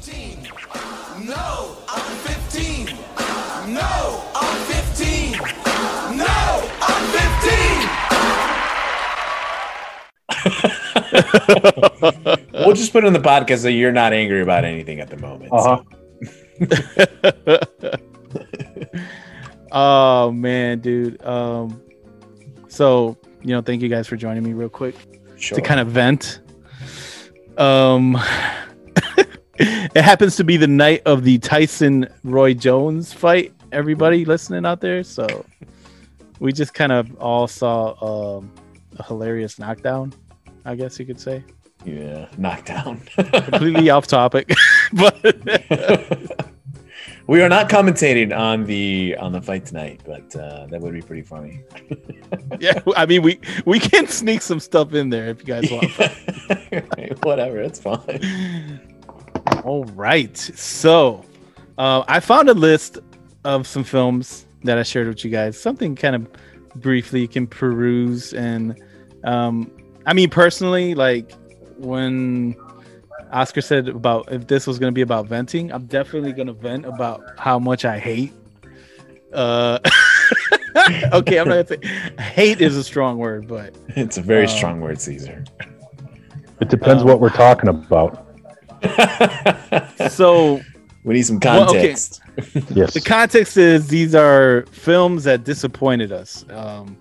[0.00, 0.48] 15.
[1.26, 2.86] No, I'm 15.
[3.74, 5.32] No, I'm 15.
[6.16, 7.04] No, I'm
[12.32, 12.46] 15.
[12.64, 15.52] we'll just put in the podcast that you're not angry about anything at the moment.
[15.52, 15.82] Uh huh.
[19.72, 21.22] oh man, dude.
[21.26, 21.82] Um,
[22.68, 24.94] so you know, thank you guys for joining me real quick
[25.36, 25.56] Sure.
[25.56, 26.40] to kind of vent.
[27.58, 28.18] Um,
[29.94, 33.52] it happens to be the night of the Tyson Roy Jones fight.
[33.72, 35.44] Everybody listening out there, so
[36.38, 38.50] we just kind of all saw um,
[38.96, 40.14] a hilarious knockdown.
[40.64, 41.44] I guess you could say.
[41.84, 43.00] yeah, knockdown.
[43.16, 44.50] Completely off topic,
[44.94, 45.20] but
[47.26, 51.02] we are not commentating on the on the fight tonight, but uh, that would be
[51.02, 51.60] pretty funny.
[52.58, 57.22] yeah, I mean we we can sneak some stuff in there if you guys want.
[57.24, 58.80] Whatever, it's fine.
[59.64, 60.36] All right.
[60.36, 61.24] So
[61.78, 62.98] uh, I found a list
[63.44, 65.60] of some films that I shared with you guys.
[65.60, 66.26] Something kind of
[66.76, 68.32] briefly you can peruse.
[68.32, 68.80] And
[69.24, 69.70] um,
[70.06, 71.32] I mean, personally, like
[71.78, 72.54] when
[73.32, 76.52] Oscar said about if this was going to be about venting, I'm definitely going to
[76.52, 78.32] vent about how much I hate.
[79.32, 79.78] Uh,
[81.12, 84.44] okay, I'm not going to say hate is a strong word, but It's a very
[84.44, 85.44] Um, strong word, Caesar.
[86.60, 88.26] It depends Um, what we're talking about.
[90.10, 90.60] so
[91.04, 91.78] we need some Well, okay.
[91.80, 92.20] context.
[92.74, 92.94] Yes.
[92.94, 96.96] the context is these are films that disappointed us um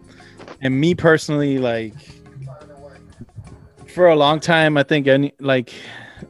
[0.61, 1.93] and me personally like
[3.87, 5.73] for a long time i think any like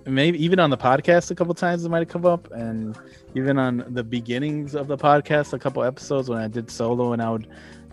[0.06, 2.96] maybe even on the podcast a couple times it might have come up and
[3.34, 7.22] even on the beginnings of the podcast a couple episodes when i did solo and
[7.22, 7.48] i would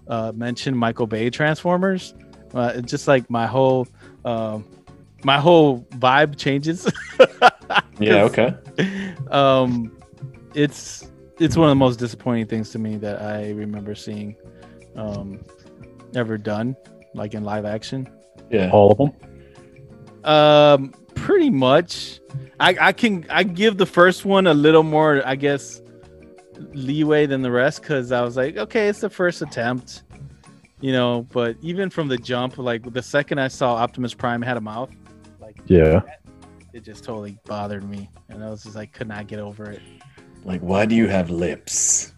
[0.08, 2.14] uh, mention michael bay transformers
[2.54, 3.86] uh, it's just like my whole
[4.26, 4.64] um
[5.32, 6.80] my whole vibe changes
[7.98, 8.48] Yeah, okay.
[9.40, 9.70] um
[10.54, 11.10] it's
[11.40, 14.36] it's one of the most disappointing things to me that i remember seeing
[15.04, 15.28] um
[16.14, 16.76] ever done
[17.20, 18.00] like in live action
[18.50, 18.70] Yeah.
[18.76, 19.10] All of them.
[20.36, 20.80] um
[21.14, 22.20] pretty much
[22.60, 25.64] i i can i give the first one a little more i guess
[26.72, 30.02] leeway than the rest because i was like okay it's the first attempt
[30.80, 34.56] you know but even from the jump like the second i saw optimus prime had
[34.56, 35.05] a mouth like
[35.66, 36.00] Yeah.
[36.72, 39.82] it just totally bothered me and i was just like could not get over it
[40.44, 42.12] Like, why do you have lips?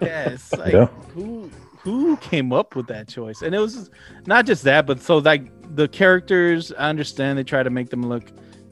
[0.00, 0.86] yeah, it's like Yeah.
[1.14, 3.42] who who came up with that choice?
[3.42, 3.90] And it was
[4.26, 8.02] not just that, but so like the characters, I understand they try to make them
[8.02, 8.24] look,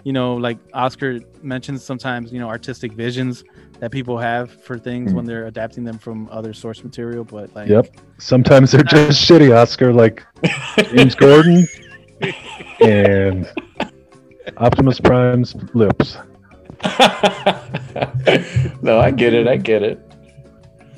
[0.05, 3.45] you know, like Oscar mentions sometimes, you know, artistic visions
[3.79, 5.29] that people have for things when mm.
[5.29, 7.25] they're adapting them from other source material.
[7.25, 7.97] But like, Yep.
[8.19, 10.25] Sometimes they're just shitty, Oscar, like
[10.91, 11.67] James Gordon
[12.81, 13.47] and
[14.59, 16.17] Optimus Prime's lips.
[18.83, 19.47] no, I get it.
[19.49, 20.01] I get it.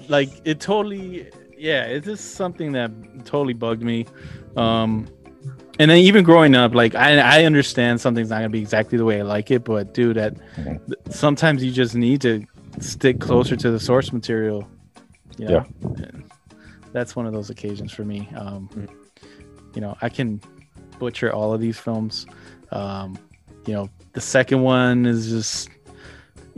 [0.08, 2.90] like it totally yeah it's just something that
[3.24, 4.06] totally bugged me
[4.56, 5.06] um
[5.80, 9.04] and then even growing up like i i understand something's not gonna be exactly the
[9.04, 10.80] way i like it but dude that Mhm.
[11.10, 12.44] sometimes you just need to
[12.80, 14.66] stick closer to the source material
[15.36, 15.64] you know?
[15.82, 16.24] And
[16.92, 18.70] that's one of those occasions for me um
[19.74, 20.40] you know i can
[20.98, 22.26] butcher all of these films
[22.72, 23.18] um
[23.66, 25.70] you know the second one is just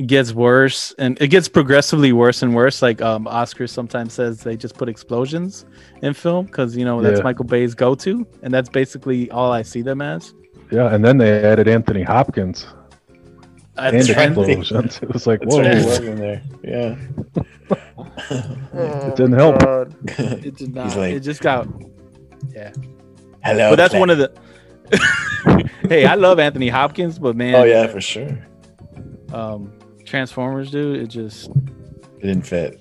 [0.07, 4.57] gets worse and it gets progressively worse and worse like um oscar sometimes says they
[4.57, 5.67] just put explosions
[6.03, 7.25] in film because you know that's Yeah.
[7.25, 10.33] michael bay's go-to and that's basically all i see them as
[10.73, 12.65] Yeah, and then they added Anthony Hopkins
[13.77, 15.01] and That's explosions.
[15.03, 15.77] It was like, That's whoa, right.
[15.79, 16.43] It whoa, in there.
[16.63, 16.97] Yeah.
[19.09, 19.57] it didn't help.
[20.47, 21.67] it did not like, it just got
[22.55, 22.73] yeah
[23.45, 23.71] hello.
[23.71, 27.87] but that's Claire." one of the hey i love anthony hopkins but man Oh yeah,
[27.87, 28.37] for sure.
[29.33, 29.73] um
[30.05, 31.49] transformers dude it just
[32.19, 32.81] It didn't fit.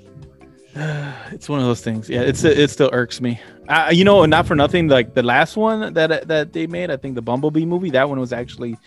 [0.75, 2.09] it's one of those things.
[2.09, 3.40] Yeah, it's it still irks me.
[3.68, 4.88] Uh, you know, not for nothing.
[4.88, 8.20] Like the last one that that they made, I think the Bumblebee movie, that one
[8.20, 8.78] was actually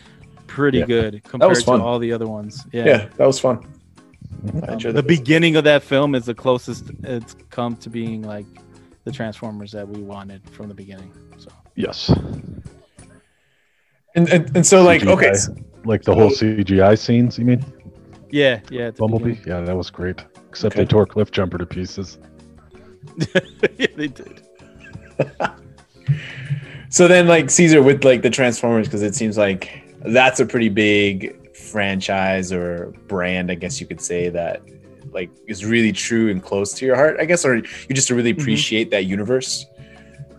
[0.47, 0.87] pretty Yeah.
[0.87, 2.65] good compared to all the other ones.
[2.73, 2.85] Yeah.
[2.87, 3.57] Yeah, that was fun.
[4.69, 8.47] Um, the beginning of that film is the closest it's come to being like
[9.05, 11.13] the Transformers that we wanted from the beginning.
[11.39, 12.09] So Yes.
[14.15, 15.13] And, and and so like CGI.
[15.13, 15.33] okay,
[15.85, 17.65] Like the whole CGI scenes, you mean?
[18.31, 18.91] yeah, yeah.
[18.91, 19.35] Bumblebee?
[19.35, 19.49] beginning.
[19.49, 20.23] Yeah, that was great.
[20.51, 20.83] Except Okay.
[20.85, 22.19] they tore Cliff Jumper to pieces.
[23.79, 24.43] yeah, they did.
[26.91, 30.69] so then like Caesar with like the Transformers because it seems like that's a pretty
[30.69, 34.63] big franchise or brand, I guess you could say that
[35.13, 37.65] like is really true and close to your heart, I guess, or you
[37.95, 38.41] just really Mhm.
[38.41, 39.65] appreciate that universe.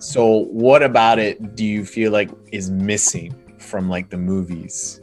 [0.03, 4.99] So what about it do you feel like is missing from like the movies?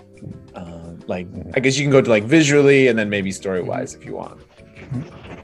[0.54, 3.94] Um, Like, I guess you can go to like visually and then maybe story wise
[3.94, 4.40] if you want.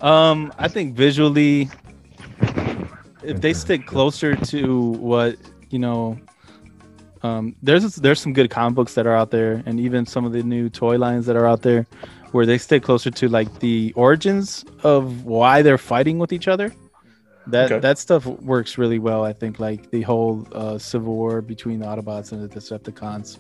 [0.03, 1.71] Um, I think visually,
[3.25, 5.37] if they stick closer to what
[5.71, 6.19] you know,
[7.23, 10.33] um, there's there's some good comic books that are out there, and even some of
[10.33, 11.87] the new toy lines that are out there,
[12.33, 16.71] where they stay closer to like the origins of why they're fighting with each other.
[17.49, 17.81] That Okay.
[17.81, 19.25] that stuff works really well.
[19.25, 23.39] I think like the whole uh, civil war between the Autobots and the Decepticons,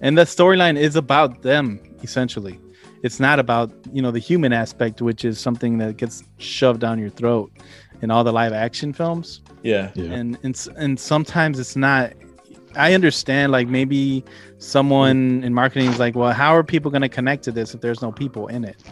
[0.00, 2.60] and the storyline is about them essentially
[3.02, 6.98] it's not about you know the human aspect which is something that gets shoved down
[6.98, 7.50] your throat
[8.02, 9.90] in all the live action films Yeah.
[9.94, 10.12] Yeah.
[10.12, 12.12] and and, and sometimes it's not
[12.76, 14.22] i understand like maybe
[14.58, 17.80] someone in marketing is like well how are people going to connect to this if
[17.80, 18.82] there's no people in it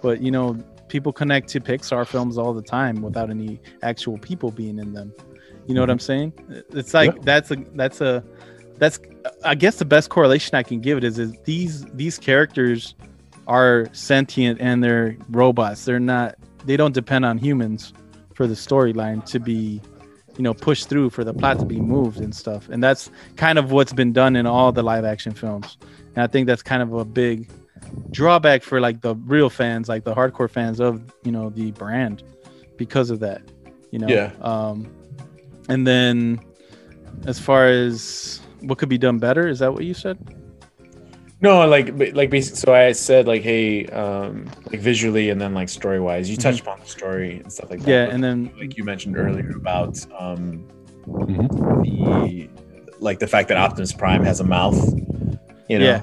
[0.00, 0.56] but you know
[0.88, 5.12] people connect to pixar films all the time without any actual people being in them.
[5.66, 6.02] You know what i'm mhm.
[6.02, 6.32] saying?
[6.70, 7.20] It's like Yeah.
[7.22, 8.24] that's a that's a
[8.78, 9.00] that's
[9.44, 12.94] i guess the best correlation i can give it is is these these characters
[13.46, 15.84] are sentient and they're robots.
[15.84, 17.92] They're not they don't depend on humans
[18.34, 19.80] for the storyline to be
[20.36, 22.68] you know pushed through for the plot to be moved and stuff.
[22.68, 25.78] And that's kind of what's been done in all the live action films.
[26.14, 27.48] And i think that's kind of a big
[28.10, 32.22] drawback for like the real fans like the hardcore fans of you know the brand
[32.76, 33.42] because of that
[33.90, 34.30] you know Yeah.
[34.40, 34.86] um
[35.68, 36.40] and then
[37.26, 40.18] as far as what could be done better is that what you said
[41.40, 42.56] No, like like basically.
[42.64, 46.30] So I said like, hey, um, like visually and then like story wise.
[46.30, 47.86] You touched upon the story and stuff like that.
[47.86, 48.08] Mm-hmm.
[48.08, 50.64] yeah and then like you mentioned earlier about um
[51.06, 51.46] Mhm.
[51.84, 52.48] the
[53.00, 54.80] like the fact that Optimus Prime has a mouth.
[55.68, 55.84] You know.
[55.84, 56.00] Yeah.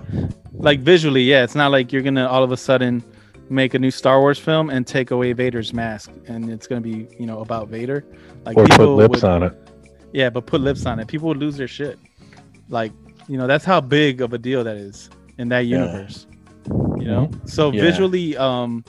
[0.53, 3.03] Like visually yeah it's not like you're gonna all of a sudden
[3.50, 7.07] make a new star wars film and take away vader's mask and it's gonna be
[7.19, 8.05] you know about vader
[8.45, 9.53] like Or put lips would, on it.
[10.13, 12.00] yeah but put lips on it people would lose their shit
[12.69, 12.91] like
[13.27, 16.27] you know that's how big of a deal that is in that universe.
[16.67, 16.73] Yeah.
[17.00, 17.81] you know so Yeah.
[17.81, 18.83] visually um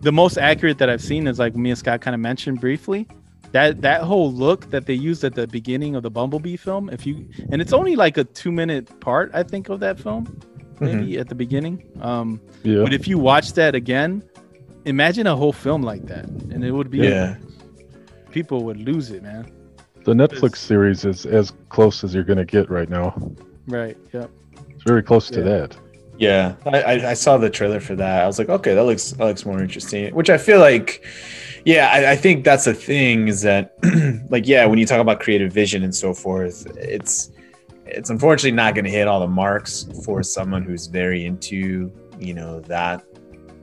[0.00, 3.06] the most accurate that i've seen is like me and scott kind of mentioned briefly
[3.52, 7.04] that that whole look that they used at the beginning of the bumblebee film if
[7.06, 10.24] you and it's only like a two minute part i think of that film
[10.80, 12.82] maybe at the beginning um Yeah.
[12.82, 14.22] but if you watch that again
[14.84, 17.36] imagine a whole film like that and it would be Yeah.
[18.30, 19.50] people would lose it man
[20.04, 23.14] The Netflix series is as close as you're going to get right now.
[23.66, 24.30] right yep
[24.70, 25.76] It's very close to that.
[26.18, 28.24] Yeah, I, I, I saw the trailer for that.
[28.24, 30.12] I was like, okay, that looks that looks more interesting.
[30.18, 31.04] Which I feel like,
[31.64, 33.64] yeah, I, I think that's the thing is that,
[34.34, 37.30] like, yeah, when you talk about creative vision and so forth, it's
[37.88, 42.34] it's unfortunately not going to hit all the marks for someone who's very into you
[42.34, 43.04] know that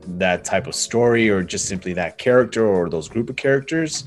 [0.08, 4.04] that type of story or just simply that character or those group of characters.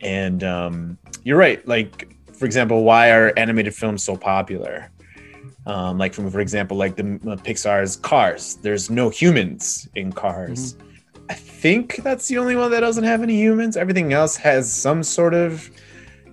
[0.00, 1.66] And um, you're right.
[1.68, 4.90] Like, for example, why are animated films so popular?
[5.66, 10.76] um, like from for example like the uh, pixar's cars there's no humans in cars
[11.28, 15.02] i think that's the only one that doesn't have any humans everything else has some
[15.02, 15.70] sort of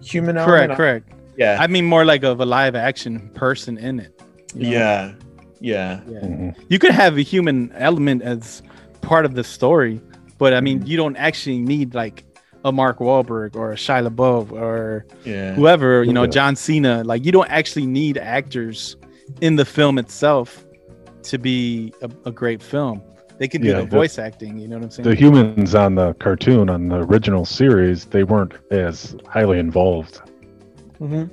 [0.02, 0.78] human correct element.
[0.78, 4.22] correct yeah i mean more like of a live action person in it
[4.56, 4.70] you know?
[4.70, 5.14] yeah
[5.60, 6.56] yeah yeah Mhm.
[6.70, 8.62] you could have a human element as
[9.02, 10.02] part of the story,
[10.38, 10.64] but I Mm-hmm.
[10.66, 12.24] mean, you don't actually need like
[12.66, 16.30] a Mark Wahlberg or a Shia LaBeouf or yeah whoever, you know, Yeah.
[16.38, 17.04] John Cena.
[17.06, 18.98] Like, you don't actually need actors
[19.42, 20.66] in the film itself
[21.30, 23.02] to be a, a great film.
[23.40, 24.58] They can do Yeah, the the- voice acting.
[24.60, 25.08] You know what I'm saying?
[25.10, 30.20] The humans on the cartoon, on the original series, they weren't as highly involved
[31.00, 31.30] Mhm.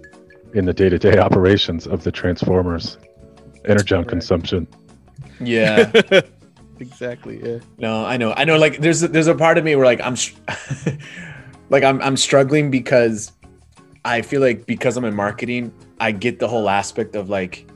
[0.54, 2.99] in the day to day operations of the Transformers
[3.64, 4.09] energon Right.
[4.09, 4.66] consumption.
[5.40, 5.90] yeah
[6.80, 7.40] exactly.
[7.42, 7.59] Yeah.
[7.78, 8.33] No, I know.
[8.37, 8.56] I know.
[8.59, 10.37] Like, there's there's a part of me where like I'm, str-
[11.71, 13.33] like I'm I'm struggling because
[14.04, 17.66] I feel like because I'm in marketing, I get the whole aspect of like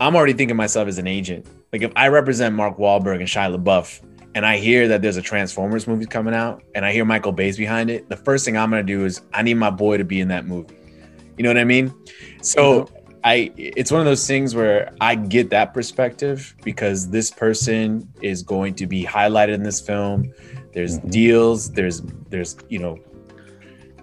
[0.00, 1.46] I'm already thinking myself as an agent.
[1.72, 4.00] Like if I represent Mark Wahlberg and Shia LaBeouf,
[4.34, 7.56] and I hear that there's a Transformers movie coming out, and I hear Michael Bay's
[7.56, 10.20] behind it, the first thing I'm gonna do is I need my boy to be
[10.20, 10.74] in that movie.
[11.38, 11.94] You know what I mean?
[12.42, 12.88] So.
[13.24, 18.44] I it's one of those things where I get that perspective because this person is
[18.44, 20.32] going to be highlighted in this film.
[20.72, 21.10] There's Mhm.
[21.10, 22.96] deals, there's there's you know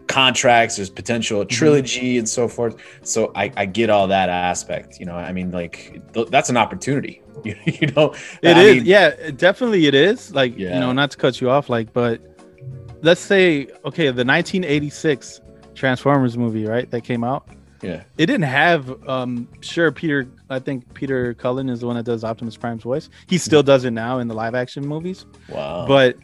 [0.08, 1.48] contracts, there's potential Mm-hmm.
[1.48, 2.75] trilogy and so forth.
[3.04, 5.00] So I, I get all that aspect.
[5.00, 7.22] You know, I mean, like th- that's an opportunity.
[7.46, 10.34] You, you know, It I is, mean, yeah, definitely it is.
[10.36, 12.22] Like, you know, not to cut you off, like, but
[13.01, 15.39] let's say, okay, the 1986
[15.75, 17.48] Transformers movie, right, that came out,
[17.82, 22.03] yeah, it didn't have, um, sure, Peter, I think Peter Cullen is the one that
[22.05, 23.10] does Optimus Prime's voice.
[23.27, 26.17] He still does it now in the live action movies, wow, but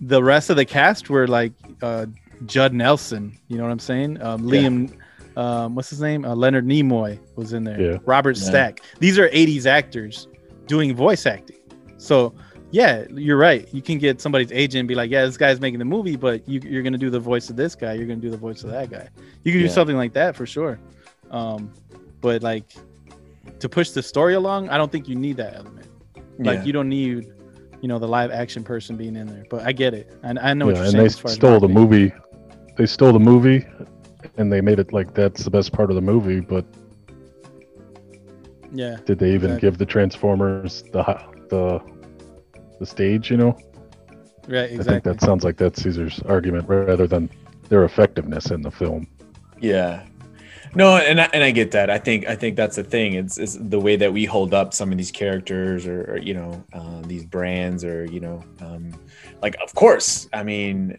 [0.00, 1.52] the rest of the cast were like
[1.82, 2.06] uh,
[2.46, 4.22] Judd Nelson, you know what I'm saying?
[4.22, 4.60] Um, Yeah.
[4.60, 4.96] Liam,
[5.36, 6.24] um, what's his name?
[6.24, 7.80] Uh, Leonard Nimoy was in there.
[7.80, 7.98] Yeah.
[8.04, 8.44] Robert Yeah.
[8.44, 8.80] Stack.
[8.98, 10.28] These are 80s actors
[10.66, 11.56] doing voice acting.
[11.96, 12.34] So
[12.70, 13.66] yeah, you're right.
[13.72, 16.46] You can get somebody's agent and be like, yeah, this guy's making the movie, but
[16.48, 17.94] you, you're gonna do the voice of this guy.
[17.94, 19.08] You're gonna do the voice of that guy.
[19.44, 20.78] You can do something like that for sure.
[21.30, 21.72] Um,
[22.20, 22.64] but like
[23.60, 25.86] to push the story along, I don't think you need that element.
[26.38, 26.64] Like Yeah.
[26.64, 27.32] you don't need,
[27.80, 29.44] you know, the live action person being in there.
[29.48, 30.12] But I get it.
[30.22, 31.04] And I know what yeah, you're and saying.
[31.04, 32.12] they far as stole the movie.
[32.76, 33.66] They stole the movie,
[34.36, 36.40] and they made it like that's the best part of the movie.
[36.40, 36.64] But
[38.72, 38.98] Yeah.
[39.06, 39.60] did they even Exactly.
[39.68, 41.02] give the Transformers the
[41.50, 41.80] the
[42.78, 43.30] the stage?
[43.30, 43.58] You know,
[44.48, 44.80] Right.
[44.80, 47.28] I think that sounds like that's Caesar's argument rather than
[47.68, 49.06] their effectiveness in the film.
[49.60, 50.04] Yeah.
[50.74, 51.90] No, and I, and I get that.
[51.90, 53.14] I think I think that's the thing.
[53.14, 56.34] It's, it's the way that we hold up some of these characters, or, or you
[56.34, 58.94] know, uh, these brands, or you know, um,
[59.42, 60.28] like of course.
[60.32, 60.98] I mean,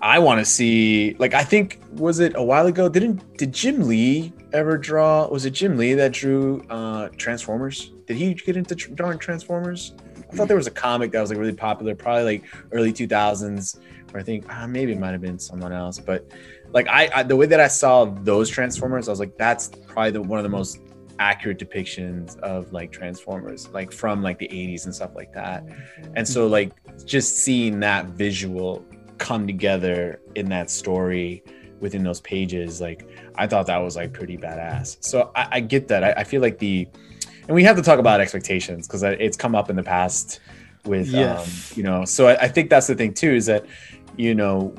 [0.00, 1.14] I want to see.
[1.18, 2.88] Like I think was it a while ago?
[2.88, 5.28] Didn't did Jim Lee ever draw?
[5.28, 7.92] Was it Jim Lee that drew uh, Transformers?
[8.06, 9.92] Did he get into tr- drawing Transformers?
[10.34, 13.78] I thought there was a comic that was like really popular, probably like early 2000s,
[14.10, 16.28] where I think uh, maybe it might have been someone else, but
[16.72, 20.10] like I, I the way that I saw those Transformers, I was like, that's probably
[20.10, 20.80] the, one of the most
[21.20, 25.62] accurate depictions of like Transformers, like from like the 80s and stuff like that.
[26.16, 26.72] And so like
[27.04, 28.84] just seeing that visual
[29.18, 31.44] come together in that story
[31.78, 34.96] within those pages, like I thought that was like pretty badass.
[34.98, 36.02] So I, I get that.
[36.02, 36.88] I, I feel like the
[37.46, 40.40] and we have to talk about expectations because it's come up in the past
[40.84, 41.72] with Yes.
[41.72, 43.64] um, you know so I, I think that's the thing too is that
[44.16, 44.74] you know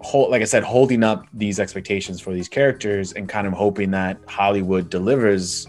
[0.00, 3.90] hold, like i said holding up these expectations for these characters and kind of hoping
[3.90, 5.66] that hollywood delivers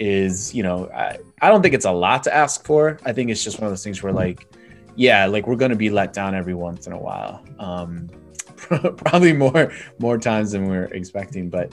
[0.00, 2.98] is you know I, I don't think it's a lot to ask for.
[3.04, 4.46] I think it's just one of those things where like
[4.94, 7.42] yeah like we're gonna be let down every once in a while.
[7.58, 8.08] Um
[8.96, 11.72] probably more more times than we're expecting but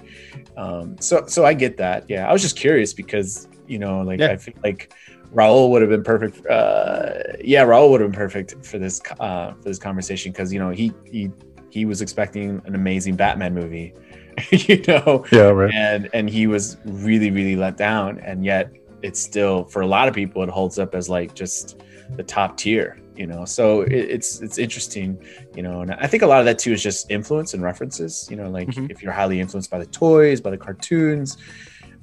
[0.57, 2.05] um so so i get that.
[2.09, 4.31] Yeah i was just curious because you know like Yeah.
[4.31, 4.93] i feel like
[5.33, 6.45] Raul would have been perfect.
[6.45, 10.59] Uh, yeah, Raul would have been perfect for this uh, for this conversation because you
[10.59, 11.31] know he he
[11.71, 13.95] he was expecting an amazing Batman movie,
[14.51, 15.73] you know, Yeah, right.
[15.73, 20.07] and and he was really really let down, and yet it's still for a lot
[20.07, 21.81] of people it holds up as like just
[22.15, 23.43] the top tier, you know.
[23.43, 25.17] So it, it's it's interesting,
[25.55, 28.27] you know, and I think a lot of that too is just influence and references,
[28.29, 28.91] you know, like Mhm.
[28.91, 31.37] if you're highly influenced by the toys, by the cartoons.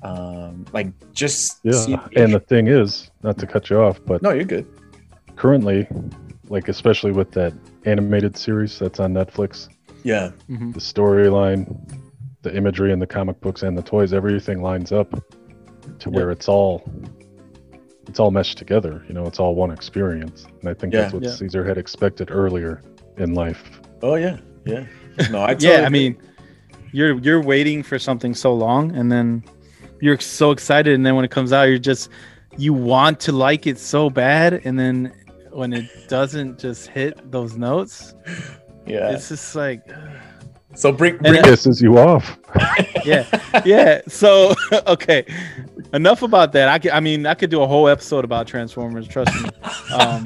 [0.03, 4.23] Um, like just Yeah, see- and the thing is, not to cut you off, but
[4.23, 4.67] no, you're good.
[5.37, 5.87] currently,
[6.49, 7.53] like especially with that
[7.85, 9.69] animated series that's on Netflix,
[10.03, 10.73] Yeah, Mhm.
[10.73, 11.77] the storyline,
[12.41, 15.15] the imagery in the comic books and the toys, everything lines up
[15.99, 16.83] to where it's all
[18.09, 19.05] it's all meshed together.
[19.07, 21.31] You know, it's all one experience, and I think that's what Yeah.
[21.31, 22.81] Caesar had expected earlier
[23.19, 23.63] in life.
[24.03, 24.87] Oh yeah, yeah.
[25.31, 26.17] No, I yeah, totally I mean,
[26.93, 29.45] you're you're waiting for something so long, and then
[30.01, 32.11] you're so excited, and then when it comes out, you're just
[32.57, 35.13] you want to like it so bad, and then
[35.51, 38.15] when it doesn't just hit those notes,
[38.87, 39.11] yeah.
[39.11, 39.83] it's just like
[40.75, 42.39] So bring And bring Pisses you off.
[43.05, 43.27] yeah,
[43.65, 44.01] yeah.
[44.09, 44.55] So
[44.87, 45.25] okay,
[45.93, 46.69] enough about that.
[46.69, 49.09] I could, I mean, I could do a whole episode about Transformers.
[49.09, 49.51] Trust me.
[49.93, 50.25] Um,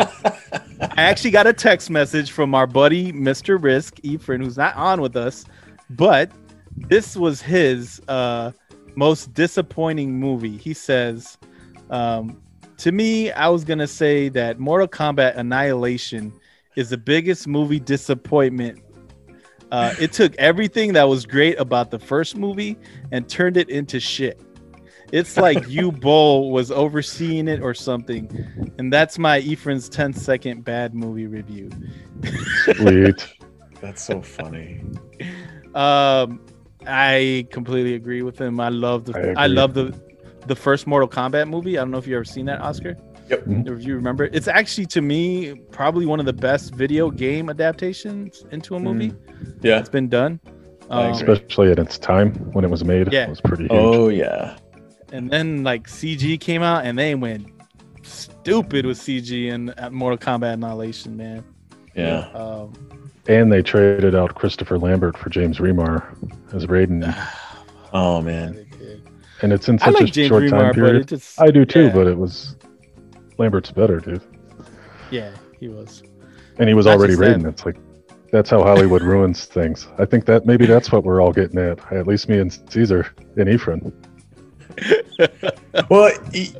[0.80, 3.62] I actually got a text message from our buddy Mr.
[3.62, 5.44] Risk Efren, who's not on with us,
[5.90, 6.30] but
[6.76, 8.52] this was his uh,
[8.94, 10.56] most disappointing movie.
[10.56, 11.38] He says,
[11.90, 12.40] um,
[12.78, 16.32] "To me, I was gonna say that Mortal Kombat Annihilation
[16.76, 18.80] is the biggest movie disappointment."
[19.70, 22.76] Uh, it took everything that was great about the first movie
[23.10, 24.40] and turned it into shit.
[25.12, 28.28] It's like Uwe Boll was overseeing it or something.
[28.78, 31.70] And that's my Ephraim's 10 second bad movie review.
[32.64, 33.26] Sweet.
[33.80, 34.82] That's so funny.
[35.74, 36.40] Um,
[36.86, 38.60] I completely agree with him.
[38.60, 39.94] I love the I I, love the
[40.46, 41.78] the first Mortal Kombat movie.
[41.78, 42.96] I don't know if you ever seen that, Oscar.
[43.30, 43.44] Yep.
[43.46, 43.78] Mhm.
[43.78, 48.44] If you remember, it's actually to me probably one of the best video game adaptations
[48.50, 49.14] into a movie
[49.62, 49.78] Yeah.
[49.80, 50.40] it's been done.
[50.90, 51.12] Um.
[51.12, 53.10] Especially at its time when it was made.
[53.12, 53.24] Yeah.
[53.24, 53.72] It was pretty huge.
[53.72, 54.56] Oh yeah.
[55.12, 57.46] and then like CG came out and they went
[58.02, 61.44] stupid with CG and uh, Mortal Kombat Annihilation, man.
[61.94, 62.28] Yeah.
[62.34, 62.72] Um,
[63.26, 66.04] And they traded out Christopher Lambert for James Remar
[66.54, 67.14] as Raiden.
[67.96, 68.66] Oh man.
[69.42, 70.96] And it's in such like a James short Remar, time but period.
[70.96, 71.92] it just I do too, yeah.
[71.92, 72.56] but it was
[73.38, 74.20] Lambert's better, dude.
[75.12, 76.02] yeah, he was.
[76.58, 77.38] And he was Not already just that.
[77.38, 77.48] Raiden.
[77.48, 77.76] It's like
[78.32, 79.86] that's how Hollywood ruins things.
[79.96, 81.92] I think that maybe that's what we're all getting at.
[81.92, 83.92] At least me and Caesar and Ephraim.
[85.90, 86.12] Well,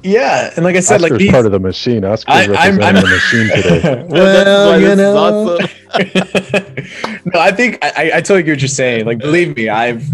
[0.03, 1.31] yeah, and like I said, Oscar's like these.
[1.31, 2.05] part of the machine.
[2.05, 4.07] Oscar's I, I'm, representing I'm the machine today.
[4.09, 5.17] Well, you know.
[5.17, 5.69] awesome.
[7.33, 9.07] no, I think I, I- I totally get what you're saying.
[9.07, 10.05] Like, believe me, I've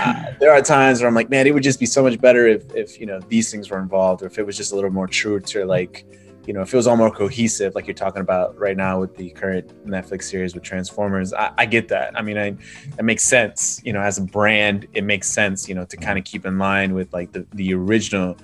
[0.00, 2.46] uh, there are times where I'm like, man, it would just be so much better
[2.46, 4.90] if if you know these things were involved, or if it was just a little
[4.90, 6.06] more true to like
[6.46, 9.30] you know, it feels all more cohesive, like you're talking about right now with the
[9.30, 11.32] current Netflix series with Transformers.
[11.32, 12.16] I, I get that.
[12.18, 12.56] I mean, I
[12.96, 13.80] that makes sense.
[13.84, 15.68] You know, as a brand, it makes sense.
[15.68, 18.36] You know, to kind of keep in line with like the the original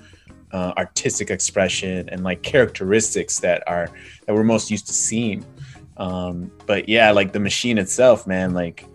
[0.51, 3.89] uh, artistic expression and like characteristics that are
[4.25, 5.45] that we're most used to seeing.
[5.97, 8.85] Um, but yeah, like the machine itself, man, like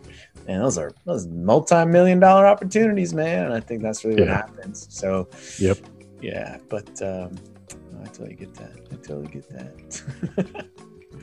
[0.47, 3.53] man, those are those multi-million dollar opportunities, man.
[3.53, 4.87] I think that's really what happens.
[4.91, 5.79] So Yep.
[6.21, 7.39] yeah, but um,
[8.07, 8.73] I totally get that.
[8.93, 10.67] I totally get that.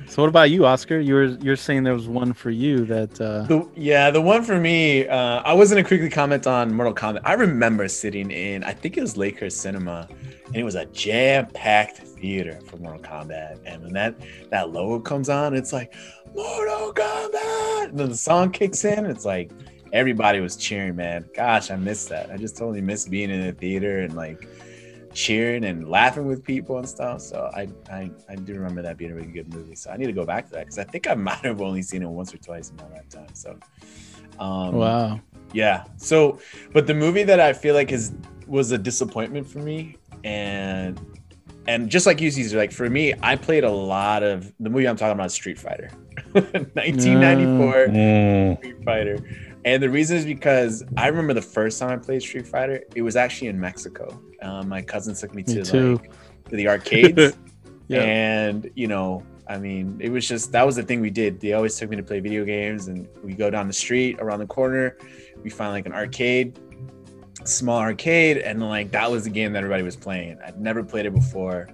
[0.08, 1.00] So what about you, Oscar?
[1.00, 4.60] You're you're saying there was one for you that uh The, yeah, the one for
[4.60, 7.22] me, uh, I was gonna quickly comment on Mortal Kombat.
[7.24, 10.08] I remember sitting in, I think it was Lakers Cinema,
[10.46, 13.60] and it was a jam-packed theater for Mortal Kombat.
[13.66, 14.16] And when that
[14.50, 15.94] that logo comes on, it's like
[16.36, 17.90] Mortal Kombat.
[17.90, 19.52] And then the song kicks in, it's like
[19.94, 21.30] everybody was cheering, man.
[21.34, 22.30] Gosh, I missed that.
[22.30, 24.48] I just totally missed being in a theater and like
[25.14, 27.22] cheering and laughing with people and stuff.
[27.22, 29.76] So I I, I do remember that being a really good movie.
[29.76, 31.82] So I need to go back to that because I think I might have only
[31.82, 33.34] seen it once or twice in my lifetime.
[33.34, 33.58] So
[34.40, 35.20] um wow.
[35.54, 35.86] yeah.
[35.98, 36.40] So
[36.74, 38.14] but the movie that I feel like is
[38.48, 41.00] was a disappointment for me and
[41.68, 44.88] and just like you Caesar, like for me, I played a lot of the movie
[44.88, 45.90] I'm talking about Street Fighter.
[46.34, 49.18] 1994 Mm, Street Fighter.
[49.66, 53.02] And the reason is because I remember the first time I played Street Fighter, it
[53.02, 54.22] was actually in Mexico.
[54.42, 55.96] Um, my cousin took me Me to too.
[55.96, 56.12] like
[56.50, 57.38] to the arcades,
[57.88, 58.02] Yeah.
[58.02, 61.40] and you know, I mean, it was just that was the thing we did.
[61.40, 64.40] They always took me to play video games, and we go down the street around
[64.40, 64.98] the corner,
[65.44, 66.60] we find like an arcade,
[67.46, 70.38] small arcade, and like that was the game that everybody was playing.
[70.46, 71.68] I'd never played it before.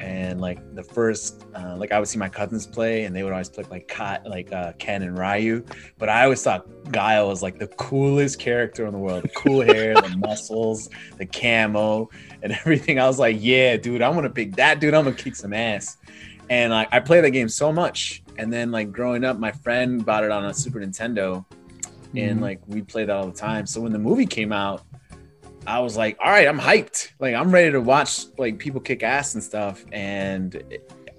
[0.00, 3.32] And like the first, uh, like I would see my cousins play, and they would
[3.32, 5.64] always play like Ka- like uh, Ken and Ryu,
[5.98, 9.22] but I always thought Guile was like the coolest character in the world.
[9.24, 12.10] The cool hair, the muscles, the camo,
[12.42, 12.98] and everything.
[12.98, 14.94] I was like, yeah, dude, I'm gonna pick that dude.
[14.94, 15.96] I'm gonna kick some ass.
[16.50, 18.22] And like I played that game so much.
[18.36, 21.44] And then like growing up, my friend bought it on a Super Nintendo,
[22.16, 22.42] and Mhm.
[22.42, 23.64] like we played that all the time.
[23.66, 24.82] So when the movie came out,
[25.66, 27.10] I was like, all right, I'm hyped.
[27.18, 29.84] Like I'm ready to watch like people kick ass and stuff.
[29.92, 30.62] And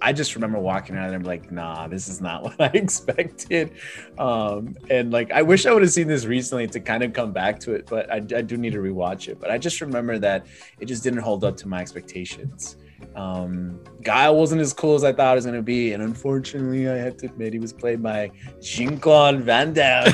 [0.02, 3.72] I just remember walking out and like, nah, this is not what I expected.
[4.18, 7.32] Um, and like I wish I would have seen this recently to kind of come
[7.32, 9.40] back to it, but I, I do need to rewatch it.
[9.40, 10.46] But I just remember that
[10.80, 12.78] it just didn't hold up to my expectations.
[13.16, 16.96] Um, Guile wasn't as cool as I thought it was gonna be, and unfortunately, I
[16.96, 20.12] have to admit he was played by Jean Claude Van Damme.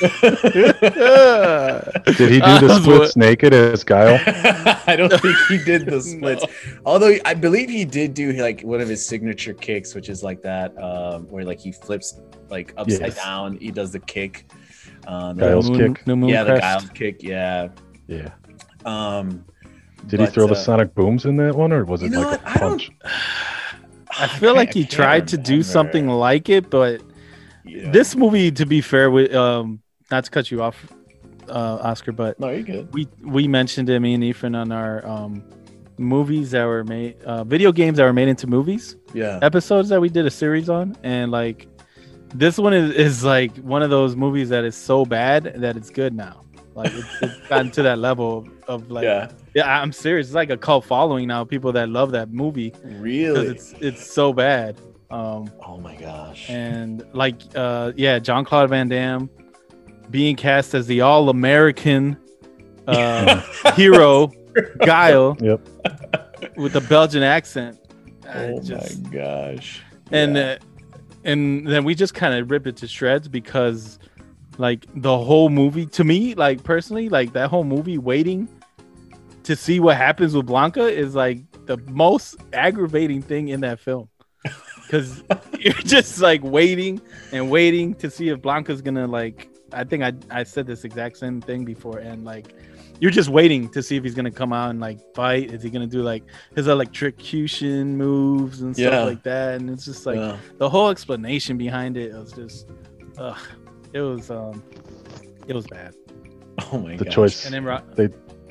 [0.22, 4.20] did he do Uh, the what- splits naked as Guile?
[4.86, 6.44] I don't think he did the splits.
[6.84, 10.42] Although I believe he did do like one of his signature kicks, which is like
[10.42, 13.16] that, um, where like he flips like upside Yes.
[13.16, 13.56] down.
[13.58, 14.50] He does the kick.
[15.06, 16.04] Um, The Guile's moon- kick?
[16.04, 16.86] the moon yeah, the crest.
[16.86, 17.22] Guile kick.
[17.22, 17.68] Yeah.
[18.06, 18.30] Yeah.
[18.84, 19.44] Um,
[20.06, 22.20] Did he But, throw the uh, sonic booms in that one, or was it know
[22.20, 22.56] like a what?
[22.56, 22.90] I don't- punch?
[24.18, 27.00] I feel like he tried to do something like it, but
[27.64, 30.86] this movie, to be fair, with um, not to cut you off,
[31.48, 32.92] uh, Oscar, but No, you're good.
[32.92, 35.42] we we mentioned it, me and Ethan, on our um,
[35.98, 39.38] movies that were made, uh, video games that were made into movies Yeah.
[39.42, 41.68] episodes that we did a series on, and like
[42.34, 45.90] this one is, is like one of those movies that is so bad that it's
[45.90, 46.42] good now.
[46.74, 49.28] Like it's, it's gotten to that level of, of like yeah.
[49.54, 49.80] Yeah.
[49.80, 50.28] I'm serious.
[50.28, 51.44] It's like a cult following now.
[51.44, 53.46] People that love that movie because Really?
[53.48, 54.80] it's it's so bad.
[55.10, 56.48] Um, oh my gosh.
[56.48, 59.28] and like uh yeah John claude van damme
[60.10, 62.16] being cast as the all-american
[62.86, 63.40] uh
[63.76, 64.32] hero
[64.80, 65.68] guile Yep.
[66.56, 67.78] with a belgian accent
[68.34, 69.82] oh just- my gosh.
[70.10, 70.42] and Yeah.
[70.42, 70.58] uh,
[71.24, 73.98] and then we just kind of rip it to shreds because
[74.56, 78.48] like the whole movie to me like personally like that whole movie waiting
[79.44, 84.08] to see what happens with Blanka is like the most aggravating thing in that film
[84.82, 85.22] because
[85.58, 87.00] you're just like waiting
[87.32, 91.16] and waiting to see if Blanka's gonna like i think i i said this exact
[91.16, 92.54] same thing before and like
[93.00, 95.70] you're just waiting to see if he's gonna come out and like fight is he
[95.70, 96.22] gonna do like
[96.54, 99.04] his electrocution moves and stuff Yeah.
[99.04, 100.36] like that and it's just like Yeah.
[100.58, 102.68] the whole explanation behind it was just
[103.16, 103.38] ugh,
[103.94, 104.62] it was um
[105.46, 105.94] it was bad
[106.70, 106.98] oh my god.
[106.98, 107.14] The gosh.
[107.14, 107.80] choice, and then Ro-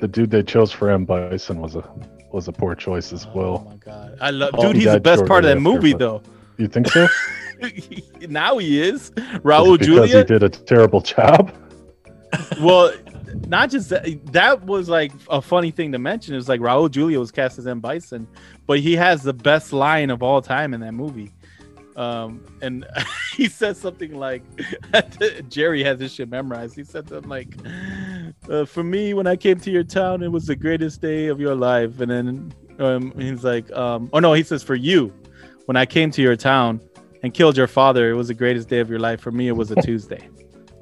[0.02, 1.88] the dude they chose for M Bison was a
[2.32, 3.64] was a poor choice as oh well.
[3.64, 5.92] oh my god i love Oh, dude he's the best part of that after, movie
[5.92, 6.22] though
[6.56, 7.06] You think so?
[8.28, 11.54] now he is Is it raul because julia he did a terrible job.
[12.60, 12.92] well,
[13.46, 16.34] not just that, that was like a funny thing to mention.
[16.34, 18.26] Is like Raul Julia was cast as M Bison,
[18.66, 21.30] but he has the best line of all time in that movie.
[21.96, 22.86] Um, and
[23.36, 24.42] he said something like,
[25.48, 26.74] Jerry has this shit memorized.
[26.76, 27.54] He said something like,
[28.48, 31.40] uh, "For me, when I came to your town, it was the greatest day of
[31.40, 35.12] your life." And then um, he's like, um, oh no, he says for you,
[35.66, 36.80] when I came to your town
[37.22, 39.20] and killed your father, it was the greatest day of your life.
[39.20, 40.28] For me, it was a Tuesday.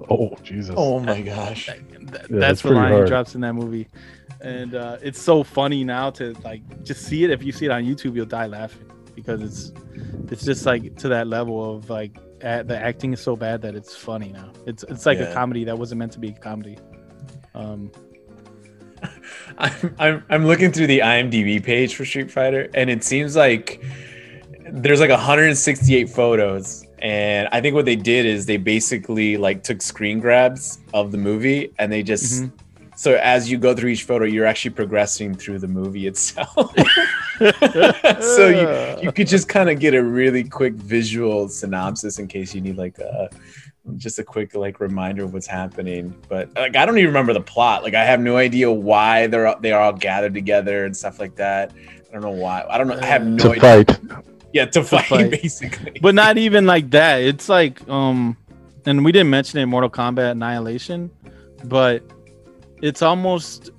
[0.09, 0.75] Oh Jesus!
[0.79, 1.67] Oh my gosh.
[1.67, 3.87] Th- Yeah, that's that's the pretty line he drops in that movie,
[4.41, 7.29] and uh, it's so funny now to like just see it.
[7.29, 9.73] If you see it on YouTube, you'll die laughing because it's
[10.31, 13.75] it's just like to that level of like a the acting is so bad that
[13.75, 14.51] it's funny now.
[14.67, 16.79] It's it's like a comedy that wasn't meant to be a comedy.
[17.55, 17.91] Um,
[19.59, 23.83] I'm, I'm I'm looking through the IMDb page for Street Fighter, and it seems like
[24.73, 26.87] there's like 168 photos.
[27.01, 31.19] And I think what they did is they basically like took screen grabs of the
[31.19, 32.53] movie, and they just Mhm.
[32.95, 36.75] so as you go through each photo, you're actually progressing through the movie itself.
[38.21, 42.55] so you you could just kind of get a really quick visual synopsis in case
[42.55, 43.31] you need like a
[43.97, 47.41] just a quick like reminder of what's happening but like i don't even remember the
[47.41, 51.19] plot like i have no idea why they're they are all gathered together and stuff
[51.19, 51.73] like that
[52.09, 54.25] i don't know why i don't know i have no to idea fight.
[54.53, 55.31] yeah to fight, fight.
[55.43, 57.23] basically but not even like that.
[57.23, 58.37] It's like um,
[58.87, 61.11] and we didn't mention it in Mortal Kombat Annihilation,
[61.65, 62.03] but
[62.83, 63.71] it's almost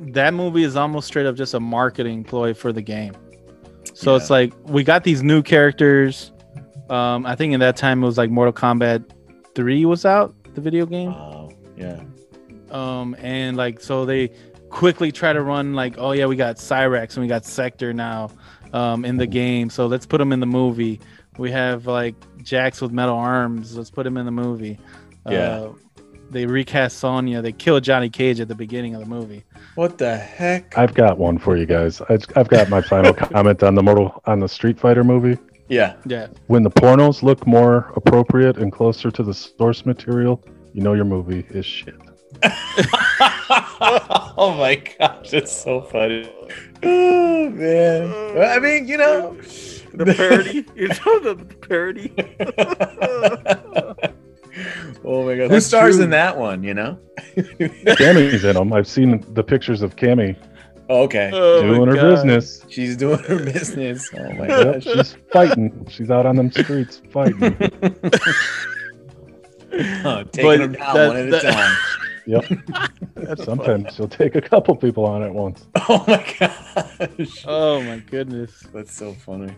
[0.00, 3.14] that movie is almost straight up just a marketing ploy for the game.
[3.94, 6.32] So it's like we got these new characters.
[6.88, 9.10] Um, I think in that time it was like Mortal Kombat
[9.54, 11.10] Three was out, the video game.
[11.10, 12.00] wow yeah
[12.70, 14.30] Um, and like so they
[14.70, 18.30] quickly try to run like, oh yeah, we got Cyrax and we got Sector now,
[18.72, 19.70] um, in the game.
[19.70, 21.00] So let's put them in the movie.
[21.38, 23.76] We have like Jax with metal arms.
[23.76, 24.78] Let's put him in the movie.
[25.28, 25.38] Yeah.
[25.38, 25.72] Uh,
[26.30, 27.40] they recast Sonya.
[27.42, 29.44] They killed Johnny Cage at the beginning of the movie.
[29.76, 32.00] what the heck I've got one for you guys.
[32.08, 35.38] I- I've got my final comment on the Mortal on the Street Fighter movie.
[35.68, 36.26] yeah Yeah.
[36.48, 41.04] When the pornos look more appropriate and closer to the source material, you know your
[41.06, 41.94] movie is shit.
[44.40, 46.30] oh my gosh it's so funny
[46.82, 49.34] oh man Well, i mean you know
[49.94, 50.66] The parody.
[50.76, 51.36] you know the
[51.66, 52.12] parody.
[55.04, 56.04] oh my god who stars true.
[56.04, 56.98] in that one you know
[57.36, 58.72] Cammy's in them.
[58.72, 60.36] I've seen the pictures of Cammy
[60.90, 62.10] Oh, okay Oh doing her God.
[62.14, 62.64] business.
[62.68, 65.86] she's doing her business oh my Yep, gosh she's fighting.
[65.90, 67.40] She's out on them streets fighting.
[70.02, 71.76] Huh, taking But them down that- one at that- a time.
[72.26, 73.38] Yep.
[73.44, 75.66] Sometimes she'll take a couple people on at once.
[75.88, 78.66] Oh my gosh, Oh my goodness.
[78.72, 79.52] that's so funny.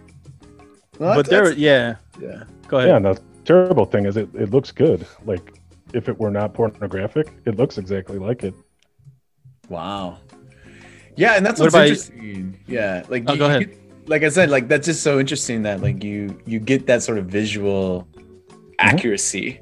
[0.98, 1.96] but there, yeah.
[2.20, 2.90] yeah, Go ahead.
[2.90, 5.06] Yeah, and the terrible thing is it, it looks good.
[5.24, 5.54] Like
[5.92, 8.54] if it were not pornographic, it looks exactly like it.
[9.68, 10.18] wow,
[11.16, 11.92] yeah, and that's What what's about you?
[11.92, 12.60] interesting.
[12.66, 13.60] Yeah, like Oh, you- go ahead.
[13.68, 13.76] get-
[14.08, 17.18] like I said, like that's just so interesting that like you you get that sort
[17.18, 18.08] of visual
[18.78, 19.60] accuracy.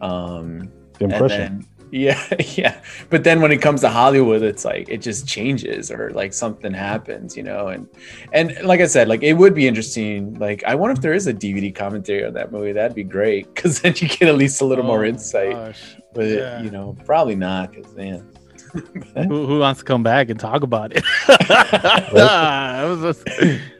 [0.00, 1.66] Um, and Impression.
[1.94, 2.80] Then yeah yeah
[3.10, 6.72] but then when it comes to hollywood it's like it just changes or like something
[6.72, 7.88] happens you know and
[8.32, 11.26] and like i said like it would be interesting like i wonder if there is
[11.26, 14.60] a dvd commentary on that movie that'd be great because then you get at least
[14.60, 15.96] a little Oh more insight gosh.
[16.14, 16.60] but yeah.
[16.62, 18.26] you know probably not because man
[19.14, 21.04] Who, who wants to come back and talk about it?
[21.28, 23.24] I was just,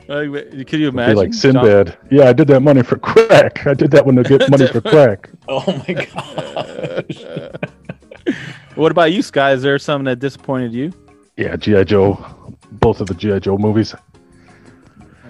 [0.09, 1.17] like, could you It'd be imagine?
[1.17, 1.99] like John- Sinbad.
[2.13, 3.67] Yeah, I did that money for crack.
[3.67, 5.31] I did that one to get money for crack.
[5.49, 7.69] oh my gosh
[8.75, 9.53] What about you, Sky?
[9.53, 10.93] Is there something that disappointed you?
[11.37, 12.15] Yeah, GI Joe.
[12.73, 13.95] Both of the GI Joe movies.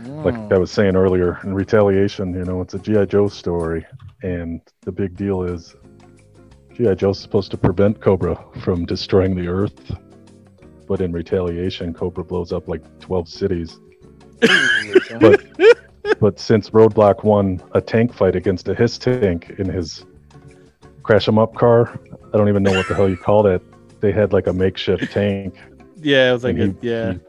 [0.06, 0.10] Oh.
[0.24, 0.48] Like Oh.
[0.52, 3.84] I was saying earlier, in retaliation, you know, it's a GI Joe story,
[4.22, 5.76] and the big deal is
[6.74, 9.94] GI Joe's supposed to prevent Cobra from destroying the Earth,
[10.88, 13.78] but in retaliation, Cobra blows up like twelve cities.
[15.20, 15.44] But
[16.20, 20.04] but since Roadblock won a tank fight against a his tank in his
[21.02, 21.98] crash crash 'em up car,
[22.34, 23.62] I don't even know what the hell you called it.
[24.00, 25.56] They had like a makeshift tank
[25.96, 27.12] yeah, it was like, a, he- yeah.
[27.14, 27.20] he-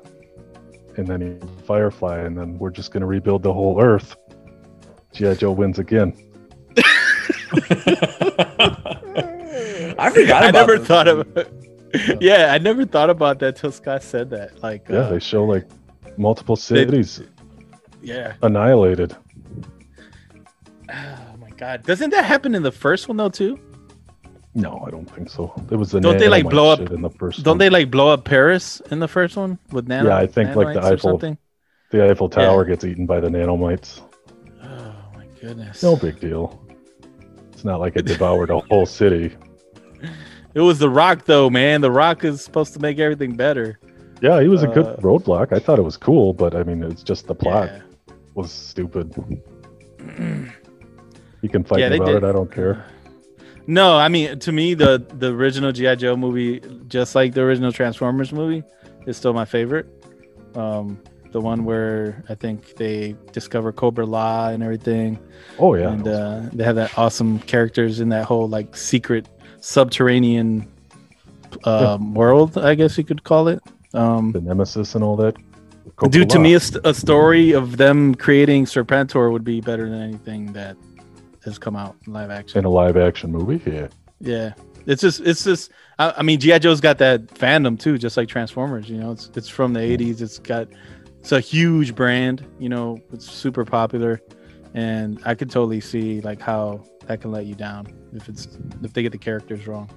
[0.97, 4.15] and then he Firefly, and then we're just gonna rebuild the whole Earth.
[5.13, 6.13] GI Joe wins again.
[9.97, 11.45] i forgot I about never those thought movies.
[11.93, 12.17] of.
[12.21, 14.61] yeah, I never thought about that till Scott said that.
[14.61, 15.65] Like, Yeah, uh, they show like
[16.17, 17.21] multiple cities
[18.01, 18.33] yeah.
[18.41, 19.15] annihilated.
[20.89, 23.57] Oh my god, doesn't that happen in the first one though too?
[24.55, 25.53] No, I don't think so.
[25.69, 27.57] It was the Don't they, like, blow up- in the 1st Don't one.
[27.57, 30.09] they like blow up Paris in the first one with nano?
[30.09, 31.17] Yeah, I think, like, the Eiffel-
[31.91, 34.01] The Eiffel Tower gets eaten by the nanomites.
[34.63, 35.83] Oh my goodness.
[35.83, 36.61] No big deal.
[37.51, 39.35] It's not like it devoured a whole city.
[40.53, 41.81] It was The Rock though, man.
[41.81, 43.77] The Rock is supposed to make everything better.
[44.21, 45.51] Yeah, he was a good Uh, roadblock.
[45.51, 48.13] I thought it was cool, but I mean, it's just the plot Yeah.
[48.35, 49.13] was stupid.
[51.41, 52.15] You can fight Yeah, about did.
[52.15, 52.23] it.
[52.23, 52.85] I don't care.
[53.67, 57.71] No, I mean to me the the original GI Joe movie, just like the original
[57.71, 58.63] Transformers movie,
[59.07, 59.87] is still my favorite.
[60.55, 60.99] Um,
[61.31, 65.19] the one where I think they discover Cobra La and everything,
[65.59, 69.27] Oh yeah, and uh, they have that awesome characters in that whole like secret
[69.59, 70.71] subterranean
[71.63, 73.59] um, world, I guess you could call it.
[73.93, 75.35] Um, the Nemesis and all that.
[76.09, 80.01] Dude, to me, a, st- a story of them creating Serpentor would be better than
[80.01, 80.75] anything that
[81.45, 82.59] has come out in live action.
[82.59, 83.87] in a live action movie, yeah.
[84.19, 84.53] Yeah,
[84.85, 85.71] it's just, it's just.
[85.99, 88.89] I, I mean, GI Joe's got that fandom too, just like Transformers.
[88.89, 90.21] You know, it's it's from the '80s.
[90.21, 90.67] It's got,
[91.19, 92.45] it's a huge brand.
[92.59, 94.21] You know, it's super popular,
[94.73, 98.47] and I could totally see like how that can let you down if it's
[98.83, 99.89] if they get the characters wrong.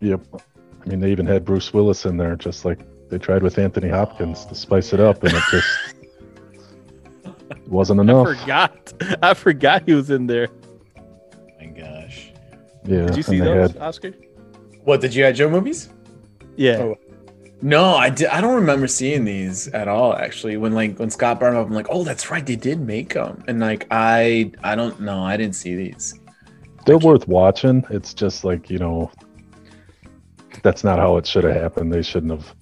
[0.00, 0.22] Yep.
[0.34, 3.88] I mean, they even had Bruce Willis in there, just like they tried with Anthony
[3.88, 5.94] Hopkins to spice it up, and it just
[7.66, 8.28] wasn't enough.
[8.28, 8.92] I forgot.
[9.22, 10.48] I forgot he was in there.
[12.90, 13.00] My gosh.
[13.00, 14.12] Yeah, Did you see and those, had Oscar?
[14.84, 15.90] What the GI Joe movies?
[16.56, 16.78] Yeah.
[16.78, 16.96] Oh.
[17.62, 18.28] No, I did.
[18.28, 20.14] I don't remember seeing these at all.
[20.14, 22.80] Actually, when like when Scott brought 'em up, I'm like, oh, that's right, they did
[22.80, 23.44] make them.
[23.48, 26.18] And like I, I don't know, I didn't see these.
[26.86, 27.84] they're worth watching.
[27.90, 29.10] It's just like you know,
[30.62, 31.92] that's not how it should have happened.
[31.92, 32.54] They shouldn't have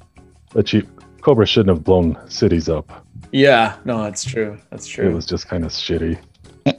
[0.57, 0.88] achieved.
[1.21, 3.07] Cobra shouldn't have blown cities up.
[3.31, 4.59] Yeah, no, that's true.
[4.71, 5.09] That's true.
[5.09, 6.19] It was just kind of shitty.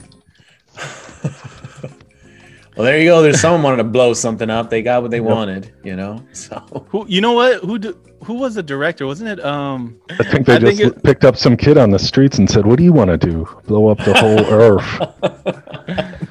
[2.80, 3.20] well, there you go.
[3.22, 4.70] There's someone wanted to blow something up.
[4.70, 5.26] They got what they Yep.
[5.26, 6.24] wanted, you know.
[6.32, 6.56] So
[6.88, 7.62] Who you know what?
[7.62, 9.06] Who do, who was the director?
[9.06, 11.90] Wasn't it um I think they I think just it- picked up some kid on
[11.90, 13.46] the streets and said, "What do you want to do?
[13.66, 14.98] Blow up the whole Earth?"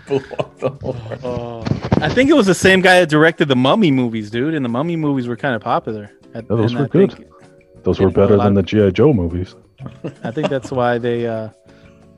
[0.08, 1.68] blow up the whole world.
[2.02, 4.54] I think it was the same guy that directed the Mummy movies, dude.
[4.56, 6.10] And the Mummy movies were kind of popular.
[6.34, 7.28] At- Yeah, those were I good.
[7.84, 9.56] Those were better a lot than the GI Joe movies.
[10.24, 11.50] I think that's why they uh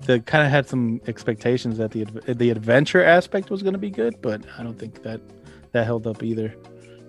[0.06, 3.90] they kind of had some expectations that the the adventure aspect was going to be
[3.90, 5.22] good, but I don't think that
[5.72, 6.56] that held up either.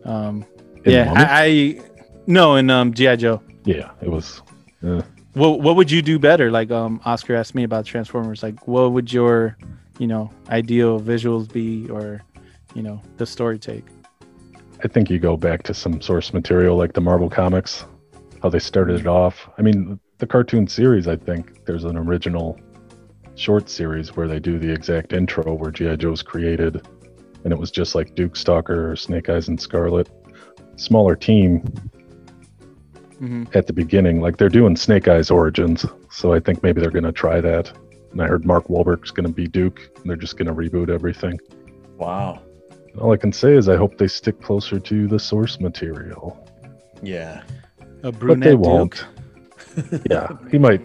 [0.05, 0.45] Um
[0.85, 1.81] yeah, I, I
[2.27, 3.43] no in um GI Joe.
[3.65, 4.43] Yeah, it was.
[4.85, 5.03] Uh,
[5.35, 6.51] What what would you do better?
[6.51, 8.43] Like um Oscar asked me about Transformers.
[8.43, 9.57] Like what would your
[9.99, 12.23] you know ideal visuals be, or
[12.75, 13.85] you know the story take?
[14.85, 17.85] I think you go back to some source material like the Marvel comics,
[18.43, 19.49] how they started it off.
[19.57, 21.07] I mean, the cartoon series.
[21.07, 22.59] I think there's an original
[23.35, 26.87] short series where they do the exact intro where GI Joe's created,
[27.45, 30.09] and it was just like Duke Stalker, or Snake Eyes, and Scarlett.
[30.77, 31.63] Smaller team
[33.19, 35.85] hmm at the beginning, like they're doing Snake Eyes origins.
[36.11, 37.73] So I think maybe they're gonna try that.
[38.11, 41.39] And I heard Mark Wahlberg's gonna be Duke, and they're just gonna reboot everything.
[41.97, 42.43] Wow.
[43.01, 46.47] All I can say is I hope they stick closer to the source material.
[47.03, 47.43] Yeah.
[48.03, 49.07] A brunette But brunette they won't.
[50.11, 50.83] Yeah, he might.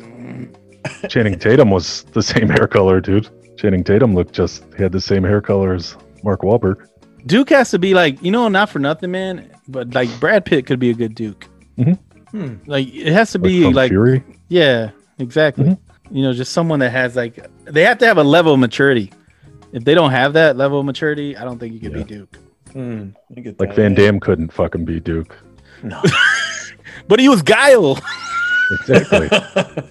[1.09, 3.29] Channing Tatum was the same hair color, dude.
[3.57, 6.87] Channing Tatum looked just he had the same hair color as Mark Wahlberg.
[7.25, 9.49] Duke has to be like you know not for nothing, man.
[9.67, 11.45] But like Brad Pitt could be a good Duke.
[12.31, 12.55] Hmm.
[12.65, 14.23] Like it has to be from like Fury.
[14.49, 15.65] yeah, exactly.
[15.65, 15.77] Mhm.
[16.11, 19.11] You know, just someone that has like they have to have a level of maturity.
[19.73, 22.03] If they don't have that level of maturity, I don't think you could Yeah.
[22.03, 22.37] be Duke.
[22.75, 23.97] I get Like that, Van yeah.
[23.97, 25.35] Damme couldn't fucking be Duke.
[25.83, 26.01] No.
[27.07, 27.97] But he was Guile.
[28.81, 29.29] Exactly.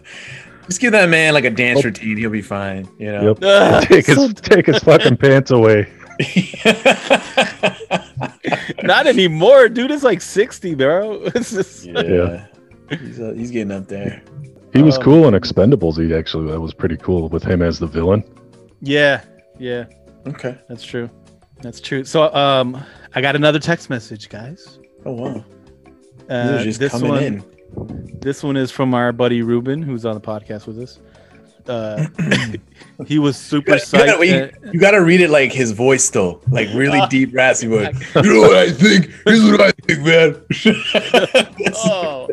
[0.66, 2.16] Just give that man like a dance routine.
[2.16, 2.88] He'll be fine.
[2.98, 3.22] You know.
[3.28, 3.38] Yep.
[3.42, 5.88] Ugh, take his so- take his fucking pants away.
[8.82, 9.90] not anymore, dude.
[9.90, 11.22] It's like sixty, bro.
[11.34, 12.46] It's just, yeah.
[12.90, 14.22] He's, uh, he's getting up there.
[14.72, 16.02] He was Um, cool in Expendables.
[16.04, 18.22] He actually that was pretty cool with him as the villain.
[18.80, 19.22] yeah,
[19.58, 19.84] yeah.
[20.26, 20.56] Okay.
[20.68, 21.08] That's true.
[21.62, 22.04] That's true.
[22.04, 22.82] So, um,
[23.14, 24.78] I got another text message, guys.
[25.04, 25.44] Oh wow.
[26.28, 27.44] Uh, These just this coming one, in.
[28.26, 30.98] This one is from our buddy Ruben, who's on the podcast with us.
[31.68, 32.08] Uh,
[33.06, 36.40] he was super You gotta, you, gotta, you gotta read it like his voice though,
[36.50, 37.96] like really deep raspy voice.
[38.16, 39.12] You know what I think?
[39.26, 40.42] Here's what I think, man.
[41.76, 42.28] oh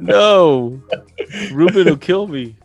[0.00, 0.82] no,
[1.52, 2.56] Ruben will kill me.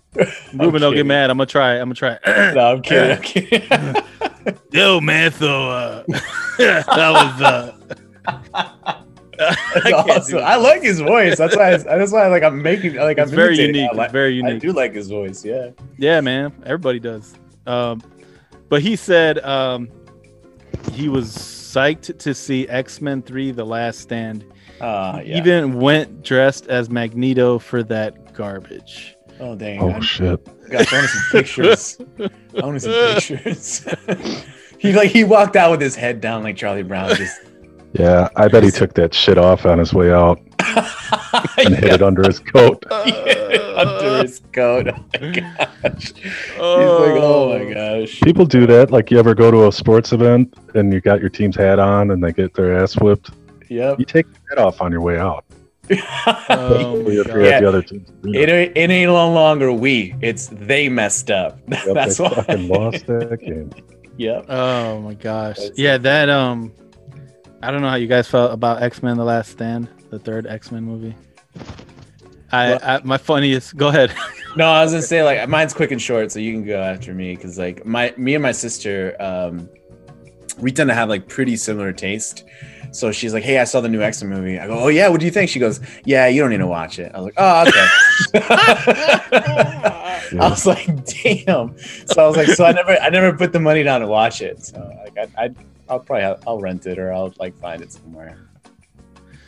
[0.52, 1.30] Ruben, don't get mad.
[1.30, 1.74] I'm gonna try.
[1.74, 2.18] I'm gonna try.
[2.56, 3.18] no, I'm kidding.
[3.18, 4.58] I'm kidding.
[4.72, 5.32] Yo, man.
[5.32, 6.04] So uh,
[6.58, 9.02] that was uh.
[9.74, 10.38] That's I awesome.
[10.40, 11.38] I like his voice.
[11.38, 11.74] That's why.
[11.74, 12.28] I, that's why.
[12.28, 12.96] Like I'm making.
[12.96, 13.90] Like It's I'm very unique.
[13.92, 15.44] I, like, It's very I do like his voice.
[15.44, 15.72] Yeah.
[15.98, 16.54] Yeah, man.
[16.66, 17.36] Everybody does.
[17.68, 18.02] Um,
[18.70, 19.90] but he said um,
[20.94, 24.46] he was psyched to see X Men Three: The Last Stand.
[24.82, 25.38] Uh, He yeah.
[25.38, 29.16] Even went dressed as Magneto for that garbage.
[29.40, 29.82] oh dang.
[29.82, 30.46] Oh I, shit.
[30.70, 31.98] gosh, I want to see pictures.
[32.20, 34.44] I want to see pictures.
[34.80, 37.16] he like he walked out with his head down like Charlie Brown.
[37.16, 37.40] Just
[37.98, 40.40] Yeah, I bet he took that shit off on his way out
[41.58, 42.84] and hid it under his coat.
[42.92, 44.88] under his coat.
[45.08, 46.14] Oh my gosh.
[46.14, 47.06] He's Oh.
[47.06, 48.20] like, oh my gosh.
[48.22, 48.92] People do that.
[48.92, 52.12] Like you ever go to a sports event and you got your team's hat on
[52.12, 53.30] and they get their ass whipped.
[53.70, 54.00] Yep.
[54.00, 55.46] You take your hat off on your way out.
[56.50, 57.28] Oh my We God.
[57.32, 57.60] forget Yeah.
[57.62, 58.10] the other teams.
[58.24, 60.16] It, ain't- it ain't no longer we.
[60.22, 61.60] It's they messed up.
[61.70, 62.30] Yep, That's they why.
[62.34, 63.70] fucking lost that game.
[64.18, 64.46] Yep.
[64.50, 65.58] Oh my gosh.
[65.58, 66.72] That's- yeah, that um
[67.66, 70.84] I don't know how you guys felt about X-Men The Last Stand, the third X-Men
[70.84, 71.16] movie.
[72.52, 74.14] I, Well- I my funniest go ahead.
[74.58, 77.14] No, I was gonna say like mine's quick and short, so you can go after
[77.14, 79.68] me because like my me and my sister, um,
[80.60, 82.46] we tend to have like pretty similar taste.
[82.92, 85.10] So she's like, "Hey, I saw the new X Men movie." I go, "Oh yeah,
[85.10, 87.26] what do you think?" She goes, "Yeah, you don't need to watch it." I was
[87.26, 87.86] like, "Oh okay."
[90.40, 93.60] I was like, "Damn!" So I was like, "So I never, I never put the
[93.60, 95.54] money down to watch it." So like, I, I
[95.90, 98.38] I'll probably have, I'll rent it or I'll like find it somewhere.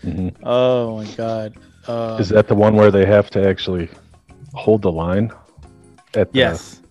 [0.04, 0.36] Mhm.
[0.44, 1.56] oh my god.
[1.88, 3.90] Uh, Is that the one where they have to actually
[4.54, 5.32] hold the line
[6.14, 6.82] at the, yes.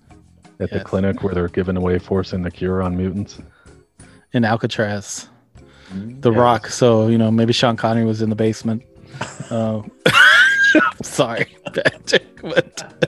[0.59, 3.39] at the clinic where they're giving away forcing the cure on mutants?
[4.33, 5.29] In Alcatraz.
[5.93, 6.39] The Yeah.
[6.39, 6.67] Rock.
[6.69, 8.83] So, you know, maybe Sean Connery was in the basement.
[9.51, 9.83] Uh,
[11.03, 13.07] sorry, Patrick, but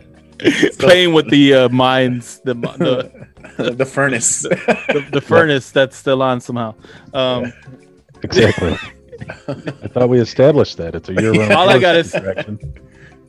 [0.79, 3.28] playing with the uh, mines, the, the
[3.77, 4.43] the furnace.
[4.43, 6.75] the, the furnace that's still on somehow.
[7.13, 7.53] Um,
[8.23, 8.73] Exactly.
[9.47, 11.53] I thought we established that it's a year-round.
[11.53, 12.59] All I gotta force say-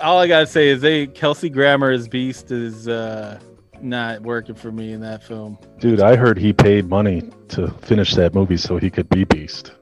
[0.01, 3.39] all I gotta say is they Kelsey Grammer as Beast is uh,
[3.81, 5.59] not working for me in that film.
[5.79, 9.73] Dude, I heard he paid money to finish that movie so he could be Beast.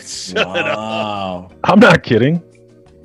[0.00, 1.52] Shut up.
[1.64, 2.42] I'm not kidding.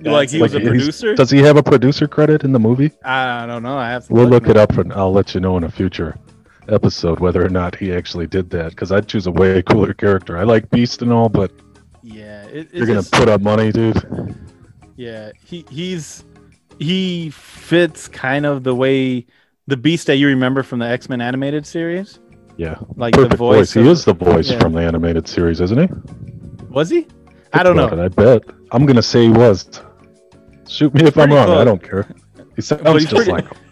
[0.01, 1.13] Like he was a producer?
[1.15, 2.91] Does he have a producer credit in the movie?
[3.03, 3.77] I don't know.
[3.77, 4.51] I have to We'll look now.
[4.51, 6.17] it up and I'll let you know in a future
[6.69, 8.69] episode whether or not he actually did that.
[8.71, 10.38] Because I'd choose a way cooler character.
[10.38, 11.52] I like Beast and all, but
[12.02, 14.36] Yeah, it, you're gonna just- put up money, dude.
[14.95, 16.23] Yeah, he he's
[16.80, 19.26] he fits kind of the way
[19.67, 22.19] the Beast that you remember from the X Men animated series,
[22.58, 23.73] Yeah, like perfect the voice.
[23.73, 23.84] voice.
[23.86, 24.60] He is the voice yeah.
[24.60, 25.88] from the animated series, isn't he?
[26.69, 27.08] Was he?
[27.54, 27.88] I don't know.
[27.88, 28.43] it, I bet.
[28.71, 29.69] I'm gonna say he was.
[30.67, 31.58] Shoot me if I'm Pretty wrong.
[31.58, 32.08] I don't care.
[32.56, 33.58] He sounds oh, he's just pretty- like him.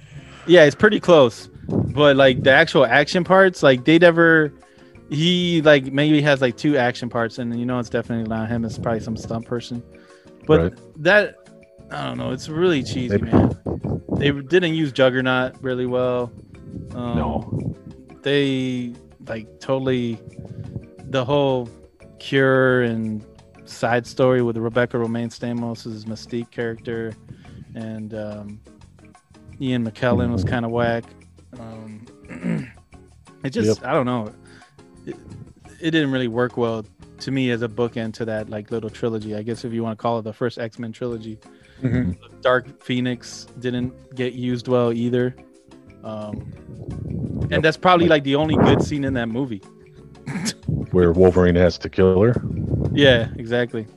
[0.47, 1.49] Yeah, it's pretty close.
[1.71, 4.53] But like the actual action parts, like they never.
[5.09, 8.63] He like maybe has like two action parts, and you know it's definitely not him.
[8.63, 9.83] It's probably some stunt person.
[10.47, 11.03] But Right.
[11.03, 11.35] that
[11.91, 12.31] I don't know.
[12.31, 13.25] It's really cheesy, Maybe.
[13.31, 13.51] man.
[14.17, 16.31] They didn't use Juggernaut really well.
[16.95, 17.75] Um, No.
[18.21, 18.93] they
[19.27, 20.17] like totally
[21.09, 21.67] the whole
[22.19, 23.25] cure and
[23.65, 27.13] side story with Rebecca Romijn Stamos' Mystique character
[27.75, 28.59] and um,
[29.59, 31.03] Ian McKellen was kind of whack.
[31.59, 32.05] Um,
[33.43, 34.31] it just I don't know.
[35.05, 35.15] It,
[35.79, 36.85] it didn't really work well
[37.19, 39.35] to me as a bookend to that like little trilogy.
[39.35, 41.39] I guess if you want to call it the first X Men trilogy.
[41.81, 42.15] Mhm.
[42.41, 45.35] Dark Phoenix didn't get used well either.
[46.03, 46.53] Um,
[47.41, 47.51] Yep.
[47.53, 49.61] and that's probably like the only good scene in that movie.
[50.91, 52.33] Where Wolverine has to kill her.
[52.93, 53.87] Yeah, exactly.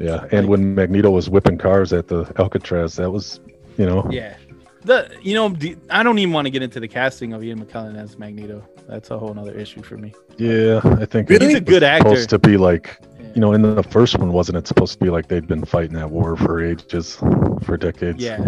[0.00, 3.40] Yeah, and when Magneto was whipping cars at the Alcatraz, that was,
[3.78, 4.34] you know, Yeah.
[4.82, 7.64] The you know the, I don't even want to get into the casting of Ian
[7.64, 8.66] McKellen as Magneto.
[8.88, 10.12] That's a whole other issue for me.
[10.38, 11.46] yeah, I think Really?
[11.46, 12.08] He's a it was good actor.
[12.08, 13.26] Supposed to be like, Yeah.
[13.34, 15.92] you know, in the first one, wasn't it supposed to be like they'd been fighting
[15.94, 17.16] that war for ages,
[17.62, 18.22] for decades?
[18.22, 18.42] Yeah,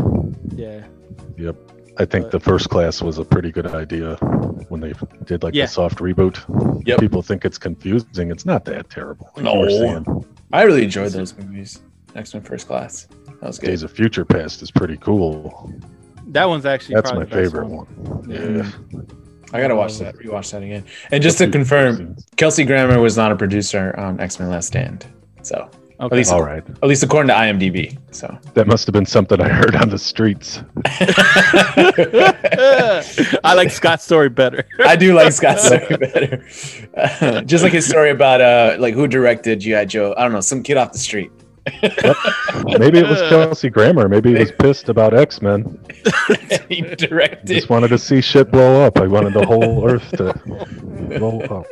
[0.56, 0.82] yeah,
[1.36, 1.56] Yep.
[1.98, 4.16] I think But- the first class was a pretty good idea
[4.70, 4.94] when they
[5.26, 5.66] did like Yeah.
[5.66, 6.38] the soft reboot.
[6.86, 6.98] Yep.
[6.98, 8.30] People think it's confusing.
[8.30, 9.28] It's not that terrible.
[9.36, 10.24] like No.
[10.52, 11.80] I really enjoyed those movies.
[12.16, 13.06] X Men First Class.
[13.40, 13.66] That was good.
[13.68, 15.70] Days of Future Past is pretty cool.
[16.28, 17.86] That one's actually That's probably my the best favorite one.
[17.86, 18.30] one.
[18.30, 18.70] Yeah.
[19.54, 20.14] I gotta watch that.
[20.16, 20.84] Rewatch that again.
[21.10, 25.04] And just to confirm, Kelsey Grammer was not a producer on X Men Last Stand.
[25.42, 25.68] So
[26.00, 26.16] Okay.
[26.16, 26.64] least- All right.
[26.82, 27.96] at least according to IMDb.
[28.10, 30.62] So That must have been something I heard on the streets.
[33.44, 34.64] I like Scott's story better.
[34.84, 36.44] I do like Scott's story better.
[36.96, 39.84] Uh, just like his story about uh like who directed G.I.
[39.84, 40.14] Joe.
[40.16, 41.30] I don't know, some kid off the street.
[42.78, 44.08] Maybe it was Kelsey Grammer.
[44.08, 45.78] Maybe he was pissed about X Men.
[46.68, 48.98] he directed Just wanted to see shit blow up.
[48.98, 50.32] I wanted the whole Earth to
[51.18, 51.66] blow up.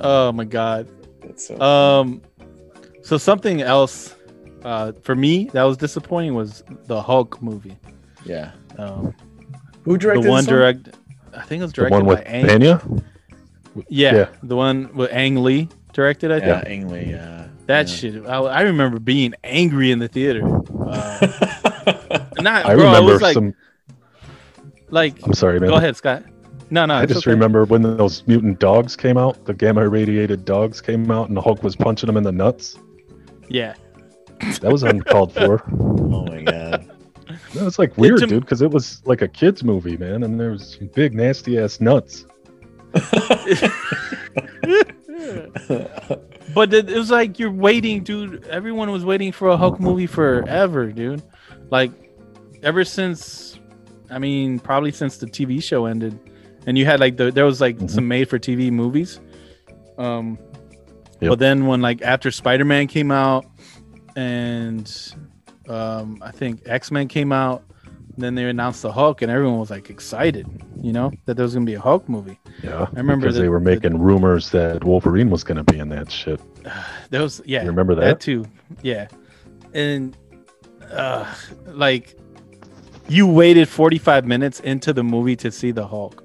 [0.00, 0.88] oh my god.
[1.36, 2.22] So- Um,
[3.02, 4.14] so something else
[4.64, 7.76] uh, for me that was disappointing was the Hulk movie.
[8.24, 8.52] yeah.
[8.78, 9.14] Um,
[9.84, 10.58] Who directed one this one?
[10.58, 10.96] direct,
[11.36, 12.46] I think it was The directed one with by Ang.
[12.46, 12.82] Pena?
[13.88, 14.28] Yeah, yeah.
[14.42, 16.32] the one with Ang Lee directed.
[16.32, 17.46] I Yeah, think Ang Lee, yeah.
[17.66, 17.94] That yeah.
[17.94, 18.26] shit.
[18.26, 20.42] I, I remember being angry in the theater.
[20.84, 23.54] Uh, not, I bro, remember it was like, some.
[24.90, 25.16] like.
[25.24, 25.70] I'm sorry, man.
[25.70, 26.24] Go ahead, Scott.
[26.70, 27.30] No, no, I just okay.
[27.30, 31.40] remember when those mutant dogs came out, the gamma irradiated dogs came out, and the
[31.40, 32.78] Hulk was punching them in the nuts.
[33.48, 33.74] Yeah,
[34.60, 35.62] That was uncalled for.
[35.70, 36.90] oh my god.
[37.54, 40.40] That was like weird, to- dude, because it was like a kids movie, man, and
[40.40, 42.26] there was some big nasty ass nuts.
[46.54, 48.46] But it, it was like you're waiting, dude.
[48.46, 51.22] Everyone was waiting for a Hulk movie forever, dude.
[51.70, 51.90] Like
[52.62, 53.58] ever since,
[54.10, 56.18] I mean, probably since the TV show ended,
[56.66, 57.90] and you had like the there was like Mhm.
[57.90, 59.20] some made-for-TV movies.
[59.98, 60.38] Um,
[61.20, 61.30] Yep.
[61.30, 63.46] but then when like after Spider-Man came out,
[64.16, 64.90] and
[65.68, 67.64] um, I think X-Men came out,
[68.16, 70.46] then they announced the Hulk, and everyone was like excited,
[70.80, 72.38] you know, that there was gonna be a Hulk movie.
[72.62, 75.64] Yeah, I remember because the- they were the- making rumors that Wolverine was going to
[75.72, 76.40] be in that shit.
[77.10, 77.62] There was yeah.
[77.62, 78.20] You remember that that?
[78.20, 78.44] too
[78.82, 79.06] yeah
[79.74, 80.16] and
[80.90, 81.26] uh
[81.66, 82.16] like
[83.08, 86.22] you waited 45 minutes into the movie to see the hulk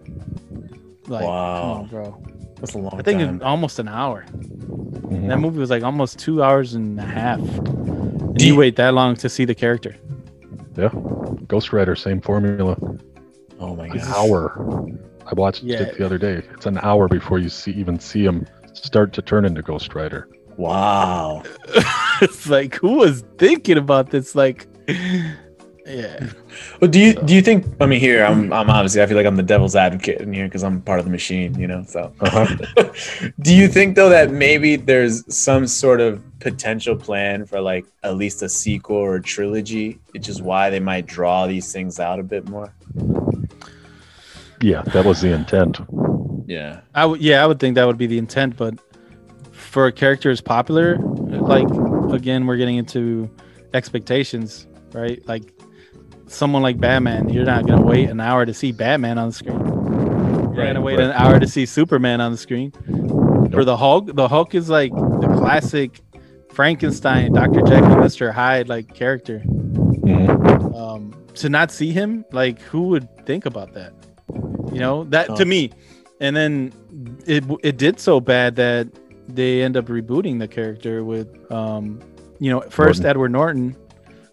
[1.07, 1.71] like come Wow.
[1.81, 2.23] on, bro
[2.57, 3.35] That's a long i think time.
[3.37, 5.27] it- almost an hour Mhm.
[5.27, 8.75] that movie was like almost two hours and a half and Do you you- wait
[8.77, 9.95] that long to see the character
[10.79, 10.89] Yeah,
[11.47, 12.77] Ghost Rider, same formula.
[13.59, 14.07] oh my An god.
[14.15, 14.87] hour.
[15.25, 15.81] I watched Yeah.
[15.83, 16.41] it the other day.
[16.53, 20.27] It's an hour before you see even see him start to turn into Ghost Rider.
[20.57, 21.43] Wow.
[22.21, 24.67] it's like who was thinking about this like
[25.89, 26.29] yeah
[26.79, 27.65] Well, do you do you think?
[27.81, 30.45] I mean, here I'm I'm obviously I feel like I'm the devil's advocate in here
[30.45, 31.83] because I'm part of the machine, you know.
[31.87, 32.47] So, Uh-huh.
[33.41, 38.15] do you think though that maybe there's some sort of potential plan for like at
[38.15, 42.19] least a sequel or a trilogy, which is why they might draw these things out
[42.19, 42.71] a bit more?
[44.61, 45.79] Yeah, that was the intent.
[46.45, 46.81] Yeah.
[46.95, 48.73] I would, yeah, I would think that would be the intent, but
[49.51, 51.67] for a character as popular, like
[52.13, 53.29] again, we're getting into
[53.73, 55.25] expectations, right?
[55.27, 55.53] Like
[56.29, 59.59] someone like Batman, you're not gonna wait an hour to see Batman on the screen.
[59.59, 61.05] You're gonna wait right.
[61.05, 62.71] an hour to see Superman on the screen.
[63.51, 66.01] For the Hulk, the Hulk is like the classic
[66.51, 67.61] Frankenstein, Dr.
[67.61, 68.31] Jekyll, Mr.
[68.31, 69.41] Hyde like character.
[69.45, 70.75] Mhm.
[70.75, 73.93] Um, to not see him, like who would think about that?
[74.73, 75.35] You know, that Oh.
[75.35, 75.71] to me.
[76.21, 76.73] And then
[77.25, 78.87] it it did so bad that
[79.27, 81.99] they end up rebooting the character with um,
[82.39, 83.09] you know, first Norton.
[83.09, 83.75] Edward Norton,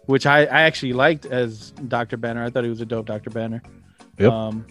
[0.07, 2.17] which I, I actually liked as Dr.
[2.17, 2.43] Banner.
[2.43, 3.29] I thought he was a dope Dr.
[3.29, 3.61] Banner.
[4.17, 4.31] Yep.
[4.31, 4.65] Um,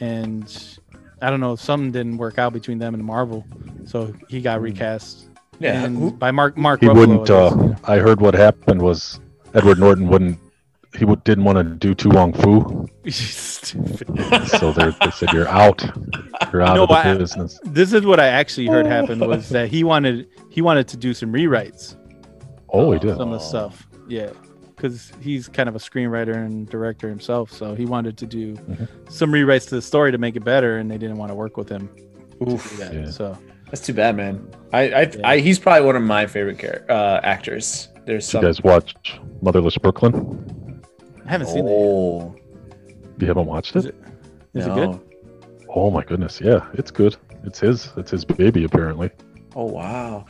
[0.00, 0.78] and
[1.20, 3.44] I don't know, something didn't work out between them and Marvel,
[3.84, 5.28] so he got recast.
[5.60, 5.84] Yeah.
[5.84, 6.80] and by Mark Mark.
[6.80, 7.20] He Ruffalo, wouldn't.
[7.20, 7.76] I guess, Uh, you know.
[7.84, 9.20] I heard what happened was
[9.54, 10.38] Edward Norton wouldn't.
[10.98, 15.82] He would, didn't want to do Tu Wong Fu, so they're- they said you're out.
[16.52, 17.58] You're out No, of the I- business.
[17.64, 21.14] this is what I actually heard happen was that he wanted he wanted to do
[21.14, 21.96] some rewrites
[22.68, 23.16] Oh, he did.
[23.16, 23.86] some of the stuff.
[24.08, 24.30] Yeah,
[24.82, 28.88] because he's kind of a screenwriter and director himself, so he wanted to do Mhm.
[29.08, 31.56] some rewrites to the story to make it better, and they didn't want to work
[31.56, 31.88] with him.
[32.40, 32.92] to Oof, that.
[32.92, 33.06] Yeah.
[33.10, 33.38] So
[33.70, 34.44] that's too bad, man.
[34.72, 35.08] I I, Yeah.
[35.28, 37.88] I he's probably one of my favorite char- uh, actors.
[38.04, 40.82] There's Did you guys watch Motherless Brooklyn?
[41.24, 41.70] I haven't seen it.
[41.70, 42.34] oh,
[43.20, 43.94] You haven't watched Is it?
[44.54, 44.98] it- Is it good?
[45.68, 47.14] Oh my goodness, yeah, it's good.
[47.44, 47.92] It's his.
[47.96, 49.10] It's his baby apparently.
[49.54, 50.24] Oh wow.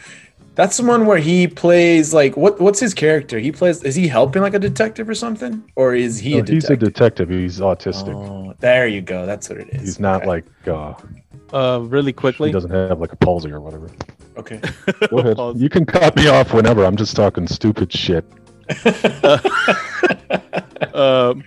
[0.55, 3.39] That's the one where he plays like what what's his character?
[3.39, 5.63] He plays is he helping like a detective or something?
[5.77, 6.93] Or is he No, a he's a detective?
[6.93, 7.29] detective.
[7.31, 8.15] He's autistic.
[8.15, 9.25] Oh, there you go.
[9.25, 9.81] That's what it is.
[9.81, 10.27] he's not Okay.
[10.29, 10.95] like uh,
[11.55, 12.49] Uh, really quickly.
[12.51, 13.89] he doesn't have like a palsy or whatever.
[14.37, 14.61] okay.
[15.11, 15.39] Go ahead.
[15.61, 16.85] You can cut me off whenever.
[16.85, 18.25] I'm just talking stupid shit.
[20.95, 21.45] Um,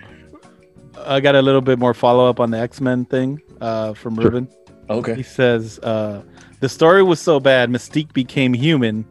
[1.06, 4.16] I got a little bit more follow up on the X Men thing uh, from
[4.16, 4.24] Sure.
[4.26, 4.48] Ruben.
[4.90, 5.14] Okay.
[5.16, 6.24] He says uh,
[6.60, 9.06] the story was so bad, Mystique became human,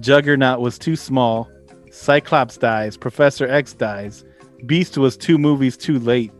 [0.00, 1.48] Juggernaut was too small,
[1.90, 4.24] Cyclops dies, Professor X dies,
[4.66, 6.32] Beast was two movies too late.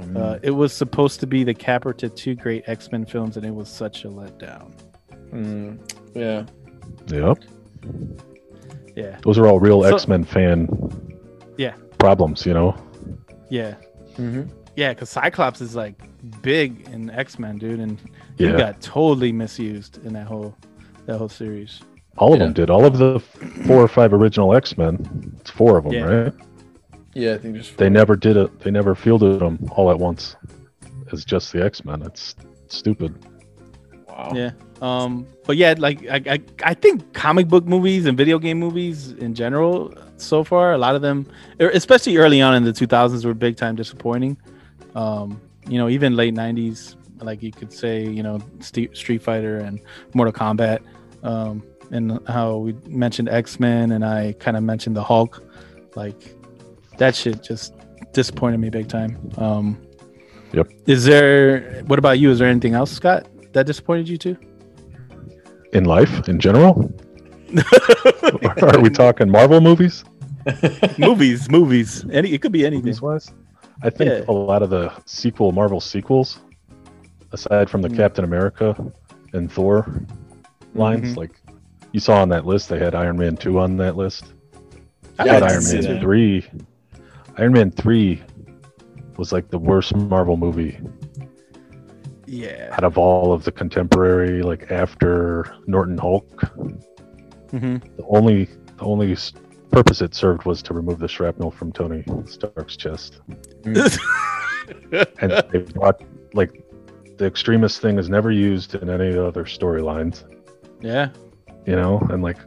[0.00, 0.16] Mm.
[0.16, 3.46] Uh, it was supposed to be the capper to two great X Men films, and
[3.46, 4.72] it was such a letdown.
[5.32, 5.78] Mm,
[6.14, 6.44] yeah.
[7.06, 7.38] Yep.
[8.94, 10.68] Yeah, Those are all real So- X Men fan.
[11.56, 11.74] Yeah.
[11.98, 12.76] Problems, you know.
[13.48, 13.74] yeah,
[14.16, 14.42] hmm
[14.76, 14.92] yeah.
[14.92, 15.94] Because Cyclops is like
[16.42, 17.98] big in X Men, dude, and
[18.36, 18.56] he Yeah.
[18.56, 20.54] got totally misused in that whole
[21.06, 21.80] that whole series.
[22.18, 22.46] All of Yeah.
[22.46, 22.70] them did.
[22.70, 23.20] All of the
[23.66, 25.34] four or five original X Men.
[25.40, 26.04] It's four of them, Yeah.
[26.04, 26.32] right?
[27.14, 28.60] Yeah, I think just They never did it.
[28.60, 30.36] They never fielded them all at once
[31.12, 32.02] as just the X Men.
[32.02, 32.34] It's
[32.68, 33.14] stupid.
[34.08, 34.32] wow.
[34.34, 34.50] Yeah.
[34.82, 39.12] Um, but yeah, like I, I, I think comic book movies and video game movies
[39.12, 41.26] in general, so far, a lot of them,
[41.60, 44.36] er, especially early on in the 2000s, were big time disappointing.
[44.94, 49.58] Um, you know, even late 90s, like you could say, you know, Ste Street Fighter
[49.58, 49.80] and
[50.14, 50.80] Mortal Kombat,
[51.22, 55.42] um, and how we mentioned X Men, and I kind of mentioned the Hulk,
[55.94, 56.34] like
[56.98, 57.74] that shit just
[58.12, 59.18] disappointed me big time.
[59.38, 59.78] Um,
[60.52, 60.68] Yep.
[60.86, 61.82] Is there?
[61.86, 62.30] What about you?
[62.30, 64.36] Is there anything else, Scott, that disappointed you too?
[65.72, 66.90] In life, in general,
[68.62, 70.04] are we talking Marvel movies?
[70.98, 72.06] movies, movies.
[72.12, 72.84] Any, it could be anything.
[72.84, 73.32] Movies wise,
[73.82, 74.24] I think Yeah.
[74.28, 76.38] a lot of the sequel Marvel sequels,
[77.36, 77.96] aside from the Mm.
[77.96, 78.74] Captain America
[79.34, 79.86] and Thor
[80.74, 81.16] lines, Mhm.
[81.18, 81.32] like
[81.92, 84.32] you saw on that list they had Iron Man two on that list.
[85.18, 86.00] I Yeah, thought I Iron Man that.
[86.00, 86.44] three.
[87.38, 88.22] Iron Man three
[89.18, 90.78] was like the worst Marvel movie
[92.26, 92.70] Yeah.
[92.72, 96.42] out of all of the contemporary, like after Norton Hulk.
[97.50, 98.44] hmm The only
[98.78, 99.16] the only
[99.70, 103.20] purpose it served was to remove the shrapnel from Tony Stark's chest.
[103.64, 106.02] and they brought
[106.34, 106.62] like
[107.16, 110.24] the extremist thing is never used in any other storylines,
[110.80, 111.10] yeah.
[111.66, 112.38] you know, and like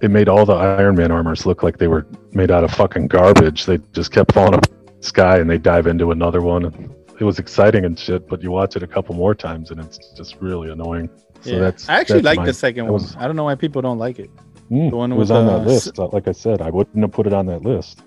[0.00, 3.08] it made all the Iron Man armors look like they were made out of fucking
[3.08, 3.66] garbage.
[3.66, 6.66] They just kept falling up the sky and they dive into another one.
[6.66, 9.80] And it was exciting and shit, but you watch it a couple more times and
[9.80, 11.08] it's just really annoying.
[11.40, 11.58] So yeah.
[11.58, 12.94] that's I actually like the second one.
[12.94, 14.30] was- I don't know why people don't like it.
[14.70, 15.98] Mm, the one was with, on uh, that list.
[15.98, 18.02] Like I said, I wouldn't have put it on that list.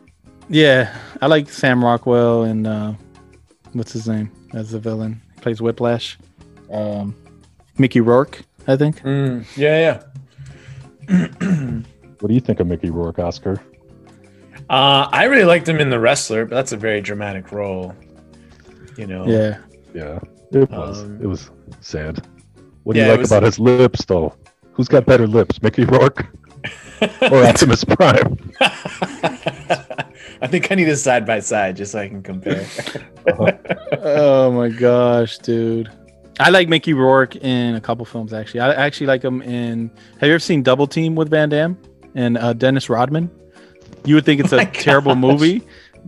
[0.50, 2.94] Yeah, I like Sam Rockwell and uh,
[3.74, 5.22] what's his name as the villain?
[5.48, 6.18] He plays Whiplash.
[6.72, 7.16] Um,
[7.78, 9.02] Mickey Rourke, I think.
[9.02, 10.02] Mm, yeah,
[11.10, 11.82] yeah.
[12.20, 13.62] What do you think of Mickey Rourke, Oscar?
[14.70, 17.96] Uh, I really liked him in The Wrestler, but that's a very dramatic role.
[18.98, 19.28] You know.
[19.28, 19.60] Yeah.
[19.94, 20.20] Yeah,
[20.52, 21.04] it was.
[21.04, 22.28] Um, it was sad.
[22.84, 24.34] What do yeah, you like was- about his lips, though?
[24.72, 26.26] Who's got better lips, Mickey Rourke
[27.32, 28.52] or Optimus Prime?
[30.42, 32.66] I think I need a side by side just so I can compare.
[34.04, 35.90] oh my gosh, dude.
[36.40, 38.60] I like Mickey Rourke in a couple films actually.
[38.60, 39.90] I actually like him in.
[40.20, 41.78] Have you ever seen Double Team with Van Damme
[42.16, 43.32] and uh, Dennis Rodman?
[44.06, 45.64] You would think it's Oh a my terrible movie,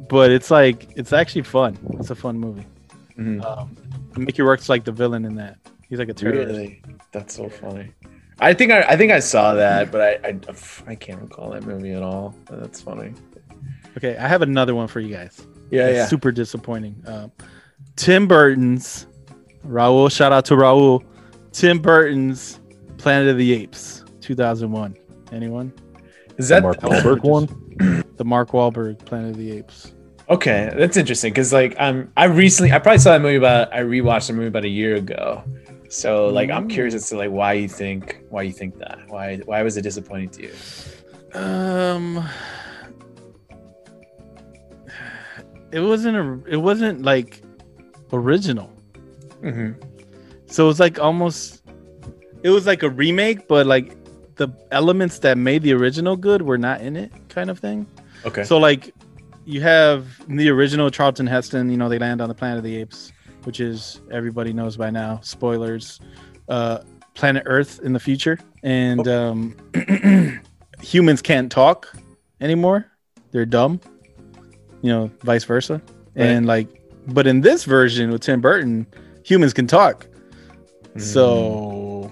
[0.08, 1.78] but it's like it's actually fun.
[2.00, 2.66] It's a fun movie.
[3.18, 3.44] Mhm.
[3.44, 3.76] Um,
[4.18, 5.58] Mickey Rourke's like the villain in that.
[5.88, 6.48] He's like a terrorist.
[6.52, 6.82] Really?
[7.12, 7.92] That's so funny.
[8.40, 10.40] I think I, I think I saw that, but I, I
[10.88, 12.36] I can't recall that movie at all.
[12.50, 13.14] That's funny.
[14.00, 15.46] Okay, I have another one for you guys.
[15.72, 16.06] Yeah, It's yeah.
[16.08, 16.96] super disappointing.
[17.06, 17.32] Um,
[17.98, 19.08] Tim Burton's
[19.68, 20.10] Raul.
[20.12, 21.04] Shout out to Raul.
[21.52, 22.60] Tim Burton's
[22.98, 24.96] Planet of the Apes, 2001.
[25.34, 25.74] Anyone?
[26.38, 28.04] Is that The Mark that Wahlberg one?
[28.18, 29.94] The Mark Wahlberg Planet of the Apes.
[30.30, 30.70] okay?
[30.76, 34.28] That's interesting because like I'm I recently I probably saw that movie about I rewatched
[34.28, 35.44] the movie about a year ago.
[35.90, 39.38] So like I'm curious as to like why you think why you think that why
[39.46, 40.54] why was it disappointing to you?
[41.40, 42.28] Um,
[45.72, 46.52] it wasn't a.
[46.52, 47.42] It wasn't like
[48.14, 48.72] original.
[49.42, 49.80] Mm-hmm.
[50.48, 51.64] So it was like almost.
[52.44, 53.96] It was like a remake, but like
[54.36, 57.86] the elements that made the original good were not in it, kind of thing.
[58.26, 58.44] Okay.
[58.44, 58.94] So like
[59.46, 62.78] you have the original Charlton Heston, you know, they land on the planet of the
[62.78, 63.12] apes,
[63.44, 65.20] which is everybody knows by now.
[65.22, 66.00] Spoilers.
[66.48, 66.80] Uh
[67.14, 68.40] planet Earth in the future.
[68.64, 69.56] And um
[70.82, 71.94] humans can't talk
[72.40, 72.86] anymore.
[73.32, 73.82] They're dumb.
[74.82, 75.82] You know, vice versa.
[76.16, 76.80] And like
[77.14, 78.88] but in this version with Tim Burton,
[79.24, 80.08] humans can talk.
[80.96, 81.02] Mm.
[81.02, 82.12] So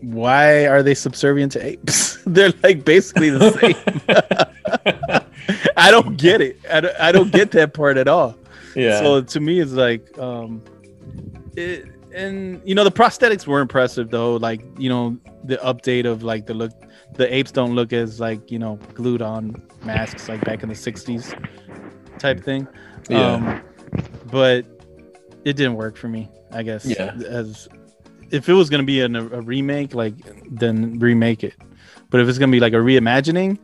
[0.00, 2.18] why are they subservient to apes?
[2.26, 5.22] They're like basically the same.
[5.76, 6.58] I don't get it.
[6.70, 8.36] I don't, I don't get that part at all.
[8.74, 9.00] yeah.
[9.00, 10.62] So to me, it's like, um,
[11.56, 14.36] it, and you know, the prosthetics were impressive though.
[14.36, 16.72] Like, you know, the update of like the look,
[17.14, 20.74] the apes don't look as like you know glued on masks like back in the
[20.74, 21.34] '60s
[22.20, 22.68] type thing.
[23.08, 23.32] Yeah.
[23.32, 23.62] Um,
[24.30, 24.66] but
[25.44, 26.28] it didn't work for me.
[26.52, 26.84] I guess.
[26.84, 27.14] Yeah.
[27.26, 27.68] As
[28.30, 30.14] if it was gonna be an, a remake, like
[30.50, 31.54] then remake it.
[32.10, 33.58] But if it's gonna be like a reimagining,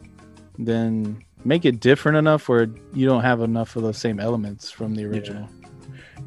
[0.59, 4.95] then make it different enough where you don't have enough of those same elements from
[4.95, 5.49] the original.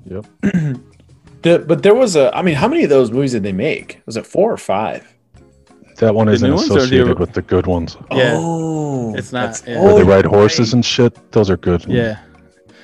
[0.05, 0.25] Yep.
[1.41, 2.36] The, but there was a.
[2.36, 4.01] I mean, how many of those movies did they make?
[4.05, 5.15] Was it four or five?
[6.00, 7.95] That one The isn't new ones or the- associated with the good ones.
[8.12, 8.34] Yeah.
[8.36, 9.84] Oh, It's not, that's- yeah.
[9.84, 10.74] Where they ride horses right.
[10.76, 11.32] and shit.
[11.32, 11.86] Those are good.
[11.88, 12.20] Yeah.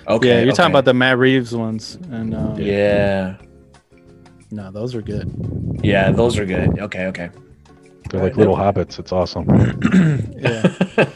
[0.07, 0.27] Okay.
[0.27, 3.37] yeah, you're talking about the Matt Reeves ones, and uh, Yeah.
[4.51, 5.79] no, those are good.
[5.83, 6.79] Yeah, those are good.
[6.79, 7.29] Okay, okay.
[8.11, 8.99] They're like little hobbits.
[8.99, 9.47] It's awesome.
[10.37, 11.09] Yeah,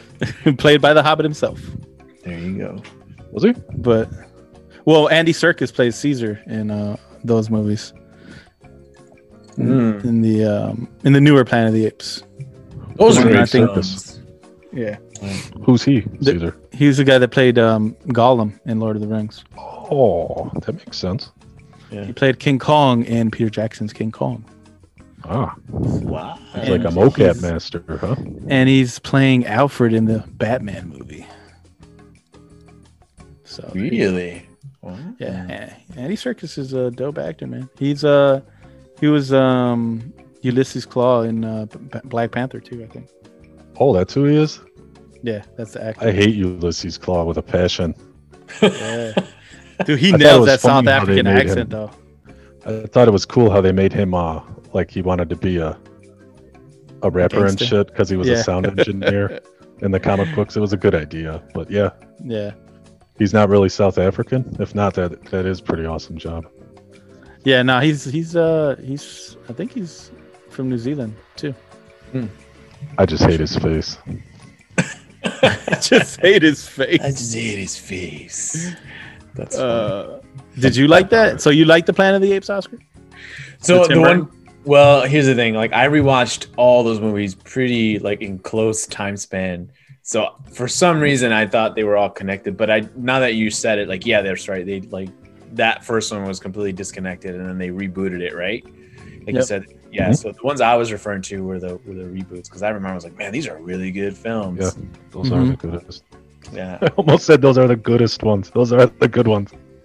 [0.58, 1.60] played by the Hobbit himself.
[2.24, 2.82] There you go.
[3.30, 3.52] Was he?
[3.76, 4.10] But
[4.84, 7.92] well, Andy Serkis plays Caesar in uh, those movies.
[9.60, 10.04] Mm.
[10.04, 12.22] In the um, in the newer Planet of the Apes.
[12.96, 14.16] Those The are great I think- films.
[14.72, 14.98] Yeah,
[15.62, 16.00] Who's he?
[16.20, 19.42] The- he's the guy that played um, Gollum in Lord of the Rings.
[19.58, 21.32] Oh, that makes sense.
[21.90, 24.44] He played King Kong in Peter Jackson's King Kong,
[25.24, 26.38] Ah, Wow.
[26.54, 28.14] he's like a And mocap master, huh?
[28.46, 31.26] and he's playing Alfred in the Batman movie.
[33.44, 34.46] So Really?
[34.82, 34.96] Wow.
[35.18, 37.68] Yeah, Andy Serkis is a dope actor, man.
[37.78, 38.40] He's uh
[39.00, 43.08] he was um Ulysses Klaue in uh, P- Black Panther too, I think.
[43.78, 44.60] Oh, that's who he is.
[45.22, 46.08] Yeah, that's the actor.
[46.08, 47.94] I hate Ulysses Klaue with a passion.
[48.62, 49.12] Yeah.
[49.84, 51.90] Dude, he nails that South funny how they African accent him- though.
[52.66, 54.42] I thought it was cool how they made him uh
[54.72, 55.78] like he wanted to be a
[57.02, 58.34] a rapper and shit because he was Yeah.
[58.34, 59.40] a sound engineer
[59.80, 60.56] in the comic books.
[60.56, 61.90] It was a good idea, but yeah,
[62.24, 62.52] Yeah.
[63.18, 64.54] he's not really South African.
[64.60, 66.46] If not, that that is pretty awesome job.
[67.44, 70.10] Yeah, no, he's he's uh he's I think he's
[70.50, 71.54] from New Zealand too.
[72.98, 73.98] I just hate his face.
[75.24, 77.00] I just hate his face.
[77.00, 78.74] I just hate his face.
[79.34, 79.68] That's funny.
[79.68, 80.20] Uh,
[80.58, 81.40] did you like that?
[81.40, 82.78] So you like the Planet of the Apes, Oscar?
[83.58, 84.30] So the the one,
[84.64, 85.54] well, here's the thing.
[85.54, 89.70] Like I rewatched all those movies pretty like in close time span.
[90.02, 93.50] So for some reason I thought they were all connected, but I now that you
[93.50, 94.66] said it, like yeah, that's right.
[94.66, 95.10] They like
[95.52, 98.64] that first one was completely disconnected, and then they rebooted it, right?
[99.26, 100.08] Like you said, yeah.
[100.10, 100.16] Mhm.
[100.16, 102.90] So the ones I was referring to were the were the reboots because I remember
[102.90, 104.60] I was like, man, these are really good films.
[104.60, 104.70] Yeah.
[105.10, 105.36] Those Mhm.
[105.36, 106.04] are the goodest.
[106.52, 106.78] Yeah.
[106.82, 108.50] I almost said those are the goodest ones.
[108.50, 109.50] Those are the good ones.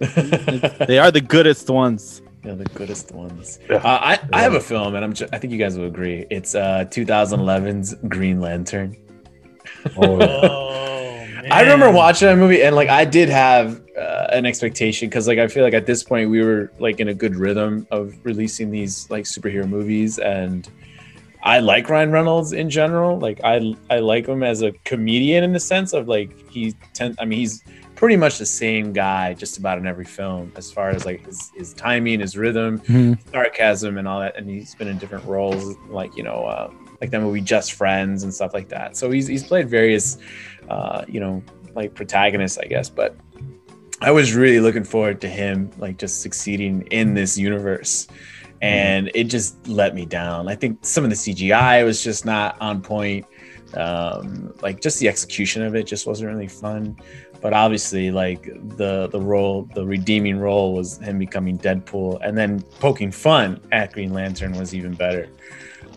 [0.86, 2.22] They are the goodest ones.
[2.44, 3.58] Yeah, the goodest ones.
[3.68, 3.76] Yeah.
[3.78, 6.26] Uh, I, I have a film, and I'm ju- I think you guys will agree.
[6.30, 8.96] It's uh 2011's Green Lantern.
[9.96, 10.16] Oh,
[11.50, 15.38] I remember watching that movie, and like I did have uh, an expectation because like
[15.38, 18.70] I feel like at this point we were like in a good rhythm of releasing
[18.70, 20.68] these like superhero movies, and
[21.42, 23.18] I like Ryan Reynolds in general.
[23.18, 27.16] Like I I like him as a comedian in the sense of like he tend.
[27.20, 27.62] I mean he's
[27.94, 31.50] pretty much the same guy just about in every film as far as like his,
[31.56, 33.18] his timing, his rhythm, Mhm.
[33.30, 36.70] sarcasm and all that and he's been in different roles like you know uh,
[37.00, 40.18] like that movie just friends and stuff like that so he's, he's played various
[40.68, 41.42] uh, you know
[41.74, 43.16] like protagonist, i guess but
[44.00, 48.08] i was really looking forward to him like just succeeding in this universe.
[48.62, 50.48] And it just let me down.
[50.48, 53.26] I think some of the cgi was just not on point.
[53.74, 56.96] Um, like just the execution of it just wasn't really fun.
[57.42, 58.44] But obviously like
[58.78, 62.18] the the role the redeeming role was him becoming deadpool.
[62.22, 65.28] And then poking fun at green lantern was even better.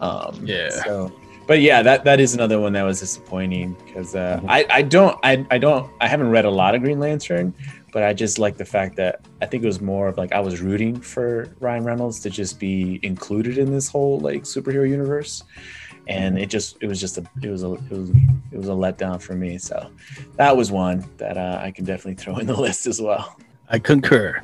[0.02, 0.70] Um Yeah.
[0.84, 1.19] so
[1.50, 5.18] but yeah that that is another one that was disappointing because uh, i i don't
[5.24, 7.56] I, I don't i haven't read a lot of green lantern
[7.92, 10.40] but i just like the fact that i think it was more of like i
[10.40, 15.44] was rooting for ryan reynolds to just be included in this whole like superhero universe.
[16.08, 18.10] And it just it was just a it was a it was
[18.52, 19.60] it was a letdown for me.
[19.60, 19.92] So
[20.38, 23.38] that was one that uh, i can definitely throw in the list as well.
[23.70, 24.42] I concur.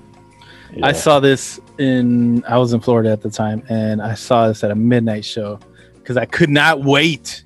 [0.75, 0.85] Yeah.
[0.85, 4.63] I saw this in I was in Florida at the time, and I saw this
[4.63, 5.59] at a midnight show
[6.05, 7.43] because I could not wait.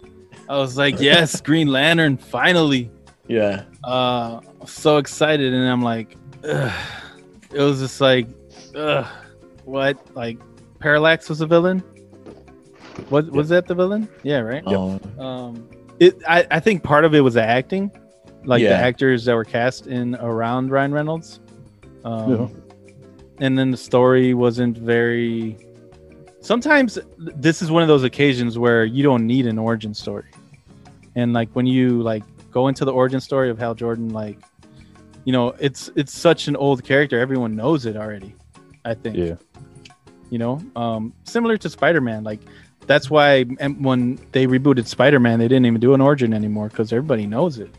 [0.49, 2.91] I was like, "Yes, Green Lantern, finally!"
[3.30, 6.72] yeah Uh, so excited, and I'm like, Ugh.
[7.53, 8.28] it was just like,
[8.76, 9.05] Ugh,
[9.64, 9.97] what?
[10.14, 10.38] Like,
[10.80, 11.82] Parallax was a villain.
[13.10, 14.10] Was was that the villain?
[14.24, 14.66] Yeah, right.
[14.68, 17.89] um, Um, it I, I think part of it was the acting,
[18.43, 18.70] like Yeah.
[18.70, 21.39] the actors that were cast in around Ryan Reynolds.
[22.03, 22.47] Um, Yeah.
[23.39, 25.55] and then the story wasn't very.
[26.42, 30.30] Sometimes this is one of those occasions where you don't need an origin story,
[31.16, 34.38] and like when you like go into the origin story of Hal Jordan, like
[35.26, 38.34] you know it's it's such an old character, everyone knows it already.
[38.86, 39.36] I think Yeah.
[40.30, 42.40] you know um similar to spider-man like
[42.88, 47.26] that's why when they rebooted spider-man they didn't even do an origin anymore because everybody
[47.28, 47.70] knows it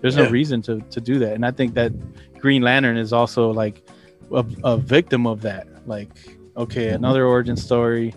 [0.00, 0.24] there's Yeah.
[0.24, 1.92] no reason to to do that and i think that
[2.40, 3.86] green lantern is also like
[4.32, 8.14] a, a victim of that like okay another origin story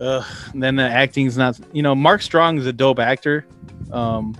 [0.00, 3.46] Ugh, then the acting's not you know mark strong is a dope actor
[3.92, 4.34] um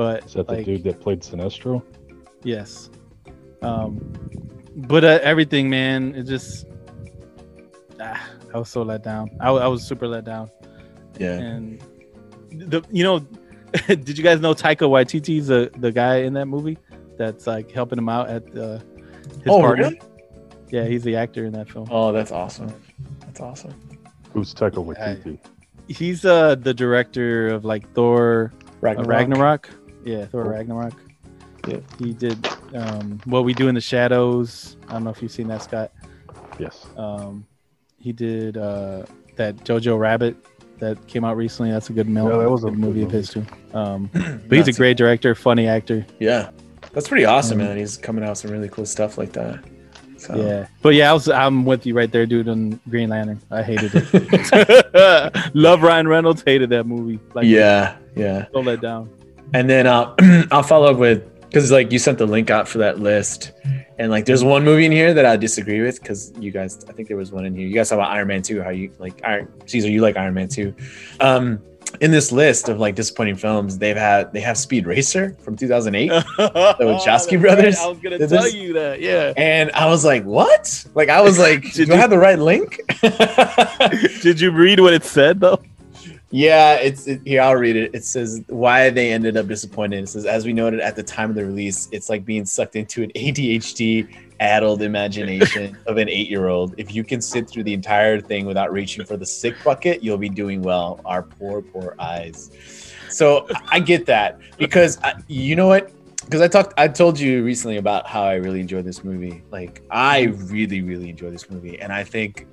[0.00, 1.82] but Is that the dude that played Sinestro?
[2.42, 2.88] Yes.
[3.60, 3.98] Um,
[4.74, 6.64] but uh, everything, man, it just
[8.00, 9.30] ah, I was so let down.
[9.40, 10.50] I, I was super let down.
[11.18, 11.84] yeah And
[12.50, 13.18] the you know,
[13.88, 16.78] did you guys know Taika Waititi's the the guy in that movie
[17.18, 18.78] that's like helping him out at uh,
[19.44, 19.90] his oh partner?
[19.90, 20.00] really
[20.70, 21.88] Yeah, he's the actor in that film.
[21.90, 22.72] oh that's awesome
[23.20, 23.74] that's awesome
[24.32, 25.38] Who's Taika Waititi?
[25.88, 29.08] He's uh the director of like Thor uh, Ragnarok.
[29.08, 29.70] Ragnarok.
[30.04, 30.52] Yeah, Thor Cool.
[30.52, 30.94] Ragnarok.
[31.68, 31.80] Yeah.
[31.98, 32.38] He did
[32.74, 34.76] um, what we do in the shadows.
[34.88, 35.90] I don't know if you've seen that, Scott.
[36.58, 36.86] Yes.
[36.96, 37.44] Um,
[37.98, 39.02] he did uh,
[39.36, 40.36] that Jojo Rabbit
[40.78, 41.70] that came out recently.
[41.72, 43.16] That's a good, mil- Yeah, that was a good good movie of movie.
[43.18, 43.44] his too.
[43.74, 44.08] Um,
[44.48, 46.06] but he's a great director, funny actor.
[46.20, 46.50] Yeah,
[46.92, 47.62] that's pretty awesome, Mhm.
[47.62, 47.76] man.
[47.76, 49.58] He's coming out with some really cool stuff like that.
[50.20, 50.36] So.
[50.36, 52.48] Yeah, but yeah, I was I'm with you right there, dude.
[52.48, 55.50] On Green Lantern, I hated it.
[55.54, 57.18] Love Ryan Reynolds, hated that movie.
[57.32, 58.46] Like, yeah, yeah.
[58.52, 59.08] so let down.
[59.54, 60.14] And then uh,
[60.50, 63.52] I'll follow up with because like you sent the link out for that list,
[63.98, 66.92] and like there's one movie in here that I disagree with because you guys, I
[66.92, 67.66] think there was one in here.
[67.66, 70.34] You guys talk about Iron Man two, how you like Iron Caesar, you like Iron
[70.34, 70.74] Man two.
[71.18, 71.62] Um,
[72.00, 76.08] in this list of like disappointing films, they've had they have Speed Racer from 2008.
[76.36, 78.54] the Wachowski brothers I was gonna tell this?
[78.54, 79.00] you that.
[79.00, 79.32] Yeah.
[79.36, 82.18] And I was like, "What?" Like, I was like, Did "Do I you- have the
[82.18, 82.80] right link?"
[84.22, 85.60] Did you read what it said though?
[86.32, 87.42] Yeah, it's it, here.
[87.42, 87.92] I'll read it.
[87.94, 90.04] It says why they ended up disappointed.
[90.04, 92.76] It says, as we noted at the time of the release, it's like being sucked
[92.76, 94.06] into an ADHD
[94.40, 96.74] addled imagination of an eight-year-old.
[96.78, 100.18] If you can sit through the entire thing without reaching for the sick bucket, you'll
[100.18, 101.00] be doing well.
[101.04, 102.50] Our poor, poor eyes.
[103.10, 105.92] So I get that because I, you know what?
[106.24, 109.42] Because I talked, I told you recently about how I really enjoy this movie.
[109.50, 110.46] Like I mm-hmm.
[110.52, 112.46] really, really enjoy this movie, and I think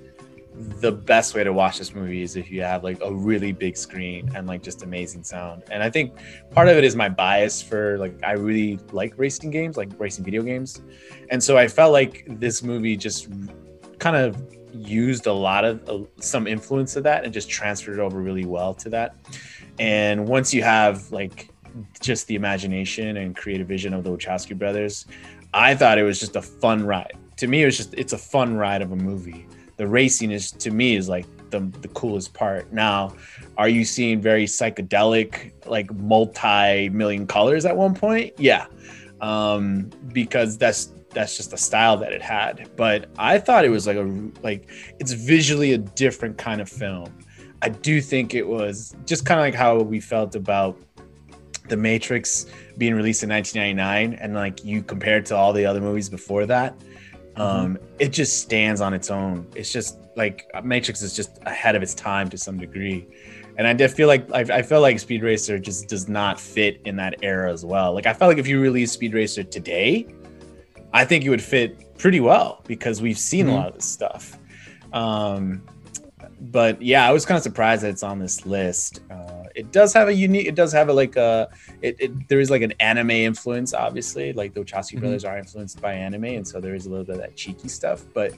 [0.58, 3.78] the best way to watch this movie is if you have like a really big
[3.78, 5.64] screen and like just amazing sound.
[5.70, 6.18] And I think
[6.52, 10.26] part of it is my bias for like I really like racing games, like racing
[10.26, 10.82] video games.
[11.30, 13.28] And so I felt like this movie just
[14.00, 14.42] kind of
[14.74, 18.46] used a lot of uh, some influence of that and just transferred it over really
[18.46, 19.16] well to that.
[19.80, 21.50] And once you have like
[22.02, 25.06] just the imagination and creative vision of the Wachowski brothers,
[25.54, 27.14] I thought it was just a fun ride.
[27.38, 29.48] To me, it was just it's a fun ride of a movie
[29.78, 32.72] the racing is to me is like the, the coolest part.
[32.74, 33.16] Now
[33.58, 38.34] are you seeing very psychedelic like multi-million colors at one point?
[38.38, 38.66] Yeah.
[39.22, 42.70] Um because that's that's just the style that it had.
[42.76, 44.70] But i thought it was like a like
[45.00, 47.14] it's visually a different kind of film.
[47.62, 50.78] I do think it was just kind of like how we felt about
[51.70, 52.46] the matrix
[52.78, 56.46] being released in 1999 and like you compare it to all the other movies before
[56.46, 56.76] that
[57.38, 59.48] um it just stands on its own.
[59.56, 63.08] It's just like matrix is just ahead of its time to some degree.
[63.58, 66.80] And i did feel like I, I feel like speed racer just does not fit
[66.86, 67.94] in that era as well.
[67.94, 70.08] Like i felt like if you release speed racer today
[70.94, 73.50] i think it would fit pretty well because we've seen Mhm.
[73.50, 74.38] a lot of this stuff.
[74.94, 75.62] Um
[76.40, 79.92] but yeah i was kind of surprised that it's on this list uh it does
[79.92, 81.48] have a unique it does have a like a
[81.82, 85.00] it, it there is like an anime influence obviously like the Wachowski Mhm.
[85.00, 87.68] brothers are influenced by anime and so there is a little bit of that cheeky
[87.68, 88.34] stuff but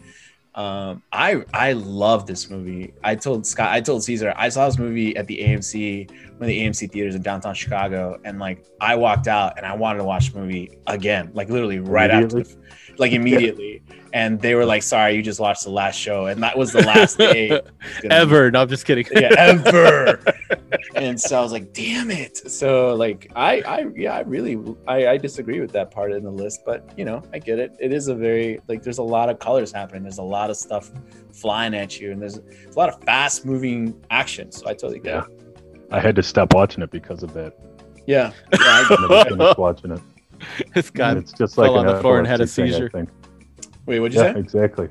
[0.56, 4.80] um i i love this movie i told scott i told caesar i saw this
[4.80, 8.95] movie at the amc one of the amc theaters in downtown chicago and like i
[8.95, 12.64] walked out and i wanted to watch the movie again like literally right after Immediately?
[13.00, 13.82] Like immediately
[14.14, 16.82] and they were like sorry you just watched the last show and that was the
[16.82, 17.68] last day it
[18.02, 18.50] be Ever.
[18.52, 19.06] No, I'm just kidding.
[19.14, 20.20] yeah, ever.
[20.95, 22.38] and so I was like, damn it.
[22.50, 26.32] So like I I yeah, I really I, I disagree with that part in the
[26.32, 27.76] list, but you know, I get it.
[27.80, 30.04] It is a very like there's a lot of colors happening.
[30.04, 30.91] There's a lot of stuff
[31.32, 32.41] flying at you and there's, a
[32.76, 34.52] lot of fast moving action.
[34.52, 35.24] So I totally get Yeah.
[35.26, 35.62] it.
[35.91, 37.54] I had to stop watching it because of that.
[38.06, 38.32] Yeah.
[38.52, 38.58] Yeah.
[38.62, 40.02] I I watching it.
[40.74, 43.08] This And guy it's just like fell on the floor and had a epilepsy thing,
[43.08, 43.08] seizure.
[43.86, 44.40] Wait, what'd you Yeah, say?
[44.40, 44.90] exactly.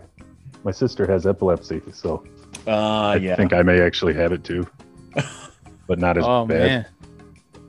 [0.65, 2.25] My sister has epilepsy, so
[2.67, 3.37] Uh I yeah.
[3.37, 4.67] think I may actually have it too,
[5.87, 6.59] but not as Oh bad.
[6.71, 6.87] man.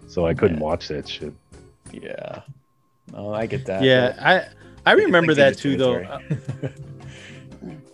[0.07, 0.63] So I couldn't Yeah.
[0.63, 1.34] watch that shit.
[1.91, 2.41] yeah.
[3.13, 3.84] No, I get that.
[3.84, 4.45] Yeah, I
[4.89, 6.03] I remember that too though.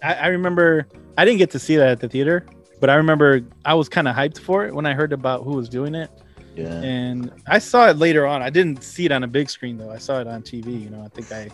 [0.03, 2.45] I, I remember I didn't get to see that at the theater,
[2.79, 5.51] but I remember I was kind of hyped for it when I heard about who
[5.55, 6.09] was doing it.
[6.55, 6.81] Yeah.
[6.81, 8.41] and I saw it later on.
[8.41, 9.91] I didn't see it on a big screen though.
[9.91, 10.81] I saw it on TV.
[10.83, 11.49] You know, I think I,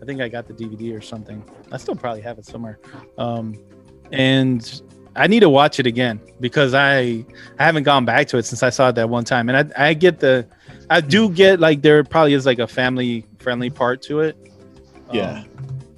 [0.00, 1.42] I think I got the DVD or something.
[1.72, 2.78] I still probably have it somewhere.
[3.18, 3.56] Um,
[4.12, 4.82] and
[5.16, 7.24] I need to watch it again because I
[7.58, 9.48] I haven't gone back to it since I saw it that one time.
[9.48, 10.46] And I I get the,
[10.90, 14.36] I do get like there probably is like a family friendly part to it.
[15.10, 15.44] Um, Yeah.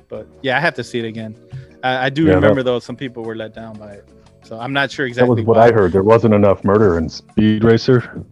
[0.08, 1.36] but yeah, I have to see it again.
[1.82, 4.08] I, I do Yeah, remember though some people were let down by it.
[4.42, 5.36] So I'm not sure exactly.
[5.36, 5.68] That exactly was what why.
[5.68, 5.92] I heard.
[5.92, 8.24] There wasn't enough murder in Speed Racer.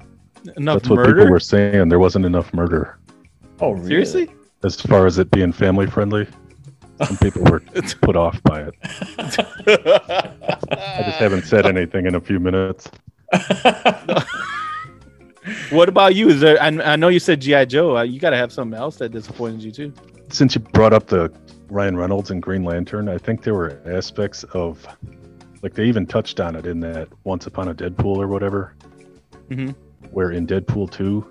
[0.57, 1.89] Enough That's what people were saying.
[1.89, 2.99] There wasn't enough murder
[3.61, 3.89] Oh really?
[3.89, 4.31] Seriously?
[4.65, 6.27] as far as it being family friendly.
[7.05, 7.61] Some people were
[8.03, 8.75] put off by it.
[8.83, 12.91] I just haven't said anything in a few minutes.
[15.71, 16.29] What about you?
[16.29, 16.61] Is there?
[16.61, 17.97] I, I know you said GI Joe.
[17.97, 19.93] Uh, you got to have something else that disappointed you too.
[20.29, 21.33] Since you brought up the
[21.71, 24.87] Ryan Reynolds and Green Lantern, I think there were aspects of,
[25.63, 28.75] like they even touched on it in that Once Upon a Deadpool or whatever,
[29.51, 29.75] Mhm.
[30.13, 31.27] Where in Deadpool 2,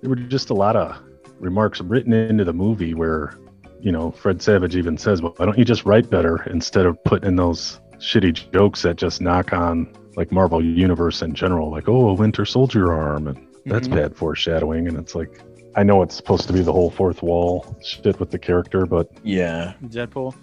[0.00, 1.00] there were just a lot of
[1.40, 3.34] remarks written into the movie where,
[3.80, 7.02] you know, Fred Savage even says, well, why don't you just write better instead of
[7.04, 11.88] putting in those shitty jokes that just knock on like Marvel Universe in general, like,
[11.88, 13.94] oh, a Winter Soldier arm, and that's Mhm.
[13.96, 14.86] bad foreshadowing.
[14.88, 15.40] And it's like,
[15.74, 19.10] I know it's supposed to be the whole fourth wall shit with the character, but
[19.24, 19.72] yeah.
[19.86, 20.34] Deadpool.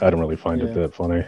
[0.00, 0.68] I don't really find Yeah.
[0.68, 1.24] it that funny.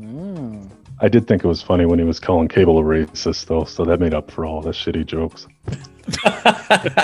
[0.00, 0.68] Mm.
[1.02, 3.84] I did think it was funny when he was calling Cable a racist, though, so
[3.84, 5.46] that made up for all the shitty jokes.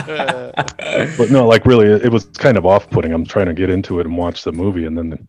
[1.16, 3.12] But no, like really, it was kind of off-putting.
[3.12, 5.28] I'm trying to get into it and watch the movie, and then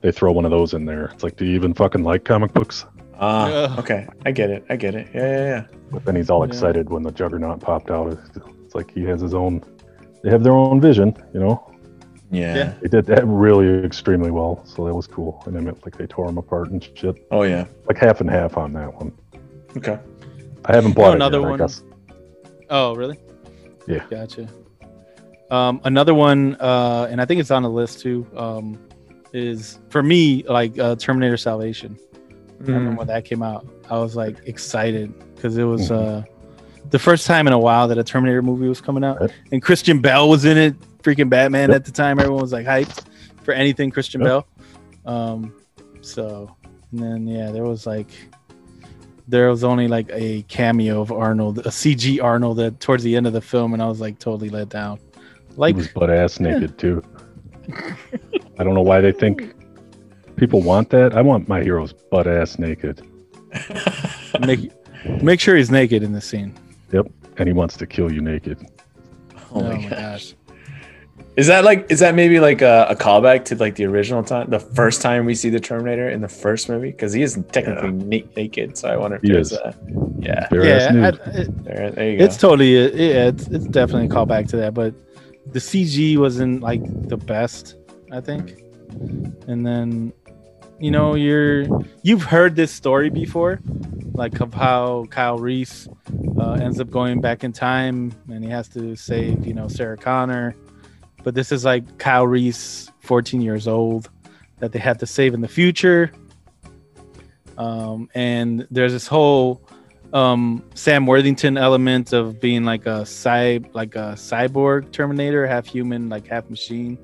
[0.00, 1.06] they throw one of those in there.
[1.12, 2.84] It's like, do you even fucking like comic books?
[3.18, 3.78] Ah, Ugh.
[3.78, 4.08] okay.
[4.26, 4.64] I get it.
[4.68, 5.08] I get it.
[5.14, 5.64] Yeah, yeah, yeah.
[5.92, 6.46] But then he's all Yeah.
[6.52, 8.12] excited when the Juggernaut popped out.
[8.12, 8.28] It's-
[8.64, 9.62] It's like he has his own.
[10.22, 11.70] They have their own vision, you know.
[12.34, 12.56] Yeah.
[12.56, 12.74] Yeah.
[12.82, 15.42] They did that really extremely well, so that was cool.
[15.46, 17.26] And then it, like they tore him apart and shit.
[17.30, 17.66] Oh yeah.
[17.86, 19.12] Like half and half on that one.
[19.76, 19.98] Okay.
[20.64, 21.58] I haven't know bought it another yet, I one?
[21.58, 21.82] guess.
[22.70, 23.18] Oh, really?
[23.86, 24.04] Yeah.
[24.10, 24.48] Gotcha.
[25.50, 28.26] Um, another one, uh, and I think it's on the list too.
[28.36, 28.78] Um,
[29.32, 31.98] is for me like uh, Terminator Salvation.
[32.60, 32.96] I remember Mm.
[32.98, 33.66] when that came out.
[33.90, 36.22] I was like excited because it was uh,
[36.90, 39.30] the first time in a while that a Terminator movie was coming out, Right.
[39.52, 40.74] and Christian Bale was in it.
[41.04, 41.76] Freaking Batman Yep.
[41.76, 43.04] at the time, everyone was like hyped
[43.42, 44.28] for anything Christian Yep.
[44.28, 44.46] Bale.
[45.14, 45.52] Um,
[46.00, 46.56] so
[46.90, 48.08] and then yeah, there was like
[49.28, 53.26] there was only like a cameo of Arnold, a CG Arnold at towards the end
[53.26, 54.98] of the film, and I was like totally let down.
[55.56, 57.02] Like he was butt ass naked too.
[58.58, 59.54] I don't know why they think
[60.36, 61.14] people want that.
[61.14, 63.06] I want my heroes butt ass naked,
[64.40, 64.70] make
[65.22, 66.54] make sure he's naked in the scene.
[66.92, 68.58] Yep, and he wants to kill you naked.
[69.52, 69.90] Oh my gosh.
[69.90, 70.34] gosh.
[71.36, 74.50] Is that like is that maybe like a, a callback to like the original time,
[74.50, 76.92] the first time we see the Terminator in the first movie?
[76.92, 79.58] Because he is technically na- naked, so I wonder if He there's is.
[79.58, 79.74] a
[80.20, 80.46] yeah.
[80.48, 82.24] Bare Yeah, I- it- There, there you go.
[82.24, 84.94] it's totally yeah, it's it's definitely a callback to that, but
[85.50, 87.76] the CG wasn't like the best,
[88.12, 88.62] I think.
[89.48, 90.12] And then,
[90.78, 91.66] you know, you're
[92.02, 93.58] you've heard this story before,
[94.12, 95.88] like of how Kyle Reese
[96.38, 99.96] uh, ends up going back in time and he has to save, you know, Sarah
[99.96, 100.54] Connor.
[101.24, 104.10] But this is like Kyle Reese, 14 years old,
[104.60, 106.12] that they have to save in the future.
[107.58, 109.66] Um, and there's this whole
[110.12, 116.08] um Sam Worthington element of being like a cy like a cyborg Terminator, half human,
[116.08, 116.96] like half machine.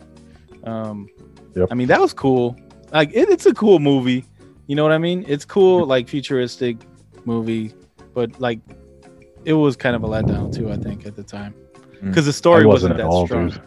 [0.64, 1.08] Um
[1.56, 1.68] Yep.
[1.70, 2.56] I mean that was cool.
[2.92, 4.24] Like it, it's a cool movie.
[4.66, 5.24] You know what I mean?
[5.26, 6.76] It's cool, like futuristic
[7.24, 7.74] movie,
[8.14, 8.60] but like
[9.44, 11.54] it was kind of a letdown too, I think, at the time.
[11.94, 12.08] Mm.
[12.08, 13.48] Because the story I wasn't, wasn't that all, strong.
[13.50, 13.62] dude.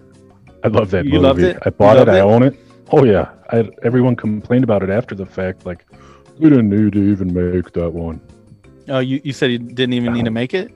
[0.64, 1.24] I love that You movie.
[1.24, 1.58] loved it?
[1.66, 2.10] I bought You it.
[2.10, 2.56] I own it.
[2.92, 3.30] Oh yeah.
[3.52, 5.66] I, everyone complained about it after the fact.
[5.66, 5.86] Like,
[6.40, 8.22] we didn't need to even make that one.
[8.90, 10.72] Oh, you, you said you didn't even need to make it?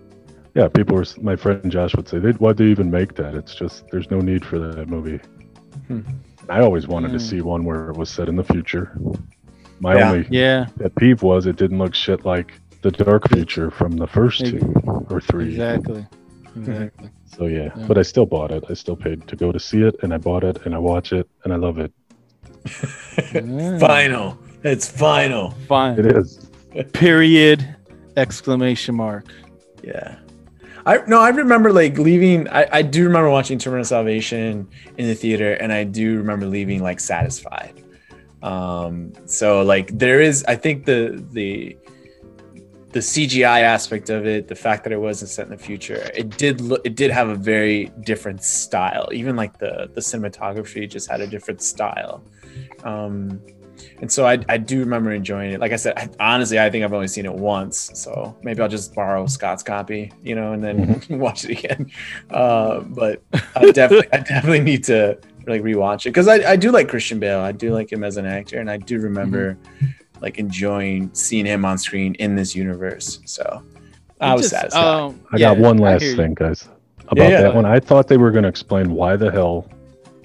[0.54, 1.06] Yeah, people were.
[1.22, 3.36] My friend Josh would say, "Why'd they even make that?
[3.36, 5.20] It's just there's no need for that movie."
[5.88, 6.02] Hmm.
[6.50, 7.30] I always wanted to Hmm.
[7.30, 8.98] see one where it was set in the future.
[9.80, 10.12] My Yeah.
[10.12, 14.08] only Yeah, pet peeve was it didn't look shit like the dark future from the
[14.08, 14.60] first two
[15.10, 15.50] or three.
[15.50, 16.06] exactly.
[16.60, 17.10] Exactly.
[17.26, 17.86] So yeah, Yeah.
[17.88, 18.64] but I still bought it.
[18.70, 21.12] I still paid to go to see it, and I bought it, and I watch
[21.14, 21.92] it, and I love it.
[23.80, 24.38] Final.
[24.64, 25.52] It's final.
[25.68, 26.00] Fine.
[26.00, 26.50] It is.
[26.94, 27.76] Period.
[28.16, 29.26] Exclamation mark.
[29.84, 30.18] Yeah.
[30.86, 32.48] I no, I remember like leaving.
[32.50, 36.82] I, I do remember watching Terminator Salvation in the theater, and I do remember leaving
[36.82, 37.84] like satisfied.
[38.42, 41.78] Um, so like there is, I think the the
[42.98, 46.36] the CGI aspect of it, the fact that it wasn't set in the future, it
[46.36, 49.08] did look, it did have a very different style.
[49.14, 52.24] Even like the the cinematography just had a different style.
[52.84, 53.40] Um,
[54.02, 55.60] and so I, I do remember enjoying it.
[55.60, 58.68] Like I said, I, honestly, I think I've only seen it once, so maybe I'll
[58.68, 61.92] just borrow Scott's copy, you know, and then watch it again.
[62.32, 63.22] Uh, but
[63.56, 67.20] I definitely, I definitely need to like rewatch it because I, I do like Christian
[67.20, 67.42] Bale.
[67.42, 69.56] I do like him as an actor, and I do remember
[70.22, 73.20] like enjoying seeing him on screen in this universe.
[73.26, 73.64] So
[74.20, 74.84] I was Just, satisfied.
[74.84, 76.68] um, I yeah, got one last thing, guys,
[77.08, 77.42] about yeah.
[77.42, 77.66] that one.
[77.66, 79.70] I thought they were going to explain why the hell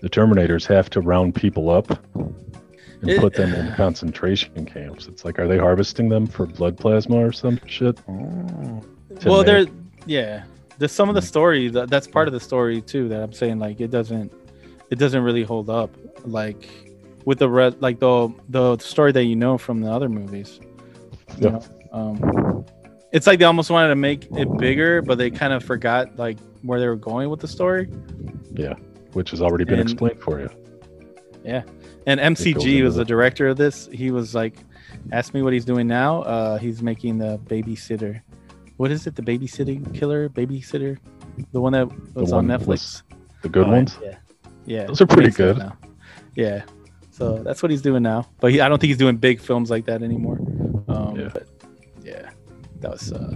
[0.01, 5.07] the Terminators have to round people up and It- put them in concentration camps.
[5.07, 7.99] It's like, are they harvesting them for blood plasma or some shit?
[8.09, 8.83] Oh.
[9.21, 9.73] to well, there, make-
[10.07, 10.45] yeah.
[10.79, 13.09] There's some of the story that that's part of the story too.
[13.09, 14.33] That I'm saying like it doesn't,
[14.91, 15.95] it doesn't really hold up.
[16.25, 16.92] Like
[17.25, 20.61] with the red, like the the story that you know from the other movies.
[21.39, 21.51] Yeah.
[21.51, 21.63] know,
[21.93, 22.65] um,
[23.13, 26.39] it's like they almost wanted to make it bigger, but they kind of forgot like
[26.63, 27.89] where they were going with the story.
[28.55, 28.75] Yeah,
[29.13, 30.51] which has already been and- explained for you.
[31.45, 31.63] Yeah.
[32.07, 33.89] And MCG was the- the director of this.
[33.93, 34.55] He was like,
[35.13, 36.23] ask me what he's doing now.
[36.23, 38.21] Uh, he's making the babysitter.
[38.77, 39.15] What is it?
[39.15, 40.29] The babysitting killer?
[40.29, 40.99] Babysitter?
[41.53, 42.67] The one that was on one Netflix.
[42.67, 43.03] was-
[43.43, 43.99] The good Oh, ones?
[44.03, 44.17] Yeah.
[44.67, 44.85] Yeah.
[44.87, 45.59] Those are pretty good.
[45.59, 45.77] now.
[46.37, 46.63] Yeah.
[47.23, 48.29] So that's what he's doing now.
[48.41, 50.39] But he, I don't think he's doing big films like that anymore.
[50.89, 51.31] Um, Yeah.
[51.33, 51.47] But
[52.05, 52.31] yeah,
[52.81, 53.35] that was uh,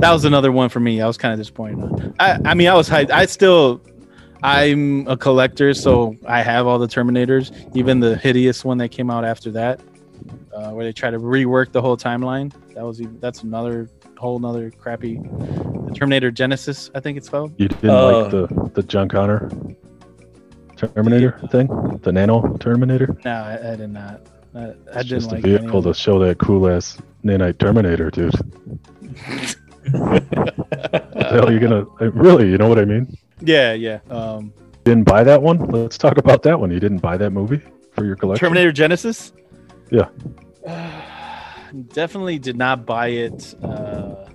[0.00, 1.00] that was another one for me.
[1.00, 1.82] I was kind of disappointed.
[1.84, 2.14] on.
[2.18, 3.10] I I mean I was hyped.
[3.10, 3.80] I still
[4.42, 9.10] I'm a collector, so I have all the Terminators, even the hideous one that came
[9.10, 9.80] out after that,
[10.54, 12.50] uh, where they try to rework the whole timeline.
[12.74, 15.20] That was even- that's another whole another crappy
[15.94, 17.52] Terminator Genisys, I think it's called.
[17.58, 19.50] You didn't Uh, like the, the John Connor
[20.88, 21.66] Terminator thing?
[22.02, 23.16] The Nano Terminator?
[23.24, 24.20] No, I, I did not.
[24.54, 28.10] I, I It's didn't just like a vehicle to show that cool ass nanite Terminator,
[28.10, 28.34] dude.
[29.92, 32.50] Hell are you gonna uh, really?
[32.50, 33.16] You know what I mean?
[33.40, 34.00] Yeah, yeah.
[34.10, 34.52] Um,
[34.84, 35.58] Didn't buy that one.
[35.58, 36.70] Let's talk about that one.
[36.70, 37.60] You didn't buy that movie
[37.92, 38.46] for your collection.
[38.46, 39.32] Terminator Genisys.
[39.90, 40.08] Yeah.
[41.92, 43.54] definitely did not buy it.
[43.62, 44.26] Uh,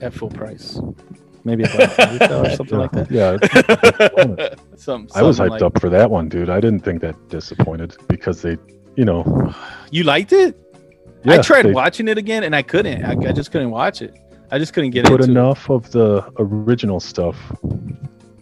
[0.00, 0.80] at full price.
[1.48, 3.10] Maybe a Black or something like that.
[3.10, 6.50] Yeah, it's- Some, I was hyped like- up for that one, dude.
[6.50, 8.58] I didn't think that disappointed because they,
[8.96, 9.54] you know,
[9.90, 10.56] You liked it?
[11.24, 13.02] I tried they watching it again and I couldn't.
[13.04, 14.14] I, I just couldn't watch it.
[14.50, 15.30] I just couldn't get put into it.
[15.30, 17.36] enough of the original stuff.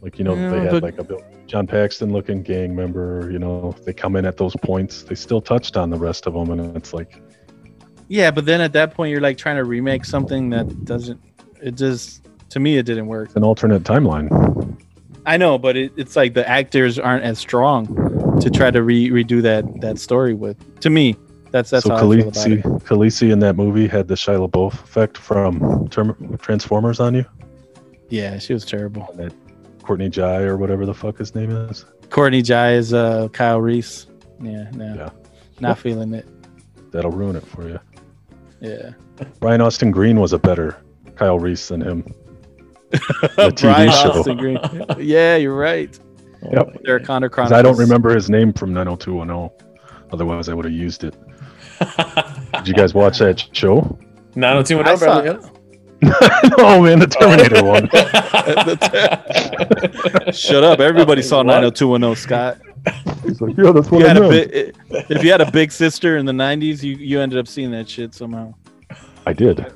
[0.03, 3.31] Like you know, Yeah, they had but- like a Bill- John Paxton looking gang member.
[3.31, 5.05] You know, they come in at those points.
[5.05, 7.23] They still touched on the rest of them, and it's like,
[8.09, 11.21] Yeah, but then at that point you're like trying to remake something that doesn't.
[11.63, 13.35] It just to me it didn't work.
[13.37, 14.77] an alternate timeline.
[15.27, 19.11] I know, but it, it's like the actors aren't as strong to try to re-
[19.11, 20.57] redo that that story with.
[20.81, 21.17] To me,
[21.51, 22.63] that's that's so how I feel about Khaleesi.
[22.85, 27.25] Khaleesi in that movie had the Shia LaBeouf effect from Term- Transformers on you.
[28.09, 29.09] Yeah, she was terrible.
[29.11, 29.35] And that
[29.83, 31.85] Courtney Jai or whatever the fuck his name is.
[32.11, 34.07] Courtney Jai is uh, Kyle Reese.
[34.41, 35.11] Yeah, no, Yeah.
[35.59, 36.29] not feeling it.
[36.93, 37.81] That'll ruin it for you.
[38.61, 38.91] Yeah,
[39.41, 40.77] Brian Austin Green was a better
[41.17, 42.15] Kyle Reese than him.
[43.37, 44.11] The TV Brian show.
[44.13, 44.59] Austin Green.
[44.99, 45.99] Yeah, you're right.
[46.53, 46.79] Yep.
[46.85, 47.59] They're Connor 'Cause Chronicles.
[47.59, 49.51] I don't remember his name from 90210.
[50.13, 51.15] Otherwise, I would have used it.
[52.55, 53.99] Did you guys watch that show?
[54.37, 55.53] 90210 I saw- Beverly
[56.59, 57.89] oh man, the Terminator one.
[60.33, 60.79] Shut up!
[60.81, 61.47] Everybody saw What?
[61.47, 62.17] 90210.
[62.17, 62.59] Scott.
[63.25, 64.51] He's like, yeah, that's what You I had a meant.
[65.11, 67.89] if you had a big sister in the 90s, you you ended up seeing that
[67.89, 68.55] shit somehow.
[69.27, 69.67] I did.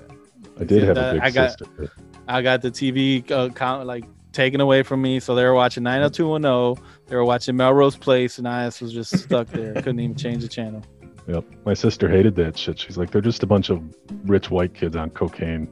[0.61, 1.91] I did have that- a big I got- sister.
[2.29, 5.83] I got the TV uh, count like taken away from me, so they were watching
[5.83, 6.85] 90210.
[7.07, 9.75] They were watching Melrose Place, and I was just stuck there.
[9.75, 10.83] Couldn't even change the channel.
[11.27, 11.45] Yep.
[11.65, 12.79] My sister hated that shit.
[12.79, 13.83] She's like, they're just a bunch of
[14.25, 15.69] rich white kids on cocaine.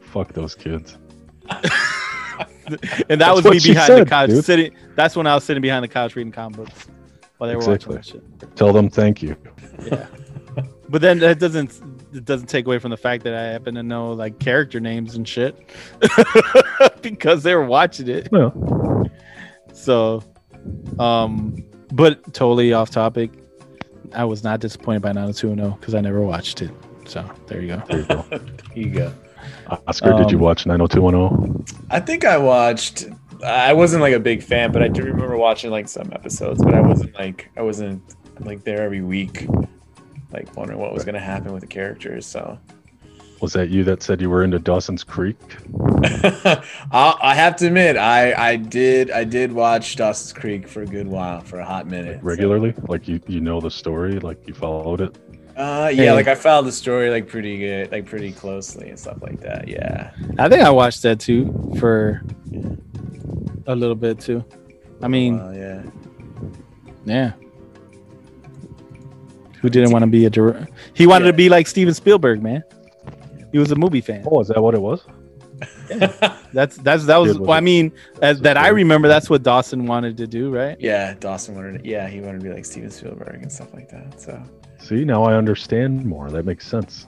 [0.00, 0.96] Fuck those kids.
[3.08, 4.44] And that That's was me behind the couch dude.
[4.44, 4.74] sitting.
[4.94, 6.86] That's when I was sitting behind the couch reading comic books
[7.38, 7.96] while they were Exactly.
[7.96, 8.56] watching that shit.
[8.56, 9.34] Tell them thank you.
[9.86, 10.06] Yeah.
[10.90, 11.72] But then that doesn't
[12.12, 15.14] it doesn't take away from the fact that I happen to know like character names
[15.14, 15.56] and shit
[17.02, 18.28] because they were watching it.
[18.32, 18.52] Well,
[19.72, 20.22] So,
[20.98, 23.30] um, but totally off topic.
[24.14, 26.70] I was not disappointed by 90210 because I never watched it.
[27.06, 27.82] So there you go.
[27.88, 28.24] there you go.
[28.74, 29.12] You go.
[29.86, 31.64] Oscar, did you Um, watch 90210?
[31.90, 33.06] I think I watched.
[33.44, 36.62] I wasn't like a big fan, but I do remember watching like some episodes.
[36.64, 38.02] But I wasn't like I wasn't
[38.40, 39.46] like there every week,
[40.32, 42.26] like wondering what was gonna happen with the characters.
[42.26, 42.58] So
[43.40, 45.36] Was that you that said you were into Dawson's Creek?
[46.04, 50.86] I, I have to admit, I I did I did watch Dawson's Creek for a
[50.86, 52.18] good while, for a hot minute.
[52.20, 52.74] so- Regularly?
[52.88, 54.18] Like you, you know the story?
[54.20, 55.16] Like you followed it?
[55.56, 56.12] Uh, yeah, Hey.
[56.12, 59.66] like I followed the story like pretty good, like pretty closely and stuff like that.
[59.66, 60.12] Yeah.
[60.38, 62.22] I think I watched that too for
[63.66, 64.44] a little bit too.
[65.02, 65.82] I mean, Well, yeah.
[67.04, 67.32] yeah.
[69.60, 70.66] Who didn't want to be a director?
[70.94, 72.62] He wanted to be like Steven Spielberg, man.
[73.52, 74.24] He was a movie fan.
[74.30, 75.04] Oh, is that what it was?
[76.52, 77.32] That's that's that was.
[77.32, 77.92] Kid was Well, I a- mean,
[78.22, 79.08] as, that I remember.
[79.08, 80.76] That's what Dawson wanted to do, right?
[80.80, 81.82] yeah, Dawson wanted.
[81.82, 84.20] To, yeah, he wanted to be like Steven Spielberg and stuff like that.
[84.20, 84.40] So
[84.78, 86.30] See, now I understand more.
[86.30, 87.06] That makes sense.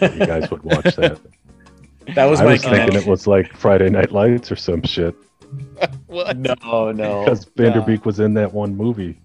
[0.00, 1.20] You guys would watch that.
[2.14, 5.14] that was I my was thinking it was like Friday Night Lights or some shit
[6.06, 6.38] What?
[6.38, 7.24] No, no.
[7.24, 9.18] because Van Der Beek was in that one movie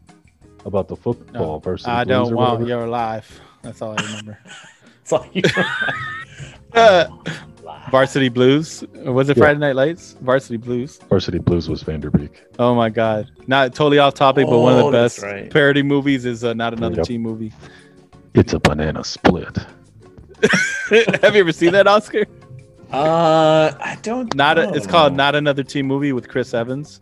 [0.66, 2.68] about the football versus I don't want whatever.
[2.82, 3.40] your life.
[3.62, 4.40] That's all I remember.
[5.04, 5.46] It's like
[6.74, 7.06] Uh,
[7.92, 8.84] Varsity Blues.
[9.04, 9.44] Was it Yeah.
[9.44, 10.16] Friday Night Lights?
[10.22, 10.98] Varsity Blues.
[11.10, 12.44] Varsity Blues was Van Der Beek.
[12.58, 13.30] Oh my God!
[13.48, 15.52] Not totally off topic, but one of Oh, the best right.
[15.52, 17.06] parody movies is uh, not another Yep.
[17.06, 17.54] teen movie.
[18.34, 19.58] It's a banana split.
[21.22, 22.26] Have you ever seen that, Oscar?
[22.92, 24.34] uh, I don't.
[24.36, 25.16] Not a, it's called.
[25.16, 27.00] Not Another Teen Movie with Chris Evans.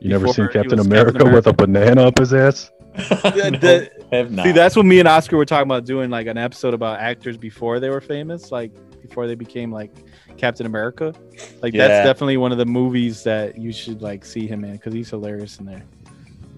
[0.00, 2.70] You never seen Captain America, Captain with a banana up his ass?
[3.60, 4.44] The- I have not.
[4.46, 7.36] See, that's what me and Oscar were talking about doing like an episode about actors
[7.36, 8.72] before they were famous, like
[9.02, 9.92] before they became like
[10.36, 11.14] Captain America.
[11.62, 11.86] Like Yeah.
[11.88, 15.10] that's definitely one of the movies that you should like see him in because he's
[15.10, 15.82] hilarious in there.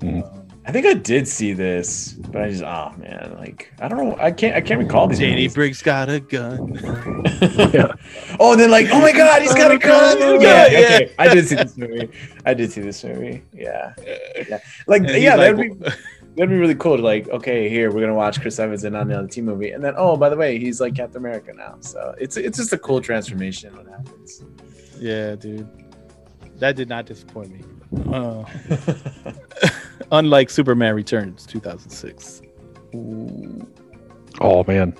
[0.00, 0.24] Mhm.
[0.24, 3.98] Um, I think I did see this, but I just oh man, like I don't
[3.98, 4.16] know.
[4.20, 4.54] I can't.
[4.54, 5.18] I can't recall these.
[5.18, 5.54] Danny movies.
[5.54, 6.78] Briggs got a gun.
[7.72, 7.92] Yeah.
[8.38, 10.40] oh, and then like, oh my god, he's got a gun.
[10.40, 10.78] Yeah, Yeah, yeah.
[10.94, 11.12] okay.
[11.18, 12.08] I did see this movie.
[12.46, 13.42] I did see this movie.
[13.52, 13.92] Yeah,
[14.48, 14.58] yeah.
[14.86, 15.90] Like, And yeah, like, that'd be
[16.36, 17.28] that'd be really cool to like.
[17.28, 19.94] Okay, here we're gonna watch Chris Evans in on the other team movie, and then
[19.96, 21.76] oh, by the way, he's like Captain America now.
[21.80, 24.44] So it's it's just a cool transformation when happens.
[24.98, 25.68] Yeah, dude.
[26.58, 27.62] That did not disappoint me.
[28.10, 28.42] Uh,
[30.12, 32.40] unlike Superman Returns 2006.
[34.40, 34.94] Oh man.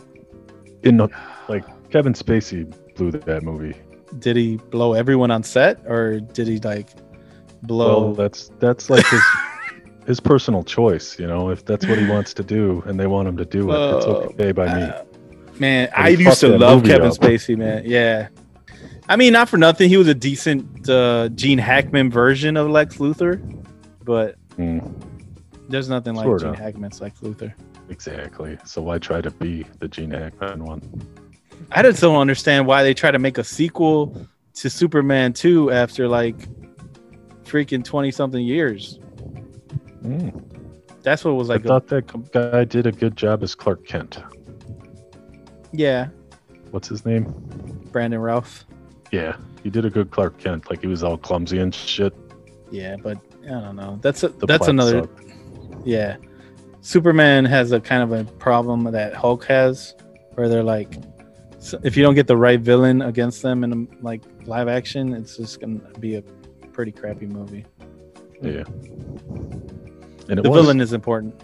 [0.83, 1.09] In the,
[1.49, 3.75] like Kevin Spacey blew that movie.
[4.19, 6.91] Did he blow everyone on set or did he like
[7.63, 8.07] blow?
[8.07, 9.23] Well, that's that's like his
[10.07, 11.51] his personal choice, you know.
[11.51, 14.07] If that's what he wants to do and they want him to do it, it's
[14.07, 14.83] okay by me.
[14.83, 15.03] Uh,
[15.59, 17.15] man, I used to love Kevin up.
[17.17, 17.83] Spacey, man.
[17.87, 18.29] Yeah.
[19.09, 22.97] I mean, not for nothing, he was a decent uh, Gene Hackman version of Lex
[22.99, 23.41] Luthor,
[24.05, 24.93] but Mm,
[25.71, 26.27] there's nothing like.
[26.41, 27.53] Gene Hackman's Lex Luthor.
[27.89, 28.59] exactly.
[28.67, 30.83] So why try to be the Gene Hackman one?
[31.73, 34.15] I just don't understand why they try to make a sequel
[34.55, 36.37] to Superman 2 after like
[37.45, 38.99] freaking 20 something years.
[40.03, 40.43] Mm,
[41.03, 41.65] That's what was I like.
[41.65, 44.19] a- thought that guy did a good job as Clark Kent.
[45.73, 46.09] yeah,
[46.71, 47.25] What's his name?
[47.93, 48.65] Brandon Routh.
[49.11, 50.71] Yeah, he did a good Clark Kent.
[50.71, 52.15] Like he was all clumsy and shit.
[52.71, 53.99] Yeah, but I don't know.
[54.01, 55.03] That's a, The that's another.
[55.03, 55.23] sucked.
[55.85, 56.17] Yeah,
[56.81, 59.95] Superman has a kind of a problem that Hulk has,
[60.35, 60.95] where they're like,
[61.83, 65.61] if you don't get the right villain against them in like live action, it's just
[65.61, 66.23] gonna be a
[66.73, 67.67] pretty crappy movie.
[68.41, 68.65] Yeah.
[70.29, 71.35] And The was, villain is important.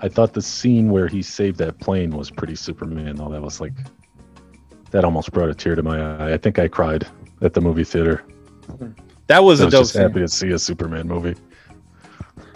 [0.00, 3.30] I thought the scene where he saved that plane was pretty Superman, though.
[3.30, 3.72] That was like,
[4.90, 6.34] that almost brought a tear to my eye.
[6.34, 7.06] I think I cried
[7.40, 8.24] at the movie theater.
[9.26, 10.02] That was I a was dope just scene.
[10.02, 11.34] happy to see a Superman movie.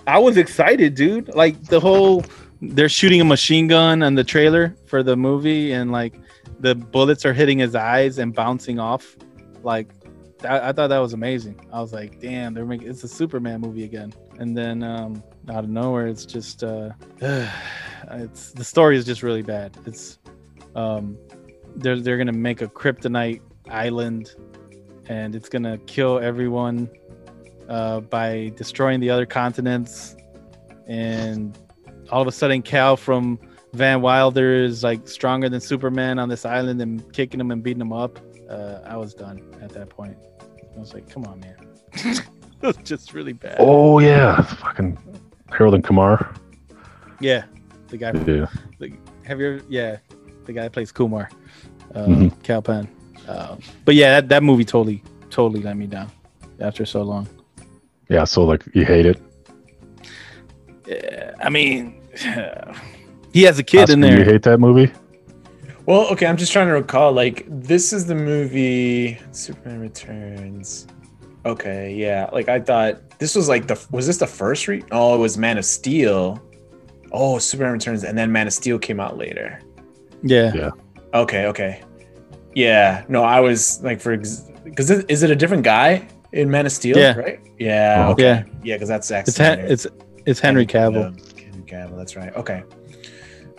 [0.07, 1.35] I was excited, dude.
[1.35, 2.25] Like the whole
[2.61, 6.15] they're shooting a machine gun on the trailer for the movie, and like
[6.61, 9.17] the bullets are hitting his eyes and bouncing off.
[9.63, 9.91] Like
[10.45, 11.61] I, I thought that was amazing.
[11.73, 14.13] I was like, damn, they're making it's a Superman movie again.
[14.39, 19.43] And then um, out of nowhere, it's just uh, it's the story is just really
[19.43, 19.77] bad.
[19.85, 20.19] It's
[20.75, 21.17] um,
[21.77, 24.35] they're they're gonna make a kryptonite island,
[25.09, 26.89] and it's gonna kill everyone
[27.69, 30.17] uh, by destroying the other continents.
[30.87, 31.59] And
[32.11, 33.39] all of a sudden, Kal from
[33.75, 37.81] Van Wilder is like stronger than Superman on this island and kicking him and beating
[37.81, 38.19] him up.
[38.49, 40.17] Uh, I was done at that point.
[40.75, 42.25] I was like, come on, man.
[42.63, 43.57] it was just really bad.
[43.59, 44.41] Oh, yeah.
[44.43, 44.99] Fucking
[45.51, 46.35] Harold and Kumar.
[47.21, 47.45] Yeah.
[47.89, 48.47] The guy, Yeah.
[49.25, 49.99] have you ever, yeah,
[50.45, 51.31] the guy that plays Kumar.
[52.43, 52.89] Kal Penn.
[53.27, 56.11] Uh, but yeah, that, that movie totally, totally let me down
[56.61, 57.29] after so long.
[58.09, 58.25] Yeah.
[58.25, 59.21] So, like, you hate it.
[60.87, 62.01] Yeah, I mean,
[63.33, 64.93] he has a kid in Oscar, You hate that movie?
[65.87, 67.13] Well, okay, I'm just trying to recall.
[67.13, 70.87] Like, this is the movie Superman Returns.
[71.47, 72.29] Okay, yeah.
[72.33, 74.83] Like, I thought this was like the was this the first re?
[74.91, 76.43] Oh, it was Man of Steel.
[77.13, 79.61] Oh, Superman Returns, and then Man of Steel came out later.
[80.23, 80.53] Yeah.
[80.55, 80.71] Yeah.
[81.15, 81.83] Okay, okay.
[82.55, 86.73] Yeah, no, I was like for because is it a different guy in Man of
[86.73, 86.99] Steel?
[86.99, 87.15] Yeah.
[87.17, 87.41] right.
[87.43, 88.13] Oh, yeah, Oh.
[88.13, 88.23] okay.
[88.23, 88.45] Yeah.
[88.63, 89.87] yeah, because that's Zack It's, Hen- it's,
[90.27, 91.15] it's Henry Cavill.
[91.41, 91.97] Henry Cavill.
[91.97, 92.35] That's right.
[92.37, 92.63] Okay.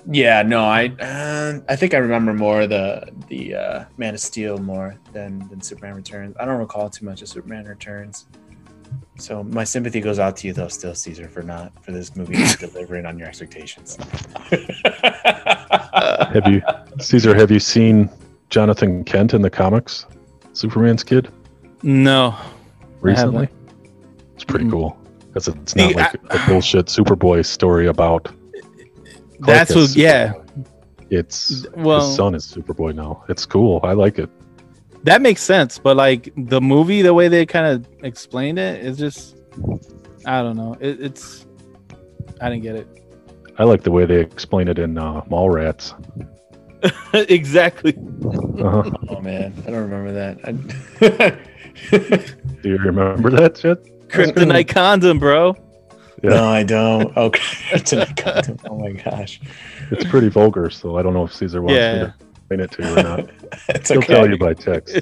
[0.09, 0.41] Yeah.
[0.43, 4.95] No, I uh, I think I remember more the the uh, Man of Steel more
[5.13, 6.35] than than Superman Returns.
[6.39, 8.25] I don't recall too much of Superman Returns.
[9.17, 12.37] So my sympathy goes out to you though, still Caesar, for not for this movie
[12.59, 13.97] delivering on your expectations.
[16.33, 16.61] Have you,
[16.99, 18.09] Caesar, have you seen
[18.49, 20.05] Jonathan Kent in the comics?
[20.53, 21.29] Superman's kid
[21.83, 22.35] No.
[23.01, 23.49] recently?
[24.35, 24.97] It's pretty cool
[25.27, 28.31] because it's See, not like a bullshit Superboy story about.
[29.41, 30.33] Clark That's as what, yeah.
[31.09, 33.23] It's Well, his son is Superboy now.
[33.29, 33.79] It's cool.
[33.83, 34.29] I like it.
[35.03, 35.79] that makes sense.
[35.79, 39.37] But like the movie, the way they kind of explained it is just,
[40.25, 40.75] I don't know.
[40.79, 41.45] It, it's,
[42.41, 42.87] I didn't get it.
[43.57, 45.93] I like the way they explain it in uh, Mallrats.
[47.29, 47.93] exactly.
[48.63, 48.89] Uh-huh.
[49.09, 50.37] oh man, I don't remember that.
[50.45, 51.37] I-
[52.61, 53.83] Do you remember that shit?
[54.09, 55.55] Kryptonite condom, bro.
[56.23, 56.29] Yeah.
[56.29, 57.15] No, I don't.
[57.17, 57.41] Okay.
[58.65, 59.39] Oh my gosh.
[59.91, 62.83] It's pretty vulgar, so I don't know if Caesar wants me to explain it to
[62.83, 63.29] you or not.
[63.69, 64.13] It's He'll okay.
[64.13, 64.95] tell you by text.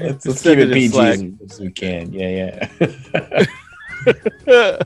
[0.00, 2.12] let's, let's keep it it in PG as we can.
[2.12, 2.68] Yeah,
[4.46, 4.82] yeah.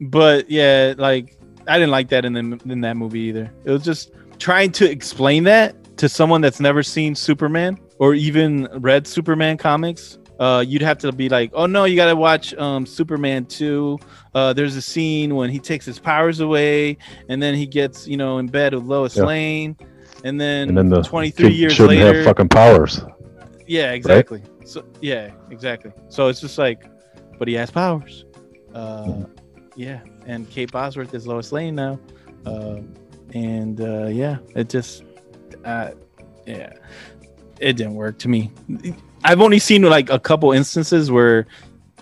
[0.00, 3.52] but yeah, like I didn't like that in the in that movie either.
[3.64, 8.68] It was just trying to explain that to someone that's never seen Superman or even
[8.74, 10.18] read Superman comics.
[10.38, 13.98] Uh, you'd have to be like, oh no, you gotta watch um, Superman two.
[14.34, 16.96] Uh, there's a scene when he takes his powers away,
[17.28, 19.24] and then he gets you know in bed with Lois Yeah.
[19.24, 19.76] Lane,
[20.24, 23.00] and then, And then the 23 kid years shouldn't later, have fucking powers.
[23.66, 24.42] yeah, exactly.
[24.64, 25.90] So yeah, exactly.
[26.08, 26.84] So it's just like,
[27.38, 28.24] but he has powers.
[28.74, 29.24] Uh,
[29.74, 31.98] yeah, and Kate Bosworth is Lois Lane now,
[32.46, 32.80] uh,
[33.34, 35.02] and uh, yeah, it just,
[35.64, 35.90] uh,
[36.46, 36.72] yeah,
[37.60, 38.52] it didn't work to me.
[39.24, 41.46] I've only seen like a couple instances where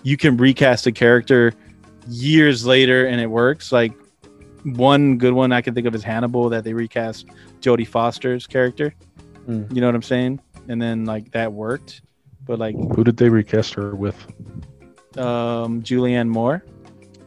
[0.03, 1.53] you can recast a character
[2.07, 3.71] years later and it works.
[3.71, 3.93] Like
[4.63, 7.27] one good one I can think of is Hannibal that they recast
[7.61, 8.93] Jodie Foster's character.
[9.45, 9.63] Hmm.
[9.71, 10.39] You know what I'm saying?
[10.67, 12.01] And then like that worked,
[12.45, 14.15] but like Who did they recast her with?
[15.17, 16.63] um, Julianne Moore.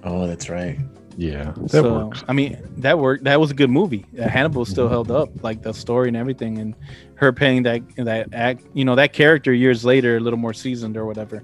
[0.04, 0.78] Oh, that's right.
[1.16, 2.24] Yeah, that so works.
[2.28, 3.24] I mean, that worked.
[3.24, 4.07] That was a good movie.
[4.19, 6.74] Uh, Hannibal still held up, like the story and everything, and
[7.16, 8.65] her playing that that act.
[8.74, 11.43] You know, that character years later, a little more seasoned or whatever.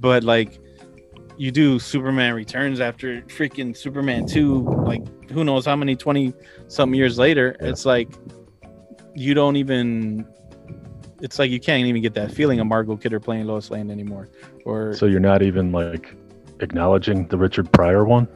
[0.00, 0.60] But like,
[1.36, 6.32] you do Superman Returns after freaking Superman two, like who knows how many twenty
[6.68, 7.56] something years later.
[7.60, 7.68] Yeah.
[7.68, 8.10] It's like
[9.14, 10.26] you don't even.
[11.20, 14.28] It's like you can't even get that feeling of Margot Kidder playing Lois Lane anymore,
[14.64, 16.14] or So you're not even like
[16.60, 18.28] acknowledging the Richard Pryor one.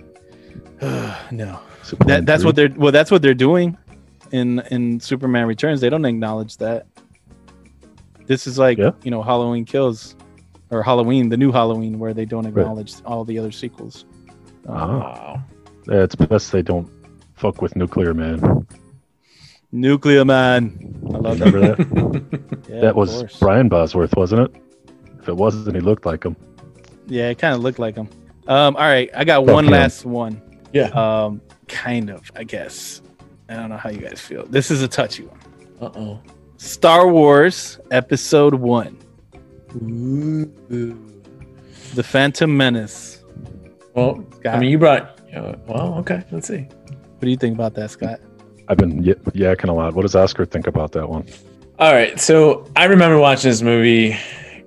[1.30, 1.60] no.
[1.82, 2.48] Superman that that's 3?
[2.48, 3.76] what they're well that's what they're doing
[4.30, 6.86] in in superman returns they don't acknowledge that
[8.26, 8.92] this is like Yeah.
[9.02, 10.14] you know halloween kills
[10.70, 12.62] or halloween the new halloween where they don't Right.
[12.62, 14.04] acknowledge all the other sequels
[14.68, 15.42] Um, Ah.
[15.88, 16.88] Yeah, it's best they don't
[17.34, 18.64] fuck with Nuclear Man.
[19.72, 20.78] nuclear man
[21.12, 22.64] i love that Remember that?
[22.70, 23.38] yeah, that was course.
[23.40, 24.62] Brian Bosworth, wasn't it?
[25.20, 26.36] If it wasn't, he looked like him.
[27.08, 28.08] yeah it kind of looked like him
[28.46, 29.72] um all right i got Fuck one him.
[29.72, 30.40] last one
[30.72, 30.88] Yeah.
[30.94, 33.02] um kind of i guess
[33.48, 35.38] i don't know how you guys feel this is a touchy one
[35.80, 36.20] Uh oh.
[36.56, 38.98] star wars episode one
[39.76, 40.98] Ooh.
[41.94, 43.22] the phantom menace
[43.94, 44.54] Well, Scott.
[44.54, 45.18] I mean, you brought.
[45.34, 46.22] Uh, well, okay.
[46.30, 46.60] Let's see.
[46.86, 48.20] what do you think about that scott
[48.68, 49.94] I've been y- yakking a lot.
[49.94, 51.26] What does Oscar think about that one?
[51.78, 54.16] All right, so I remember watching this movie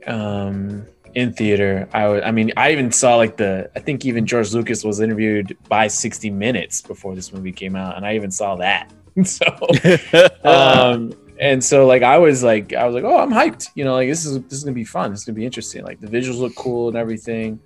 [0.05, 0.85] um,
[1.15, 1.87] in theater.
[1.93, 3.69] I I mean, I even saw like the.
[3.75, 7.95] I think even George Lucas was interviewed by 60 Minutes before this movie came out,
[7.97, 8.91] and I even saw that.
[9.23, 9.45] so,
[10.43, 13.69] um, and so like I was like, I was like, oh, I'm hyped.
[13.75, 15.11] You know, like this is this is gonna be fun.
[15.11, 15.83] This is gonna be interesting.
[15.83, 17.59] Like the visuals look cool and everything.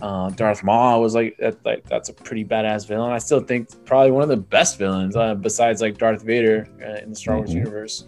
[0.00, 3.12] Uh, Darth Maul was like, that, like that's a pretty badass villain.
[3.12, 7.02] I still think probably one of the best villains uh, besides like Darth Vader uh,
[7.02, 7.54] in the Star Wars Mhm.
[7.54, 8.04] universe.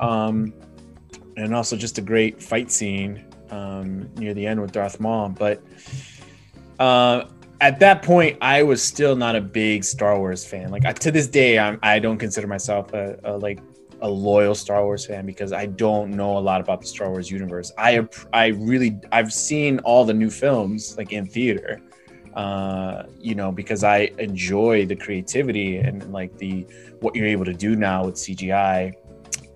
[0.00, 0.54] Um,
[1.36, 3.22] and also just a great fight scene
[3.54, 5.28] um, near the end with Darth Maul.
[5.28, 5.62] But
[6.78, 7.26] uh,
[7.60, 10.70] at that point, I was still not a big Star Wars fan.
[10.70, 13.60] Like to this day, I'm, I don't consider myself a, a like
[14.00, 17.30] a loyal Star Wars fan because I don't know a lot about the Star Wars
[17.30, 17.72] universe.
[17.78, 21.80] I I really I've seen all the new films like in theater.
[22.34, 26.66] Uh, you know, because I enjoy the creativity and like the
[26.98, 28.92] what you're able to do now with CGI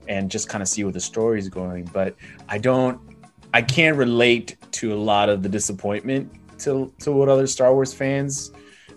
[0.06, 1.90] and just kind of see where the story is going.
[1.92, 2.14] But
[2.48, 3.00] I don't
[3.54, 7.92] I can't relate to a lot of the disappointment to to what other Star Wars
[7.92, 8.52] fans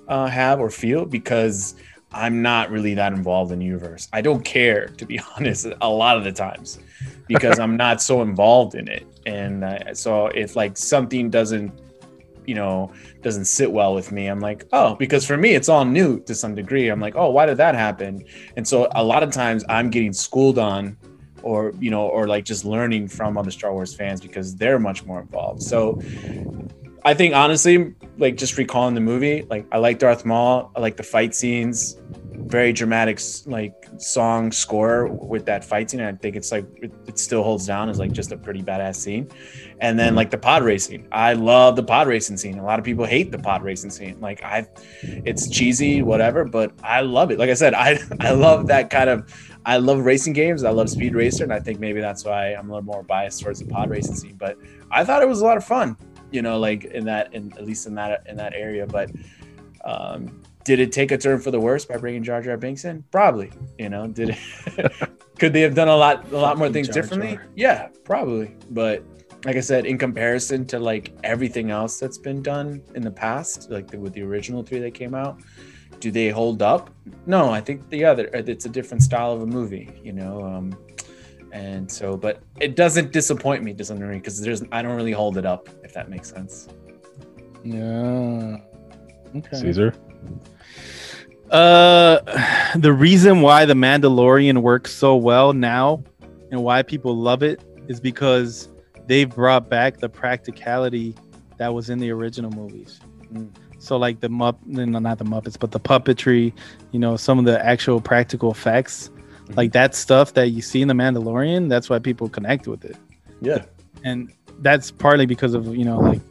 [0.07, 1.75] uh, have or feel because
[2.13, 4.09] I'm not really that involved in the universe.
[4.11, 6.79] I don't care to be honest a lot of the times
[7.27, 9.07] because I'm not so involved in it.
[9.25, 11.71] And uh, so if like something doesn't
[12.47, 12.91] you know
[13.21, 16.33] doesn't sit well with me i'm like oh because for me it's all new to
[16.33, 18.23] some degree i'm like oh why did that happen
[18.57, 20.97] and so a lot of times i'm getting schooled on
[21.43, 25.05] or you know or like just learning from other star wars fans because they're much
[25.05, 25.61] more involved.
[25.61, 25.99] So
[27.03, 30.71] i think honestly like just recalling the movie like i like darth maul.
[30.75, 31.97] I like the fight scenes
[32.45, 37.19] very dramatic like song score with that fight scene i think it's like it, it
[37.19, 39.29] still holds down as like just a pretty badass scene.
[39.79, 41.07] And then like the pod racing.
[41.11, 42.59] I love the pod racing scene.
[42.59, 44.19] A lot of people hate the pod racing scene.
[44.19, 44.67] Like i
[45.01, 47.39] it's cheesy whatever but i love it.
[47.39, 49.33] Like i said i i love that kind of
[49.65, 50.63] i love racing games.
[50.63, 53.41] I love speed racer and i think maybe that's why i'm a little more biased
[53.41, 54.57] towards the pod racing scene but
[54.91, 55.95] i thought it was a lot of fun
[56.31, 59.11] you know like in that in at least in that in that area but
[59.85, 63.03] um did it take a turn for the worse by bringing Jar Jar Binks in?
[63.11, 63.51] Probably.
[63.77, 65.09] You know, did it?
[65.39, 67.39] could they have done a lot, a lot more things Jar differently?
[67.55, 68.55] Yeah, probably.
[68.69, 69.03] But
[69.45, 73.71] like I said, in comparison to like everything else that's been done in the past,
[73.71, 75.41] like the, with the original three that came out,
[75.99, 76.89] do they hold up?
[77.25, 78.29] No, I think the other.
[78.33, 79.99] It's a different style of a movie.
[80.03, 80.43] You know.
[80.43, 80.77] Um,
[81.51, 85.11] and so, but it doesn't disappoint me to some degree because there's I don't really
[85.11, 86.69] hold it up if that makes sense.
[87.63, 88.57] Yeah.
[89.35, 89.57] Okay.
[89.57, 89.93] Caesar.
[91.51, 92.19] Uh,
[92.75, 96.03] the reason why the Mandalorian works so well now,
[96.51, 98.69] and why people love it, is because
[99.07, 101.15] they've brought back the practicality
[101.57, 102.99] that was in the original movies.
[103.33, 103.49] Mm.
[103.79, 106.53] So like the mupp, no, not the Muppets, but the puppetry,
[106.91, 109.09] you know, some of the actual practical effects,
[109.55, 111.67] like that stuff that you see in the Mandalorian.
[111.67, 112.95] That's why people connect with it.
[113.41, 113.65] Yeah.
[114.03, 116.21] and that's partly because of you know like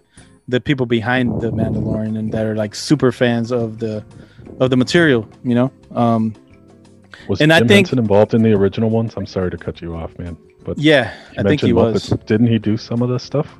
[0.49, 4.05] the people behind the Mandalorian and that are like super fans of the
[4.59, 5.71] of the material, you know.
[5.95, 6.35] Um,
[7.29, 9.15] Was And Jim I think- Henson involved in the original ones?
[9.17, 10.37] I'm sorry to cut you off, man.
[10.65, 12.09] But yeah, I think he mentioned was.
[12.27, 13.59] Didn't he do some of this stuff?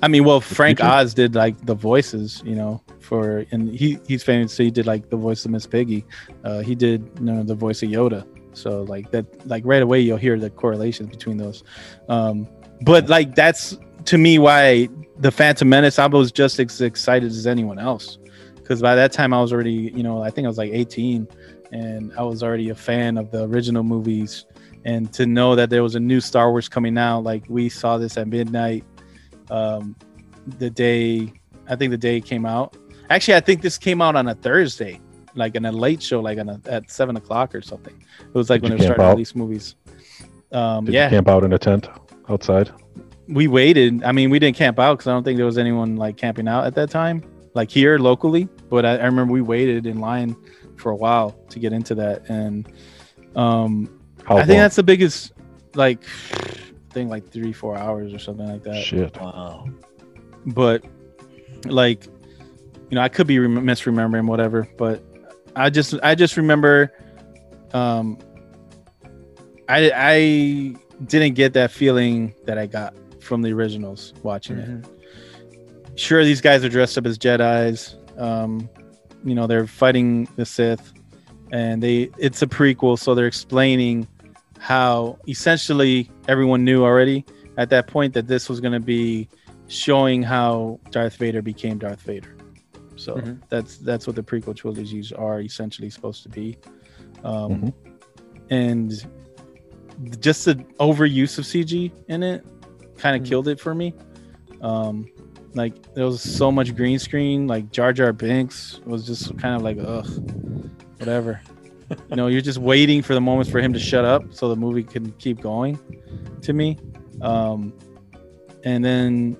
[0.00, 0.88] I mean, well, Frank feature?
[0.90, 4.52] Oz did like the voices, you know, for and he he's famous.
[4.54, 6.04] So he did like the voice of Miss Piggy.
[6.44, 8.24] Uh, he did you know the voice of Yoda.
[8.52, 11.64] So like that, like right away you'll hear the correlations between those.
[12.08, 12.48] Um,
[12.82, 13.76] but like that's
[14.06, 14.88] to me why
[15.18, 15.98] the Phantom Menace.
[15.98, 18.18] I was just as excited as anyone else
[18.68, 21.26] because by that time I was already, you know, I think I was like 18,
[21.72, 24.44] and I was already a fan of the original movies.
[24.84, 27.96] And to know that there was a new Star Wars coming out, like we saw
[27.96, 28.84] this at midnight,
[29.50, 29.96] um,
[30.58, 31.32] the day
[31.66, 32.76] I think the day it came out.
[33.08, 35.00] Actually, I think this came out on a Thursday,
[35.34, 37.94] like in a late show, like on a, at seven o'clock or something.
[38.20, 39.12] It was like Did when they were camp out?
[39.12, 39.76] release movies.
[40.52, 41.88] Um, Did yeah, camp out in a tent
[42.28, 42.70] outside?
[43.28, 44.02] we waited.
[44.04, 46.48] I mean, we didn't camp out because I don't think there was anyone like camping
[46.48, 47.22] out at that time,
[47.54, 48.48] like here locally.
[48.68, 50.36] But I, I remember we waited in line
[50.76, 52.70] for a while to get into that, and
[53.34, 55.32] um, How I think that's the biggest,
[55.74, 56.02] like,
[56.90, 58.82] thing like three, four hours or something like that.
[58.82, 59.16] shit.
[59.20, 59.66] Wow.
[60.46, 60.84] But
[61.66, 65.04] like, you know, I could be rem- misremembering whatever, but
[65.54, 66.92] I just, I just remember,
[67.74, 68.18] um,
[69.68, 70.74] I, I
[71.04, 74.86] didn't get that feeling that I got from the originals watching it.
[75.96, 77.96] Sure, these guys are dressed up as Jedi's.
[78.18, 78.68] Um,
[79.24, 80.92] you know, they're fighting the Sith,
[81.52, 84.06] and they it's a prequel, so they're explaining
[84.58, 87.24] how essentially everyone knew already
[87.56, 89.28] at that point that this was going to be
[89.68, 92.36] showing how Darth Vader became Darth Vader.
[92.96, 93.40] So Mhm.
[93.48, 96.58] that's that's what the prequel trilogies are essentially supposed to be.
[97.24, 97.74] Um, Mhm.
[98.50, 98.92] And
[100.20, 102.44] just the overuse of CG in it
[102.96, 103.26] kind of Mhm.
[103.28, 103.94] killed it for me.
[104.62, 105.06] Um,
[105.54, 107.46] like there was so much green screen.
[107.46, 110.06] Like Jar Jar Binks was just kind of like ugh,
[110.98, 111.40] whatever.
[112.10, 114.56] you know, you're just waiting for the moments for him to shut up so the
[114.56, 115.78] movie can keep going.
[116.42, 116.78] To me,
[117.22, 117.72] um,
[118.64, 119.36] and then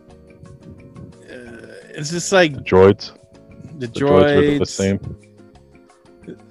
[1.31, 3.13] uh, it's just like the Droids.
[3.79, 5.01] the The droids were the same.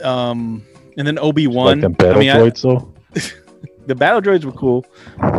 [0.03, 0.65] Um,
[0.97, 1.79] and then Obi Like Wan.
[1.81, 2.93] them battle I mean, I- droids though.
[3.88, 4.85] the battle droids were cool,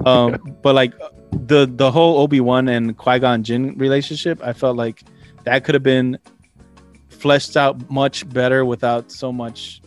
[0.06, 0.92] um, but like
[1.32, 5.02] the the whole Obi Wan and Qui Gon Jinn relationship, I felt like
[5.44, 6.18] that could have been
[7.08, 9.80] fleshed out much better without so much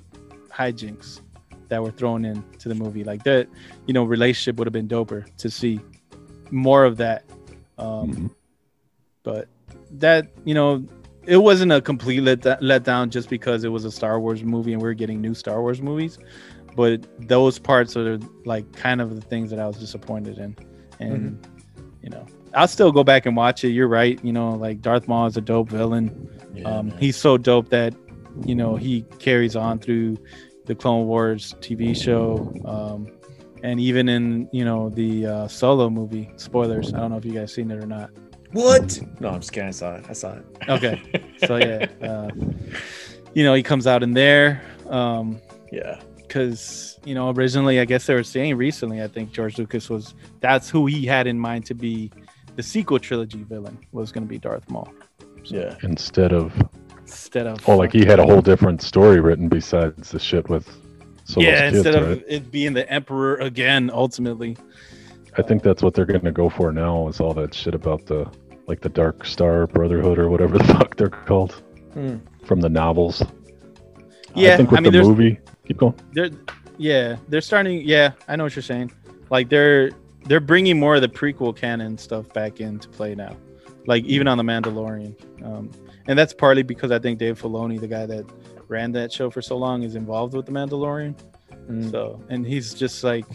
[0.50, 1.22] hijinks
[1.70, 3.04] that were thrown into the movie.
[3.04, 3.48] Like that,
[3.88, 5.80] you know, relationship would have been doper to see
[6.52, 7.24] more of that.
[7.78, 8.30] Um, Mhm.
[9.24, 9.48] but
[10.00, 10.84] that you know
[11.26, 14.82] it wasn't a complete let letdown just because it was a Star Wars movie and
[14.82, 16.18] we are getting new Star Wars movies.
[16.76, 20.56] But those parts are like kind of the things that I was disappointed in,
[21.02, 21.48] and
[22.02, 23.70] you know I'll still go back and watch it.
[23.70, 26.30] You're right, you know, like Darth Maul is a dope villain.
[26.54, 27.94] Yeah, um, he's so dope that
[28.46, 30.18] you know he carries on through
[30.66, 33.12] the Clone Wars TV show, um,
[33.64, 36.32] and even in you know the uh, Solo movie.
[36.36, 36.94] Spoilers.
[36.94, 38.10] I don't know if you guys seen it or not.
[38.52, 39.00] what?
[39.20, 39.70] No, I'm just kidding.
[39.70, 40.06] I saw it.
[40.10, 40.46] I saw it.
[40.68, 41.02] Okay.
[41.46, 42.30] so yeah, uh,
[43.34, 44.62] you know he comes out in there
[44.92, 45.42] um,
[45.72, 46.00] yeah.
[46.32, 50.16] Because you know originally I guess they were saying recently I think George Lucas was
[50.40, 52.10] that's who he had in mind to be
[52.56, 54.88] the sequel trilogy villain was going to be Darth Maul.
[55.44, 55.76] So Yeah.
[55.84, 56.54] Instead of
[57.02, 60.66] Instead of oh, like he had a whole different story written besides the shit with.
[61.26, 62.24] Solo's yeah, kids, instead of right?
[62.28, 64.56] it being the Emperor again, ultimately.
[65.38, 67.10] I think that's what they're gonna go for now.
[67.10, 68.26] Is all that shit about the
[68.68, 71.62] like the Dark Star Brotherhood or whatever the fuck they're called
[71.94, 72.18] Hmm.
[72.46, 73.22] from the novels.
[74.34, 75.40] Yeah, I think with I mean, the movie,
[75.72, 75.96] keep going.
[76.12, 76.30] they're
[76.78, 77.82] yeah they're starting.
[77.82, 78.92] Yeah, I know what you're saying.
[79.30, 79.92] Like they're
[80.26, 83.36] they're bringing more of the prequel canon stuff back into play now.
[83.88, 85.72] Like even on the Mandalorian, um,
[86.08, 88.26] and that's partly because I think Dave Filoni, the guy that
[88.68, 91.16] ran that show for so long, is involved with the Mandalorian.
[91.68, 91.90] Mm.
[91.90, 93.26] So and he's just like,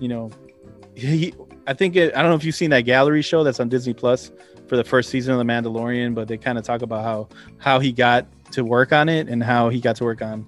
[0.00, 0.30] you know,
[0.94, 1.34] he.
[1.66, 3.94] I think it, I don't know if you've seen that gallery show that's on Disney
[3.94, 4.30] Plus
[4.68, 7.78] for the first season of The Mandalorian, but they kind of talk about how how
[7.78, 10.46] he got to work on it and how he got to work on,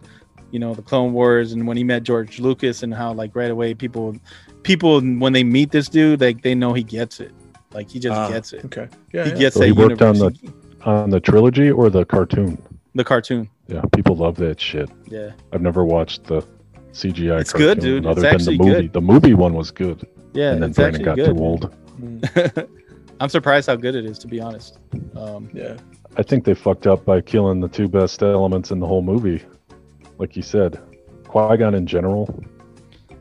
[0.50, 3.50] you know, the Clone Wars and when he met George Lucas and how like right
[3.50, 4.16] away people
[4.62, 7.32] people when they meet this dude like they know he gets it,
[7.72, 8.64] like he just Ah, gets it.
[8.64, 8.88] Okay.
[9.12, 9.24] Yeah.
[9.24, 9.36] He yeah.
[9.36, 10.52] gets So that he worked on the
[10.82, 12.60] On the trilogy or the cartoon?
[12.94, 13.48] the cartoon.
[13.68, 14.88] Yeah, people love that shit.
[15.06, 16.40] Yeah, I've never watched the
[16.92, 17.40] CGI.
[17.40, 18.06] It's good, dude.
[18.06, 18.92] Other It's than the movie, good.
[18.92, 21.36] the movie one was good, yeah, and then it's Brandon actually got good.
[21.36, 21.74] too old.
[22.00, 22.68] Mm.
[23.20, 24.78] I'm surprised how good it is, to be honest.
[25.16, 25.76] Um, Yeah.
[26.18, 29.42] I think they fucked up by killing the two best elements in the whole movie.
[30.18, 30.80] Like you said,
[31.24, 32.42] Qui Gon in general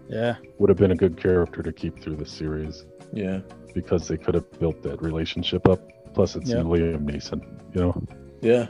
[0.07, 3.39] yeah, would have been a good character to keep through the series Yeah.
[3.73, 5.81] because they could have built that relationship up.
[6.13, 6.57] Plus, it's Yeah.
[6.57, 7.41] Liam Neeson,
[7.73, 8.03] you know,
[8.41, 8.67] Yeah.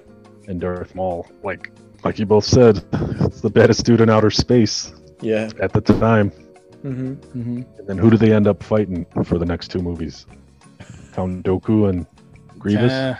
[0.47, 1.27] and Darth Maul.
[1.43, 1.71] Like,
[2.03, 2.83] like you both said,
[3.21, 5.49] it's the baddest dude in outer space Yeah.
[5.59, 6.31] at the time.
[6.83, 7.13] Mm-hmm.
[7.13, 7.61] mm-hmm.
[7.79, 10.25] And then who do they end up fighting for the next two movies?
[11.13, 12.05] Count Dooku and
[12.59, 12.91] Grievous.
[12.91, 13.17] Yeah.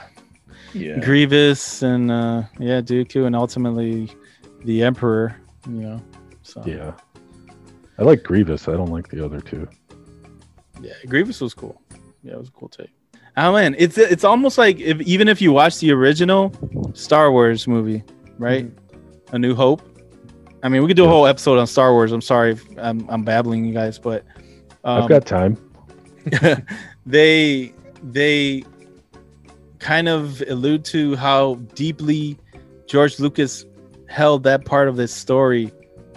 [0.73, 0.99] Yeah.
[0.99, 4.11] Grievous and uh, yeah, Dooku, and ultimately
[4.65, 5.35] the Emperor.
[5.67, 6.01] You know,
[6.43, 6.91] so yeah,
[7.97, 8.67] I like Grievous.
[8.67, 9.67] I don't like the other two.
[10.81, 11.81] yeah, Grievous was cool.
[12.23, 12.91] Yeah, it was a cool take.
[13.37, 16.53] Oh man, it's it's almost like if even if you watch the original
[16.93, 18.03] Star Wars movie,
[18.37, 18.69] right?
[19.31, 19.81] A New Hope.
[20.63, 21.11] I mean, we could do a Yeah.
[21.11, 22.11] whole episode on Star Wars.
[22.11, 24.23] I'm sorry if I'm, I'm babbling you guys, but
[24.83, 25.57] um, I've got time.
[27.05, 27.73] they
[28.03, 28.63] they
[29.79, 32.37] kind of allude to how deeply
[32.87, 33.65] George Lucas
[34.07, 35.71] held that part of this story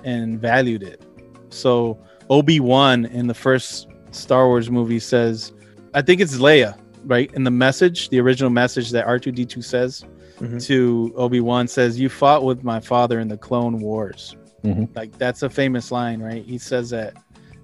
[0.04, 1.02] and valued it.
[1.50, 1.98] So
[2.30, 5.52] Obi-Wan in the first Star Wars movie says,
[5.94, 7.32] I think it's Leia, right?
[7.34, 10.04] In the message, the original message that R2D2 says
[10.40, 10.64] Mhm.
[10.66, 14.88] to Obi-Wan says, "You fought with my father in the Clone Wars." Mhm.
[14.94, 16.44] Like that's a famous line, right?
[16.44, 17.14] He says that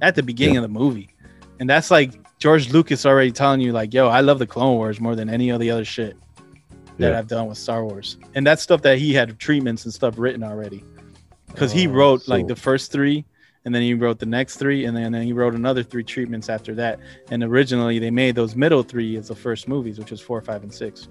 [0.03, 1.09] at the beginning of the movie.
[1.61, 5.01] And that's like George Lucas already telling you, like, yo, I love the Clone Wars
[5.01, 6.17] more than any of the other shit
[6.99, 7.19] that Yeah.
[7.19, 8.17] I've done with Star Wars.
[8.35, 10.85] And that's stuff that he had treatments and stuff written already.
[11.49, 13.25] Because he Oh, wrote like the first three,
[13.65, 16.49] and then he wrote the next three, and then, then he wrote another three treatments
[16.49, 16.99] after that.
[17.31, 20.63] And originally they made those middle three as the first movies, which was four, five,
[20.63, 21.09] and six.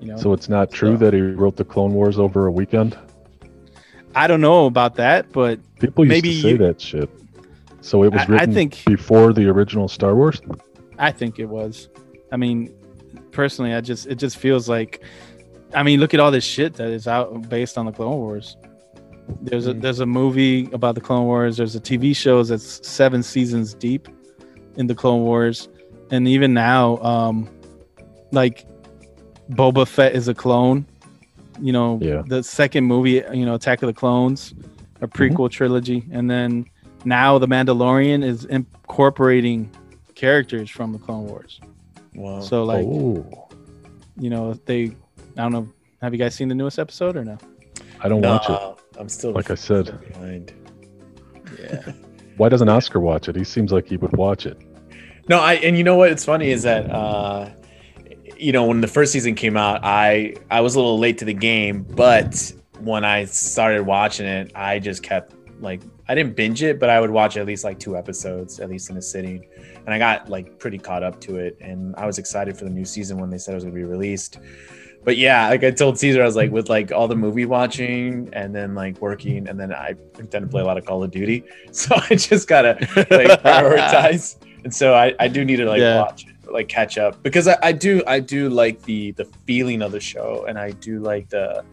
[0.00, 2.50] You know, So it's not true So- that he wrote the Clone Wars over a
[2.52, 2.98] weekend.
[4.14, 7.10] I don't know about that, but People used Maybe to say you- that shit.
[7.80, 10.40] So it was I- I think- before the original Star Wars.
[10.98, 11.88] I think it was.
[12.32, 12.72] I mean,
[13.32, 15.02] personally, I just it just feels like,
[15.74, 18.56] I mean, look at all this shit that is out based on the Clone Wars.
[19.42, 19.80] There's a Mhm.
[19.82, 21.56] there's a movie about the Clone Wars.
[21.56, 24.08] There's a TV show that's seven seasons deep
[24.76, 25.68] in the Clone Wars,
[26.10, 27.48] and even now, um,
[28.32, 28.66] like
[29.50, 30.86] Boba Fett is a clone.
[31.60, 32.22] You know, Yeah.
[32.26, 34.54] the second movie, you know, Attack of the Clones,
[35.00, 36.66] a prequel trilogy, and then
[37.04, 39.70] now the Mandalorian is incorporating
[40.14, 41.60] characters from the Clone Wars.
[42.16, 42.40] Wow.
[42.40, 43.48] So like, oh,
[44.18, 44.84] you know, they
[45.36, 45.68] I don't know.
[46.02, 47.38] Have you guys seen the newest episode or no?
[48.00, 48.60] I don't watch it.
[48.98, 49.98] I'm still Like I said.
[50.08, 50.52] behind.
[51.60, 51.92] Yeah.
[52.36, 53.36] Why doesn't Oscar watch it?
[53.36, 54.60] He seems like he would watch it.
[55.28, 56.10] No, I and you know what?
[56.10, 57.50] It's funny is that uh,
[58.36, 61.24] you know when the first season came out, I I was a little late to
[61.24, 66.62] the game, but when I started watching it, I just kept like I didn't binge
[66.62, 69.46] it, but I would watch at least like two episodes at least in a sitting,
[69.86, 72.70] and I got like pretty caught up to it, and I was excited for the
[72.70, 74.38] new season when they said it was going to be released.
[75.04, 78.28] But yeah, like I told Caesar, I was like with like all the movie watching
[78.32, 81.12] and then like working, and then I tend to play a lot of Call of
[81.12, 84.36] Duty, so I just gotta like prioritize.
[84.64, 86.00] And so I, I do need to like Yeah.
[86.02, 89.80] watch it, like catch up because I, I do I do like the the feeling
[89.82, 91.64] of the show and I do like the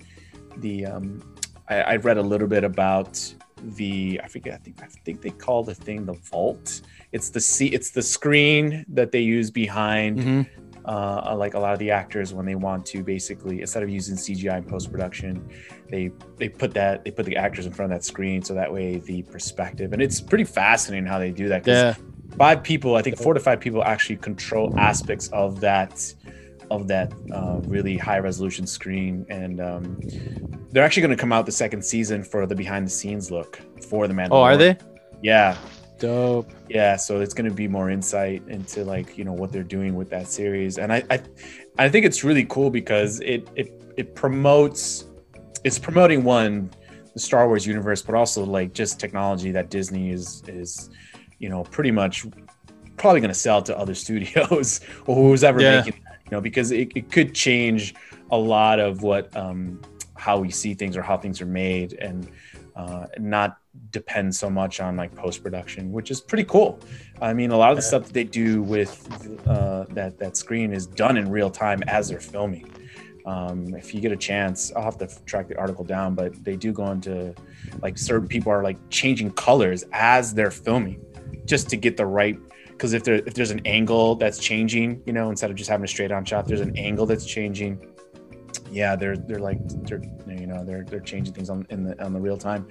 [0.57, 1.23] the um
[1.69, 3.34] I, I read a little bit about
[3.77, 6.81] the I forget I think I think they call the thing the vault.
[7.14, 10.48] It's the see it's the screen that they use behind Mhm.
[10.85, 14.15] uh, like a lot of the actors when they want to basically instead of using
[14.18, 15.48] CGI in post production,
[15.91, 18.72] they they put that they put the actors in front of that screen so that
[18.73, 21.64] way the perspective and it's pretty fascinating how they do that.
[21.64, 21.94] 'cause Yeah.
[22.38, 25.94] five people, I think four to five people actually control aspects of that
[26.72, 29.99] of that uh, really high resolution screen, and um,
[30.72, 33.60] they're actually going to come out the second season for the behind the scenes look
[33.90, 34.30] for the Mandalorian.
[34.31, 34.76] Oh, are they?
[35.22, 35.56] Yeah,
[36.04, 36.52] Dope.
[36.68, 36.98] yeah.
[36.98, 40.10] So it's going to be more insight into like you know what they're doing with
[40.10, 41.22] that series, and I I,
[41.80, 45.06] I think it's really cool because it it it promotes
[45.64, 46.70] it's promoting one
[47.14, 50.90] the Star Wars universe, but also like just technology that Disney is is
[51.40, 52.26] you know pretty much
[52.98, 55.78] probably going to sell to other studios or who's ever Yeah.
[55.78, 57.96] making that, you know because it, it could change
[58.32, 59.80] a lot of what um
[60.16, 62.30] how we see things or how things are made and
[62.76, 63.58] uh, not
[63.91, 66.80] depend so much on like post production, which is pretty cool.
[67.22, 68.91] I mean, a lot of the stuff that they do with
[69.48, 72.72] uh, that that screen is done in real time as they're filming.
[73.26, 76.56] Um, if you get a chance, I'll have to track the article down, but they
[76.56, 77.34] do go into
[77.82, 81.04] like certain people are like changing colors as they're filming
[81.45, 82.38] just to get the right.
[82.70, 85.86] Because if there if there's an angle that's changing, you know, instead of just having
[85.86, 87.93] a straight on shot, there's an angle that's changing.
[88.74, 92.12] Yeah, they're they're like they're you know they're they're changing things on in the on
[92.12, 92.68] the real time.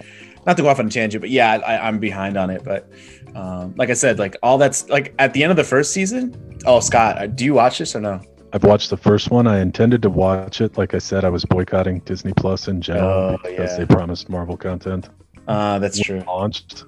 [0.46, 2.64] Not to go off on a tangent, but yeah, I, I'm behind on it.
[2.64, 2.90] But
[3.36, 6.36] um, like I said, like all that's like at the end of the first season.
[6.66, 8.20] Oh, Scott, uh, do you watch this or no?
[8.52, 9.46] I've watched the first one.
[9.46, 10.76] I intended to watch it.
[10.76, 13.78] Like I said, I was boycotting Disney Plus in general Oh, because yeah.
[13.78, 15.08] they promised Marvel content.
[15.48, 16.26] Uh, that's when true.
[16.26, 16.84] Launched,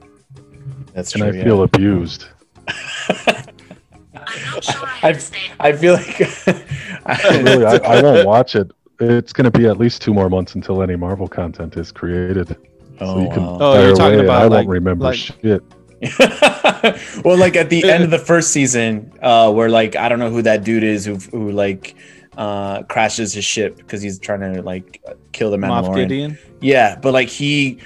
[0.92, 1.32] That's and true.
[1.32, 1.44] I yeah.
[1.44, 2.26] feel abused.
[2.68, 4.88] I'm not sure
[5.60, 6.18] I feel like
[7.30, 8.70] Really, I, I won't watch it.
[9.00, 12.56] It's going to be at least two more months until any Marvel content is created.
[13.00, 13.58] Oh, so you can wow.
[13.60, 15.62] oh you're talking about, I like- won't remember like- shit.
[17.24, 20.28] well, like at the end of the first season, uh, where like I don't know
[20.30, 21.94] who that dude is who who like
[22.36, 25.02] uh crashes his ship because he's trying to like
[25.32, 25.94] kill the Moff Mandalorian.
[25.94, 26.38] Gideon.
[26.60, 27.78] Yeah, but like he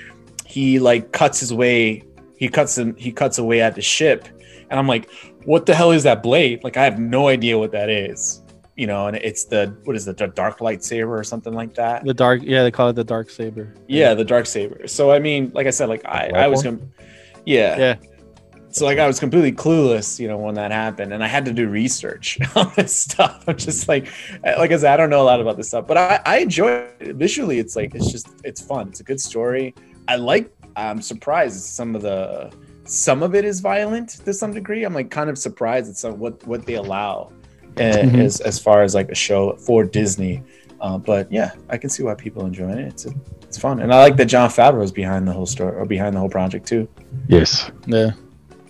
[0.46, 2.02] he like cuts his way.
[2.36, 2.96] He cuts him.
[2.96, 4.26] He cuts away at the ship,
[4.68, 5.08] and I'm like,
[5.44, 6.64] what the hell is that blade?
[6.64, 8.42] Like I have no idea what that is.
[8.78, 12.04] You know, and it's the what is it, the dark lightsaber or something like that.
[12.04, 13.74] The dark, yeah, they call it the dark saber.
[13.88, 14.86] Yeah, the dark saber.
[14.86, 16.92] So I mean, like I said, like I, I was, black com-
[17.44, 17.96] yeah, Yeah.
[18.70, 21.52] So like I was completely clueless, you know, when that happened, and I had to
[21.52, 23.42] do research on this stuff.
[23.48, 24.12] I'm just like,
[24.44, 26.86] like I said, I don't know a lot about this stuff, but I, I enjoy
[27.00, 27.16] it.
[27.16, 27.58] visually.
[27.58, 28.88] It's like it's just it's fun.
[28.88, 29.74] It's a good story.
[30.06, 30.52] I like.
[30.76, 32.52] I'm surprised some of the
[32.84, 34.84] some of it is violent to some degree.
[34.84, 37.32] I'm like kind of surprised at some what what they allow
[37.80, 38.24] uh, Mhm.
[38.24, 40.42] as as far as like a show for Disney.
[40.80, 42.78] Uh, but yeah, I can see why people enjoy it.
[42.78, 43.10] It's a,
[43.42, 46.14] it's fun, and I like that Jon Favreau is behind the whole story or behind
[46.14, 46.86] the whole project too.
[47.28, 47.70] Yes.
[47.86, 48.10] Yeah.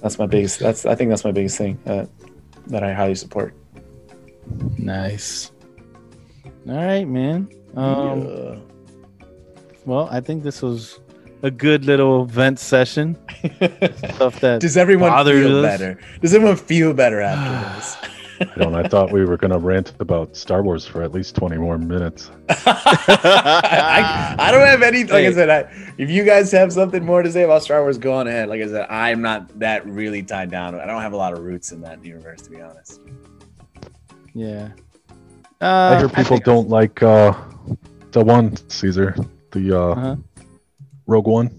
[0.00, 0.58] That's my biggest.
[0.60, 2.06] That's I think that's my biggest thing uh,
[2.68, 3.52] that I highly support.
[4.78, 5.52] Nice.
[6.68, 7.48] All right, man.
[7.76, 8.56] Um, Yeah.
[9.84, 11.00] Well, I think this was
[11.42, 13.16] a good little vent session.
[14.14, 15.78] Stuff that Does everyone feel us.
[15.78, 15.98] better?
[16.20, 17.96] Does everyone feel better after this?
[18.40, 18.74] I don't.
[18.74, 22.30] I thought we were gonna rant about Star Wars for at least twenty more minutes.
[22.48, 25.04] I, I don't have any.
[25.04, 27.98] Like I said, I, if you guys have something more to say about Star Wars,
[27.98, 28.48] go on ahead.
[28.48, 30.74] Like I said, I'm not that really tied down.
[30.74, 33.00] I don't have a lot of roots in that universe, to be honest.
[34.34, 34.68] yeah.
[35.60, 37.32] I Uh, hear people think- don't like uh,
[38.12, 39.16] the one Caesar,
[39.50, 40.16] the uh, uh-huh.
[41.06, 41.50] Rogue One.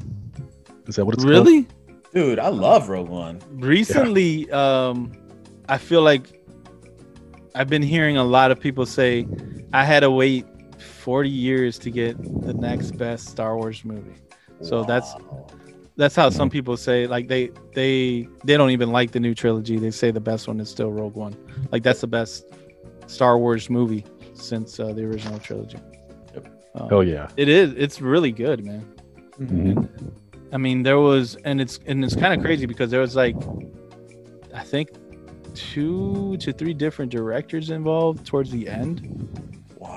[0.88, 1.46] Is that what it's called?
[1.48, 1.68] really
[2.14, 3.40] Dude, I love Rogue One.
[3.52, 4.50] recently.
[4.52, 5.12] Um,
[5.68, 6.39] I feel like
[7.60, 9.28] I've been hearing a lot of people say
[9.74, 10.46] I had to wait
[11.04, 12.16] 40 years to get
[12.46, 14.16] the next best Star Wars movie.
[14.62, 15.48] So that's Wow.
[15.98, 19.78] that's how some people say like they they they don't even like the new trilogy
[19.78, 21.36] they say the best one is still rogue one
[21.74, 22.46] like that's the best
[23.08, 25.78] star wars movie since uh, the original trilogy
[26.76, 27.28] Um, Oh yeah.
[27.36, 28.84] it is it's really good man
[29.42, 29.90] Mhm.
[30.54, 33.36] i mean there was and it's and it's kind of crazy because there was like
[34.56, 34.88] i think
[35.72, 39.28] two to three different directors involved towards the end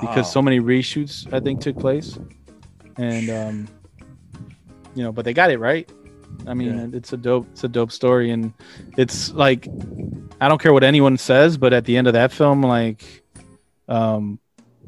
[0.00, 2.18] because so many reshoots I think took place,
[2.96, 3.68] and um,
[4.94, 5.90] you know, but they got it right.
[6.46, 6.96] I mean, Yeah.
[6.98, 8.52] it's a dope, it's a dope story, and
[8.96, 9.68] it's like
[10.40, 13.22] I don't care what anyone says, but at the end of that film, like,
[13.88, 14.38] um,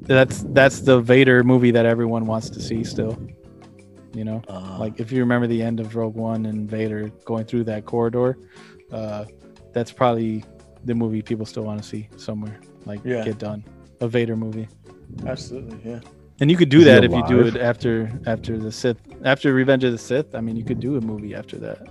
[0.00, 3.16] that's that's the Vader movie that everyone wants to see still.
[4.14, 7.44] You know, Uh, like if you remember the end of Rogue One and Vader going
[7.46, 8.38] through that corridor,
[8.92, 9.24] uh,
[9.72, 10.44] that's probably
[10.84, 12.58] the movie people still want to see somewhere.
[12.86, 13.24] Like Yeah.
[13.24, 13.64] get done,
[14.00, 14.68] a Vader movie.
[15.26, 16.00] absolutely, yeah.
[16.40, 19.84] And you could do that if you do it after after the Sith, after Revenge
[19.84, 20.34] of the Sith.
[20.34, 21.88] I mean, you could do a movie after that.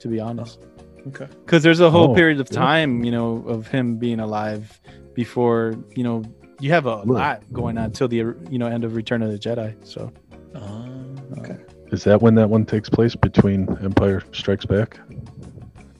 [0.00, 0.60] To be honest,
[1.08, 1.26] Okay.
[1.44, 2.58] because there's a whole Oh, period of yeah.
[2.58, 4.80] time, you know, of him being alive
[5.14, 6.22] before you know
[6.60, 7.06] you have a Right.
[7.06, 8.16] lot going on till the
[8.48, 9.74] you know end of Return of the Jedi.
[9.84, 10.10] So
[10.54, 11.56] Um, okay.
[11.92, 14.98] Is that when that one takes place between Empire Strikes Back?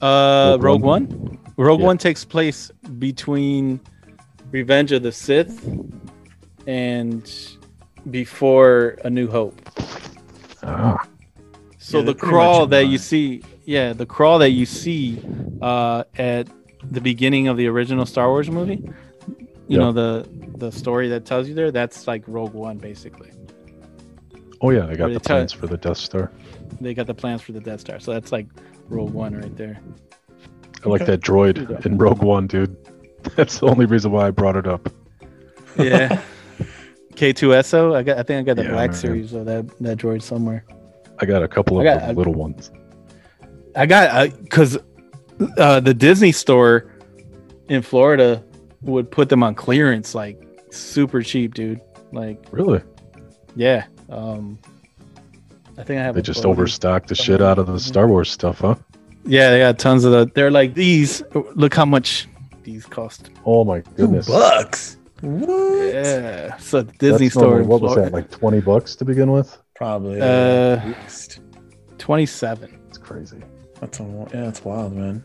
[0.00, 1.04] Uh, Rogue Rogue One?
[1.06, 1.38] One.
[1.60, 1.86] Rogue Yeah.
[1.86, 3.80] One takes place between
[4.50, 5.68] Revenge of the Sith
[6.66, 7.30] and
[8.10, 9.60] before A New Hope.
[10.62, 11.06] Ah,
[11.78, 15.22] So Yeah, the crawl that you see, yeah, the crawl that you see
[15.60, 16.48] uh, at
[16.90, 18.82] the beginning of the original Star Wars movie,
[19.28, 19.78] you Yeah.
[19.78, 20.26] know the
[20.56, 23.30] the story that tells you there, that's like Rogue One basically.
[24.62, 26.30] oh yeah, I Where got they the tell- plans for the Death Star.
[26.80, 28.46] They got the plans for the Death Star, so that's like
[28.88, 29.78] Rogue One right there.
[30.84, 31.12] I like Okay.
[31.12, 32.76] that droid in Rogue One, dude.
[33.36, 34.88] That's the only reason why I brought it up.
[35.78, 36.20] Yeah.
[37.14, 37.94] K2SO.
[37.94, 38.18] I got.
[38.18, 38.98] I think I got the Yeah, black man.
[38.98, 40.64] series of that that droid somewhere.
[41.18, 42.70] I got a couple of got- the little ones.
[43.76, 44.78] I got because
[45.58, 46.92] uh, the Disney store
[47.68, 48.42] in Florida
[48.82, 50.40] would put them on clearance like
[50.70, 51.80] super cheap, dude.
[52.12, 52.82] Like Really?
[53.54, 53.86] yeah.
[54.08, 54.58] Um,
[55.78, 56.14] I think I have.
[56.14, 56.50] They a just photo.
[56.52, 58.74] overstocked the shit out of the Star Wars stuff, huh?
[59.24, 60.30] Yeah, they got tons of the.
[60.34, 61.22] They're like these.
[61.54, 62.28] Look how much
[62.62, 63.30] these cost.
[63.44, 64.26] Oh my goodness.
[64.26, 64.96] Two bucks.
[65.20, 65.94] What?
[65.94, 66.56] Yeah.
[66.58, 67.44] So Disney That's store.
[67.48, 69.56] normally- what was that, like 20 bucks to begin with?
[69.74, 70.20] Probably.
[70.20, 71.40] Uh, least.
[71.98, 72.78] Twenty-seven.
[72.88, 73.38] It's crazy.
[73.80, 75.22] That's a, yeah, that's wild, man.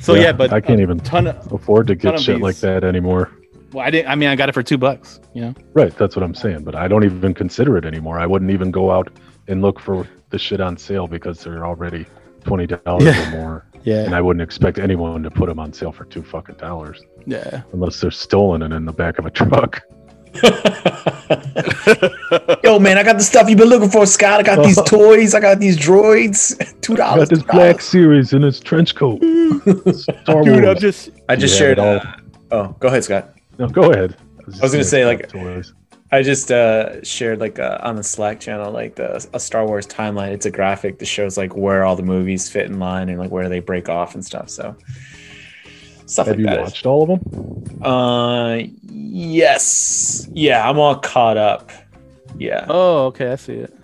[0.00, 1.52] So yeah, but I can't a even ton of.
[1.52, 3.32] afford to get shit like that anymore.
[3.72, 4.08] Well, I didn't.
[4.10, 5.20] I mean, I got it for two bucks.
[5.34, 5.54] You know.
[5.74, 6.62] Right, that's what I'm saying.
[6.64, 8.18] But I don't even consider it anymore.
[8.18, 9.10] I wouldn't even go out
[9.48, 12.06] and look for the shit on sale because they're already
[12.48, 13.28] twenty dollars Yeah.
[13.28, 14.04] or more, Yeah.
[14.04, 17.62] and I wouldn't expect anyone to put them on sale for two fucking dollars Yeah.
[17.72, 19.82] unless they're stolen and in the back of a truck.
[22.64, 24.40] Yo, man, I got the stuff you've been looking for, Scott.
[24.40, 25.34] I got these toys.
[25.34, 26.56] I got these droids.
[26.80, 27.28] Two I dollars.
[27.28, 29.20] got this black series in his trench coat.
[29.94, 31.10] Star Dude, I'm just.
[31.28, 31.78] I just Yeah, shared.
[31.78, 32.12] all- Uh,
[32.52, 33.34] oh, go ahead, Scott.
[33.58, 34.16] No, go ahead.
[34.40, 35.72] I was, was gonna say, like- toys.
[36.10, 39.86] I just uh, shared like uh, on the Slack channel like the a Star Wars
[39.86, 40.32] timeline.
[40.32, 43.30] It's a graphic that shows like where all the movies fit in line and like
[43.30, 44.48] where they break off and stuff.
[44.48, 44.74] So
[46.06, 46.60] stuff Have like you that.
[46.60, 47.82] watched all of them?
[47.82, 48.58] Uh,
[48.90, 51.70] yes, yeah, I'm all caught up.
[52.38, 53.74] Yeah, Oh, okay, I see it.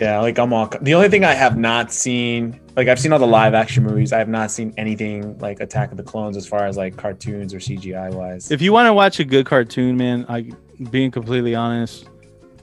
[0.00, 0.68] Yeah, like I'm all.
[0.80, 4.12] The only thing I have not seen, like I've seen all the live action movies.
[4.12, 7.52] I have not seen anything like Attack of the Clones as far as like cartoons
[7.52, 8.50] or CGI wise.
[8.50, 10.46] If you want to watch a good cartoon, man, like
[10.90, 12.08] being completely honest,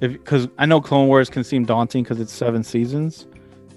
[0.02, 3.28] if because I know Clone Wars can seem daunting because it's seven seasons.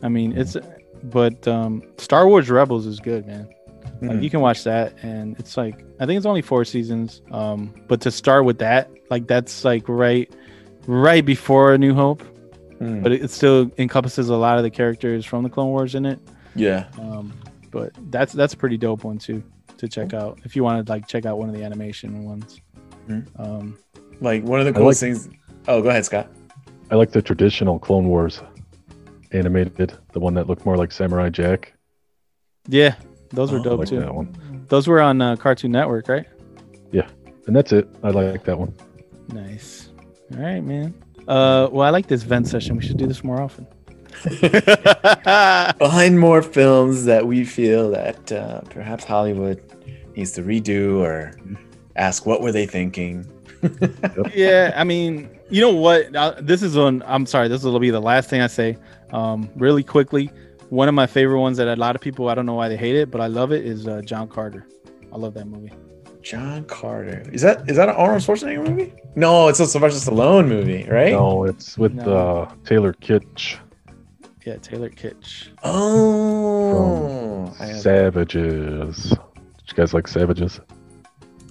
[0.03, 0.57] I mean, it's
[1.05, 3.49] but um, Star Wars Rebels is good, man.
[4.03, 4.23] Like Mhm.
[4.23, 7.21] you can watch that, and it's like I think it's only four seasons.
[7.31, 10.33] Um, but to start with that, like that's like right,
[10.87, 12.23] right before A New Hope,
[12.81, 13.03] Mm.
[13.03, 16.07] but it, it still encompasses a lot of the characters from the Clone Wars in
[16.07, 16.19] it.
[16.55, 17.33] yeah, Um,
[17.71, 19.43] but that's that's a pretty dope one too
[19.77, 22.61] to check out if you want to like check out one of the animation ones.
[23.09, 23.27] Mhm.
[23.39, 23.79] Um,
[24.21, 25.29] like one of the I coolest like- things.
[25.69, 26.29] Oh, go ahead, Scott.
[26.91, 28.41] I like the traditional Clone Wars
[29.33, 31.75] animated, the one that looked more like Samurai Jack.
[32.67, 32.95] yeah,
[33.31, 34.01] those were Oh, I dope like too.
[34.01, 34.65] that one.
[34.69, 36.27] Those were on uh, Cartoon Network, right?
[36.93, 37.09] Yeah,
[37.47, 37.89] and that's it.
[38.03, 38.75] I like that one.
[39.33, 39.91] Nice.
[40.35, 40.95] All right, man.
[41.29, 42.77] Uh, well, I like this vent session.
[42.77, 43.67] We should do this more often.
[45.79, 49.63] Find more films that we feel that uh, perhaps Hollywood
[50.17, 51.33] needs to redo or
[51.97, 53.27] ask what were they thinking.
[54.35, 56.15] yeah, I mean, you know what?
[56.15, 57.03] Uh, this is on.
[57.07, 57.49] I'm sorry.
[57.49, 58.77] This will be the last thing I say.
[59.13, 60.31] Um, really quickly,
[60.71, 62.77] one of my favorite ones that a lot of people I don't know why they
[62.77, 64.67] hate it, but I love it is uh, John Carter.
[65.13, 65.73] I love that movie.
[66.23, 67.23] John Carter.
[67.33, 68.93] Is that is that an Arnold Schwarzenegger movie?
[69.17, 71.13] No, it's a Sylvester Stallone movie, right?
[71.13, 72.17] No, it's with No.
[72.17, 73.57] uh, Taylor Kitsch
[74.45, 75.49] Yeah, Taylor Kitsch.
[75.63, 79.11] Oh, I Savages.
[79.11, 79.19] Did
[79.69, 80.61] you guys like Savages?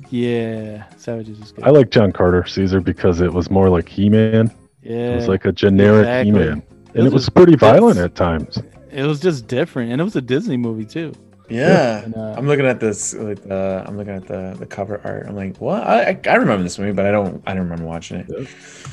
[0.09, 1.63] Yeah, Savages is good.
[1.65, 4.51] I like John Carter Caesar because it was more like He-Man.
[4.81, 6.31] yeah, It was like a generic exactly.
[6.31, 6.63] He-Man,
[6.95, 8.57] and it was was pretty violent at times.
[8.91, 11.13] it was just different, and it was a Disney movie too.
[11.49, 12.03] Yeah.
[12.03, 13.13] And, uh, I'm looking at this.
[13.13, 15.25] Like, uh, I'm looking at the the cover art.
[15.27, 15.83] I'm like, what?
[15.85, 17.41] I, I I remember this movie, but I don't.
[17.47, 18.27] I don't remember watching it.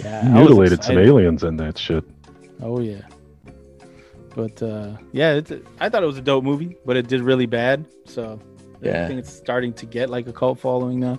[0.02, 2.04] yeah, I was mutilated some aliens in that shit.
[2.62, 3.02] Oh yeah.
[4.34, 7.46] But uh yeah, it's I thought it was a dope movie, but it did really
[7.46, 7.86] bad.
[8.04, 8.38] So
[8.82, 9.06] yeah, I Yeah.
[9.08, 11.18] think it's starting to get like a cult following now.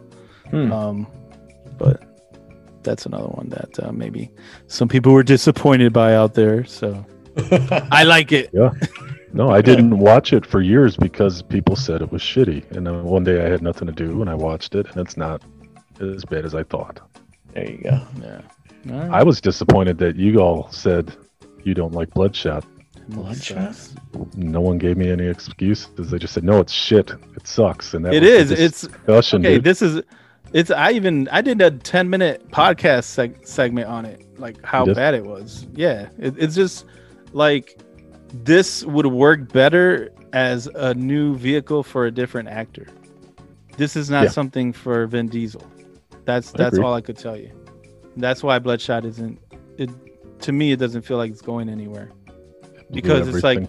[0.51, 0.71] Hmm.
[0.71, 1.07] Um
[1.77, 2.03] but
[2.83, 4.31] that's another one that uh, maybe
[4.67, 6.63] some people were disappointed by out there.
[6.65, 7.03] So
[7.91, 8.49] I like it.
[9.37, 12.69] No, I didn't watch it for years because people said it was shitty.
[12.71, 15.15] And then one day I had nothing to do and I watched it, and it's
[15.15, 15.41] not
[16.01, 16.99] as bad as I thought.
[17.53, 18.01] there you go.
[18.21, 18.41] Yeah.
[18.91, 19.11] All right.
[19.11, 21.15] I was disappointed that you all said
[21.63, 22.65] you don't like Bloodshot.
[23.09, 23.75] Bloodshot?
[24.35, 25.87] No one gave me any excuses.
[26.11, 27.11] They just said, "No, it's shit.
[27.35, 28.49] It sucks." And that It was is.
[28.49, 29.55] the It's okay.
[29.55, 29.63] dude.
[29.63, 30.01] This is.
[30.53, 30.71] It's.
[30.71, 31.27] I even.
[31.31, 35.67] I did a ten minute podcast seg- segment on it, like how bad it was.
[35.73, 36.09] Yeah.
[36.19, 36.85] It, it's just
[37.33, 37.79] like
[38.33, 42.87] this would work better as a new vehicle for a different actor.
[43.77, 44.29] This is not Yeah.
[44.29, 45.63] something for Vin Diesel.
[46.25, 46.85] That's I that's agree.
[46.85, 47.51] all I could tell you.
[48.17, 49.39] That's why Bloodshot isn't.
[49.77, 49.89] It
[50.41, 52.11] to me, it doesn't feel like it's going anywhere.
[52.91, 53.67] Because it's like-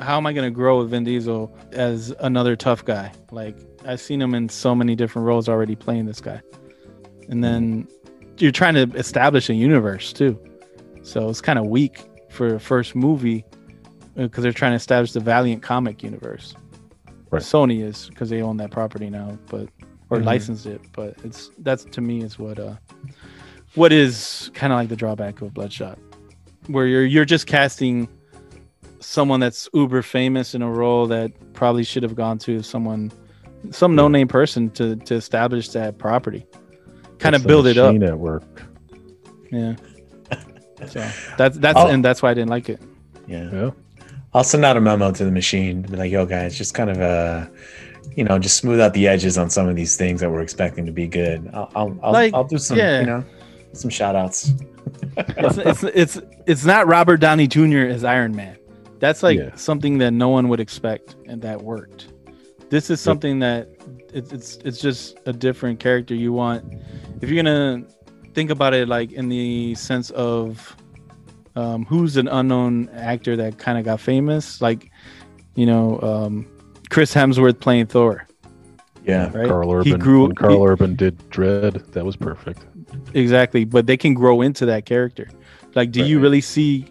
[0.00, 3.12] how am I going to grow with Vin Diesel as another tough guy?
[3.30, 3.56] Like
[3.86, 6.40] I've seen him in so many different roles already playing this guy,
[7.28, 7.40] and mm-hmm.
[7.40, 7.88] then
[8.38, 10.38] you're trying to establish a universe too.
[11.02, 13.44] So it's kind of weak for a first movie
[14.26, 16.54] because they're trying to establish the Valiant comic universe.
[17.30, 17.42] Right.
[17.42, 19.68] Sony is because they own that property now, but
[20.10, 20.24] or Mhm.
[20.24, 20.80] licensed it.
[20.92, 22.74] But it's that's to me is what uh
[23.76, 25.98] what is kind of like the drawback of Bloodshot,
[26.66, 28.08] where you're you're just casting
[28.98, 33.10] someone that's uber famous in a role that probably should have gone to someone
[33.70, 36.44] some no name person to to establish that property
[37.18, 38.62] kind It's of build it up machine at work.
[39.50, 39.74] yeah
[40.86, 41.00] so
[41.38, 41.88] that's that's Oh.
[41.88, 42.80] and that's why i didn't like it
[43.26, 43.48] Yeah.
[43.52, 43.70] Yeah.
[44.32, 45.82] I'll send out a memo to the machine.
[45.82, 47.46] Be like, yo, guys, just kind of uh,
[48.14, 50.86] you know, just smooth out the edges on some of these things that we're expecting
[50.86, 51.48] to be good.
[51.52, 53.00] I'll I'll, I'll, Like, I'll do some, yeah.
[53.00, 53.24] you know,
[53.72, 54.52] some shout outs.
[55.16, 58.56] it's, it's it's it's not robert downey jr as iron man
[58.98, 59.54] that's like Yeah.
[59.54, 62.08] something that no one would expect and that worked
[62.70, 63.68] this is something that
[64.12, 66.64] it's it's it's just a different character you want
[67.20, 67.84] if you're gonna
[68.34, 70.74] think about it like in the sense of
[71.56, 74.90] um, who's an unknown actor that kind of got famous like
[75.54, 76.46] you know um,
[76.90, 78.26] chris hemsworth playing thor
[79.04, 79.30] Yeah.
[79.36, 79.86] right Karl Urban.
[79.92, 82.64] he grew Karl he- Urban did Dredd, that was perfect.
[83.14, 85.28] exactly but they can grow into that character
[85.74, 86.86] like do you really see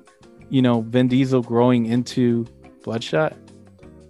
[0.49, 2.45] you know vin diesel growing into
[2.83, 3.35] bloodshot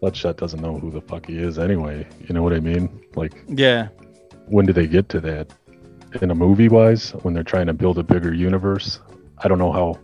[0.02, 2.08] Bloodshot doesn't know who the fuck he is anyway.
[2.26, 3.02] You know what I mean?
[3.16, 3.90] Like, yeah
[4.48, 5.52] when do they get to that?
[6.22, 9.02] In a movie wise, when they're trying to build a bigger universe,
[9.44, 10.00] I don't know how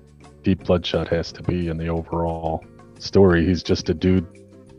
[0.46, 2.64] deep Bloodshot has to be in the overall
[3.00, 3.44] story.
[3.46, 4.26] He's just a dude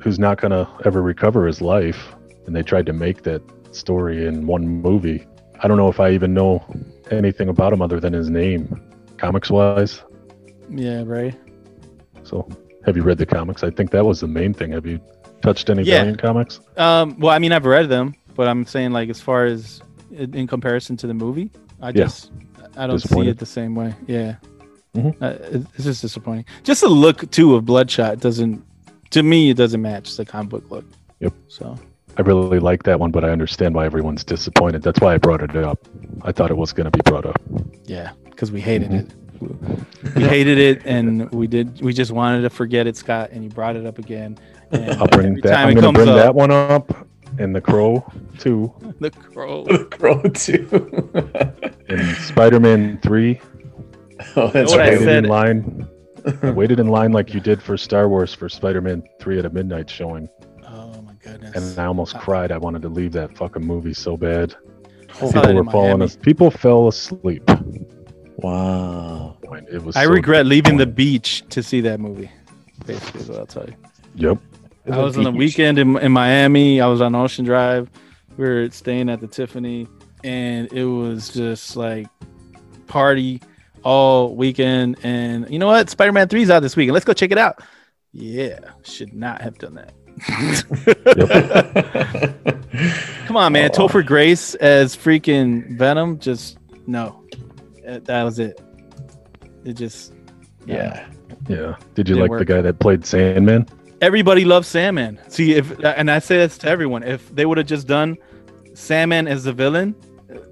[0.00, 2.14] who's not gonna ever recover his life.
[2.46, 3.42] and they tried to make that
[3.74, 5.26] story in one movie.
[5.64, 6.62] I don't know if I even know
[7.10, 8.80] anything about him other than his name,
[9.16, 10.00] comics wise.
[10.70, 11.34] Yeah, right.
[12.22, 12.48] So,
[12.84, 13.64] have you read the comics?
[13.64, 14.70] I think that was the main thing.
[14.70, 15.00] Have you
[15.42, 15.98] touched any Yeah.
[15.98, 16.60] Valiant comics?
[16.76, 19.80] Um, well, I mean, I've read them, but I'm saying like as far as
[20.12, 21.50] in in comparison to the movie,
[21.82, 22.04] I Yeah.
[22.04, 22.30] just
[22.76, 23.92] I don't see it the same way.
[24.06, 24.36] Yeah,
[24.96, 25.22] Mhm.
[25.22, 26.44] uh, it- it's just disappointing.
[26.64, 28.62] Just the look too of Bloodshot doesn't,
[29.10, 30.84] to me, it doesn't match the comic book look.
[31.20, 31.32] Yep.
[31.48, 31.76] So
[32.18, 34.82] I really like that one, but I understand why everyone's disappointed.
[34.82, 35.78] That's why I brought it up.
[36.22, 37.40] I thought it was going to be brought up.
[37.86, 39.00] yeah, because we hated Mhm.
[39.00, 39.14] it.
[40.16, 41.80] We hated it, and we did.
[41.82, 44.38] We just wanted to forget it, Scott, and you brought it up again.
[44.72, 45.52] And I'll bring every that.
[45.52, 47.06] time I'm it going to bring up, that one up,
[47.38, 48.02] and the Crow
[48.38, 49.64] too, the crow.
[49.64, 50.66] The Crow too.
[51.88, 53.38] and Spider-Man Three.
[54.34, 54.92] Oh, that's What I I right.
[54.98, 55.88] waited said- in line.
[56.42, 59.50] I waited in line like you did for Star Wars for Spider-Man Three at a
[59.50, 60.28] midnight showing,
[60.66, 61.54] Oh my goodness!
[61.70, 62.50] and I almost cried.
[62.50, 64.56] I wanted to leave that fucking movie so bad.
[65.08, 65.88] I saw that People were falling.
[65.90, 66.04] Miami.
[66.04, 67.48] As- people fell asleep.
[68.38, 69.36] Wow.
[69.70, 69.96] It was.
[69.96, 72.30] I so regret leaving the beach to see that movie.
[72.86, 73.74] Basically, is what I'll tell you.
[74.16, 74.38] Yep.
[74.92, 76.80] I was on the weekend in, in Miami.
[76.80, 77.88] I was on Ocean Drive.
[78.36, 79.88] We were staying at the Tiffany,
[80.22, 82.06] and it was just like
[82.86, 83.40] party
[83.86, 84.96] all weekend.
[85.04, 85.88] And you know what?
[85.88, 86.94] Spider Man 3 is out this weekend.
[86.94, 87.62] Let's go check it out.
[88.12, 89.92] Yeah, should not have done that.
[93.26, 93.70] Come on, man.
[93.72, 93.76] Oh.
[93.76, 96.18] Topher Grace as freaking Venom.
[96.18, 97.22] Just no.
[97.84, 98.60] That was it.
[99.64, 100.12] It just
[100.66, 101.06] yeah.
[101.48, 101.76] Yeah.
[101.94, 102.40] Did you like work.
[102.40, 103.68] the guy that played Sandman?
[104.00, 105.20] everybody loves Sandman.
[105.28, 108.16] See if and I say this to everyone, if they would have just done
[108.74, 109.94] Sandman as the villain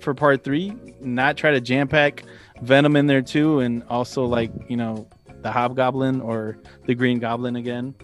[0.00, 2.24] for part three, not try to jam pack
[2.64, 5.08] Venom in there too, and also like you know
[5.42, 7.94] the Hobgoblin or the Green Goblin again.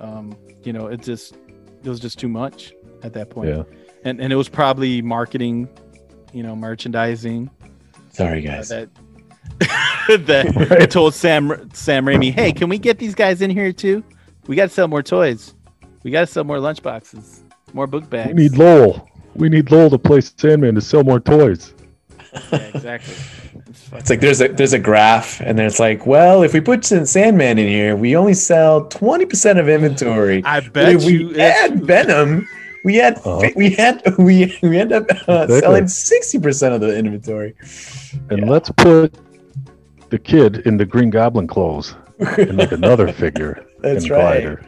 [0.00, 1.34] Um, you know, it just
[1.84, 2.72] it was just too much
[3.02, 3.48] at that point.
[3.50, 3.62] Yeah.
[4.04, 5.68] and and it was probably marketing,
[6.32, 7.50] you know, merchandising
[8.12, 8.68] Sorry, guys.
[8.70, 8.88] that
[10.26, 10.90] that Right.
[10.90, 14.02] told Sam Sam Raimi, "Hey, can we get these guys in here too?
[14.46, 15.54] We got to sell more toys.
[16.02, 17.40] We got to sell more lunchboxes,
[17.74, 19.08] more book bags." We need Lowell.
[19.34, 21.74] We need Lowell to play Sandman to sell more toys.
[22.52, 23.14] yeah, exactly.
[23.92, 26.60] It's It's like there's a there's a graph, and then it's like, well, if we
[26.60, 30.42] put Sandman in here, we only sell twenty percent of inventory.
[30.44, 31.28] I But bet if you.
[31.28, 32.46] we add Venom,
[32.84, 33.48] we had Uh-huh.
[33.56, 35.60] we had we we end up uh, Exactly.
[35.60, 37.54] selling sixty percent of the inventory.
[38.30, 38.50] And Yeah.
[38.50, 39.14] let's put
[40.10, 44.42] the kid in the Green Goblin clothes and make another figure That's in right.
[44.42, 44.66] Glider.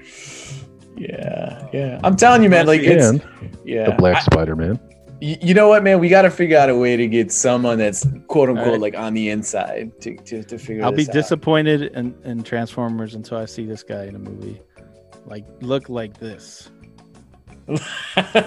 [0.96, 2.00] Yeah, yeah.
[2.04, 2.66] I'm telling you, man.
[2.66, 3.22] Like it's And
[3.64, 3.84] yeah.
[3.86, 4.78] the Black Spider-Man.
[5.20, 5.98] You know what, man?
[6.00, 8.80] We got to figure out a way to get someone that's quote unquote Alright.
[8.80, 10.84] like on the inside to to, to figure.
[10.84, 11.12] I'll be out.
[11.12, 14.60] disappointed in, in Transformers until I see this guy in a movie,
[15.26, 16.70] like look like this,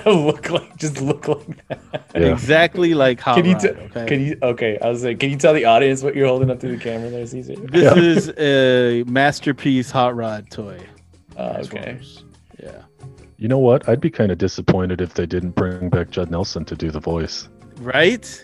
[0.06, 1.82] look like just look like that.
[2.16, 2.22] Yeah.
[2.34, 3.36] exactly like how.
[3.36, 4.06] Can you Rod, t- okay?
[4.08, 4.38] Can you?
[4.41, 6.78] Okay, I was like, can you tell the audience what you're holding up to the
[6.78, 7.56] camera there, Caesar?
[7.72, 7.95] this Yeah.
[7.95, 10.80] is a masterpiece Hot Rod toy.
[11.38, 12.00] Oh, okay.
[12.62, 12.84] Yeah.
[13.44, 13.90] You know what?
[13.90, 17.02] I'd be kind of disappointed if they didn't bring back Judd Nelson to do the
[17.02, 17.49] voice.
[17.82, 18.41] Right?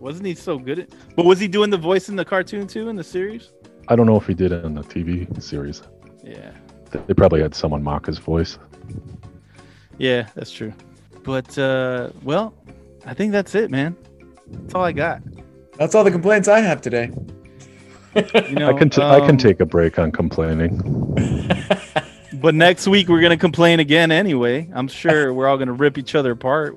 [0.00, 2.88] Wasn't he so good at But was he doing the voice in the cartoon too
[2.88, 3.52] in the series?
[3.86, 5.82] I don't know if he did it in the TV series.
[6.24, 6.50] Yeah.
[6.90, 8.58] They probably had someone mock his voice.
[9.98, 10.72] Yeah, that's true.
[11.22, 12.54] But uh well,
[13.06, 13.96] I think that's it, man.
[14.48, 15.22] That's all I got.
[15.78, 17.12] That's all the complaints I have today.
[18.16, 20.80] You know, I can t- I can um, take a break on complaining.
[22.44, 24.70] But next week we're gonna complain again anyway.
[24.74, 26.76] I'm sure we're all gonna rip each other apart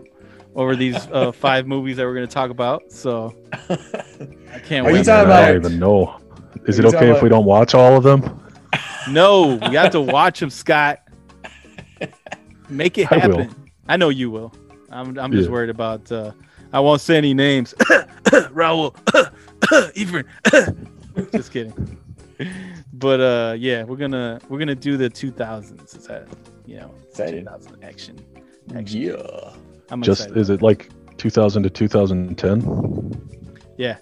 [0.55, 2.89] over these uh, five movies that we're gonna talk about.
[2.89, 5.05] So I can't Are you wait.
[5.05, 6.21] talking I about- don't even know.
[6.67, 8.41] Is Are it okay if we don't watch all of them?
[9.09, 10.99] No, we have to watch them, Scott.
[12.69, 13.21] Make it happen.
[13.21, 13.37] I will.
[13.43, 13.71] happen.
[13.89, 14.53] I, know you will.
[14.89, 15.51] I'm I'm just Yeah.
[15.51, 16.31] worried about uh
[16.71, 17.73] I won't say any names.
[18.55, 18.95] Raul,
[19.97, 20.27] Ephraim.
[21.33, 21.97] just kidding.
[22.93, 25.95] But uh yeah, we're gonna we're gonna do the 2000s.
[25.97, 26.27] Is that
[26.65, 27.45] you know Excited.
[27.45, 28.15] 2000 action.
[28.75, 29.01] action.
[29.01, 29.51] Yeah.
[29.89, 33.21] I'm Just is it like 2000 to 2010?
[33.77, 33.97] Yeah.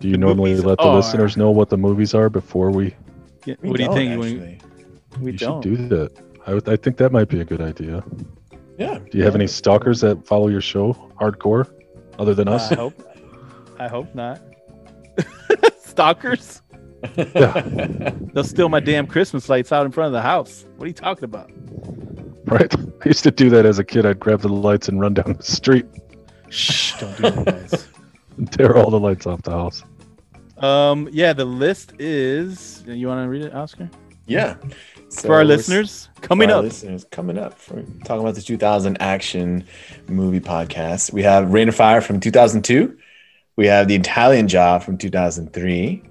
[0.00, 2.94] Do you The normally let the are- listeners know what the movies are before we?
[3.46, 4.10] Yeah, We what do you think?
[4.12, 4.58] actually.
[5.20, 5.62] we you don't.
[5.62, 6.10] should do that.
[6.46, 8.04] I, would, I think that might be a good idea.
[8.78, 8.98] Yeah.
[9.10, 11.70] Do you have any stalkers that follow your show hardcore,
[12.18, 12.70] other than us?
[12.72, 12.94] I hope.
[13.78, 14.40] I hope not.
[15.78, 16.60] Stalkers.
[17.14, 20.64] They'll steal my damn Christmas lights out in front of the house.
[20.76, 21.50] What are you talking about?
[22.46, 22.74] right?
[22.76, 24.04] I used to do that as a kid.
[24.04, 25.86] I'd grab the lights and run down the street
[26.50, 26.98] Shh!
[27.00, 27.88] Don't do that, guys.
[28.50, 29.82] tear all the lights off the house.
[30.58, 32.84] Um, yeah, the list is.
[32.86, 33.90] You want to read it, Oscar?
[34.26, 34.56] Yeah.
[35.08, 36.64] So For our listeners, coming for our up.
[36.64, 39.64] listeners coming up for talking about the 2000 action
[40.08, 41.12] movie podcast.
[41.12, 42.96] We have Reign of Fire from 2002.
[43.56, 46.02] We have The Italian Job from 2003.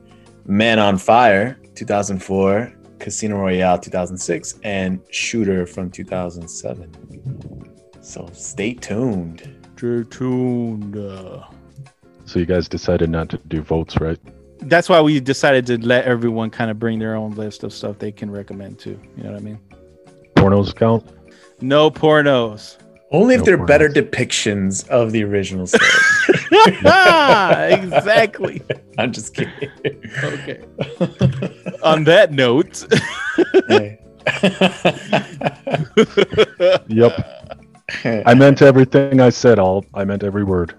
[0.46, 2.74] Man on Fire 2004.
[3.00, 8.02] Casino Royale 2006 and Shooter from 2007.
[8.02, 9.42] So stay tuned.
[9.76, 10.96] Stay tuned.
[12.26, 14.18] So you guys decided not to do votes, right?
[14.70, 18.00] that's why we decided to let everyone kind of bring their own list of stuff
[18.00, 19.00] they can recommend too.
[19.18, 19.60] You know what I mean?
[20.36, 21.10] Pornos count?
[21.62, 22.78] No pornos.
[23.14, 23.68] Only if they're pornos.
[23.68, 25.84] better depictions of the original story.
[27.72, 28.62] exactly.
[28.98, 29.70] I'm just kidding.
[30.24, 30.64] Okay.
[31.84, 32.86] On that note,
[36.88, 37.30] Yep.
[38.26, 39.60] I meant everything I said.
[39.60, 40.74] All I meant every word.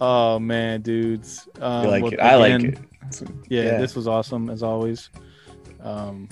[0.00, 1.48] oh man, dudes.
[1.60, 2.20] Um, You like well, it?
[2.20, 2.78] I like it.
[3.48, 3.78] Yeah, Yeah.
[3.78, 5.10] this was awesome as always.
[5.82, 6.28] Um,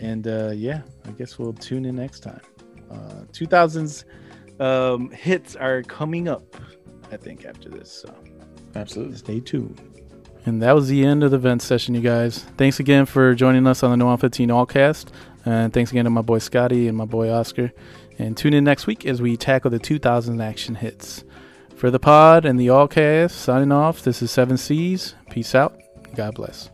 [0.00, 2.40] and uh, yeah, I guess we'll tune in next time.
[2.90, 4.04] Uh, 2000s
[4.60, 6.56] um, hits are coming up,
[7.10, 7.90] I think, after this.
[7.90, 8.14] So
[8.74, 9.16] Absolutely.
[9.16, 9.80] stay tuned.
[10.44, 12.40] And that was the end of the vent session, you guys.
[12.56, 15.08] Thanks again for joining us on the No on 15 Allcast.
[15.44, 17.72] And thanks again to my boy Scotty and my boy Oscar.
[18.18, 21.24] And tune in next week as we tackle the 2000 action hits.
[21.76, 25.14] For the pod and the Allcast, signing off, this is Seven Seas.
[25.30, 25.80] Peace out.
[26.14, 26.70] God bless.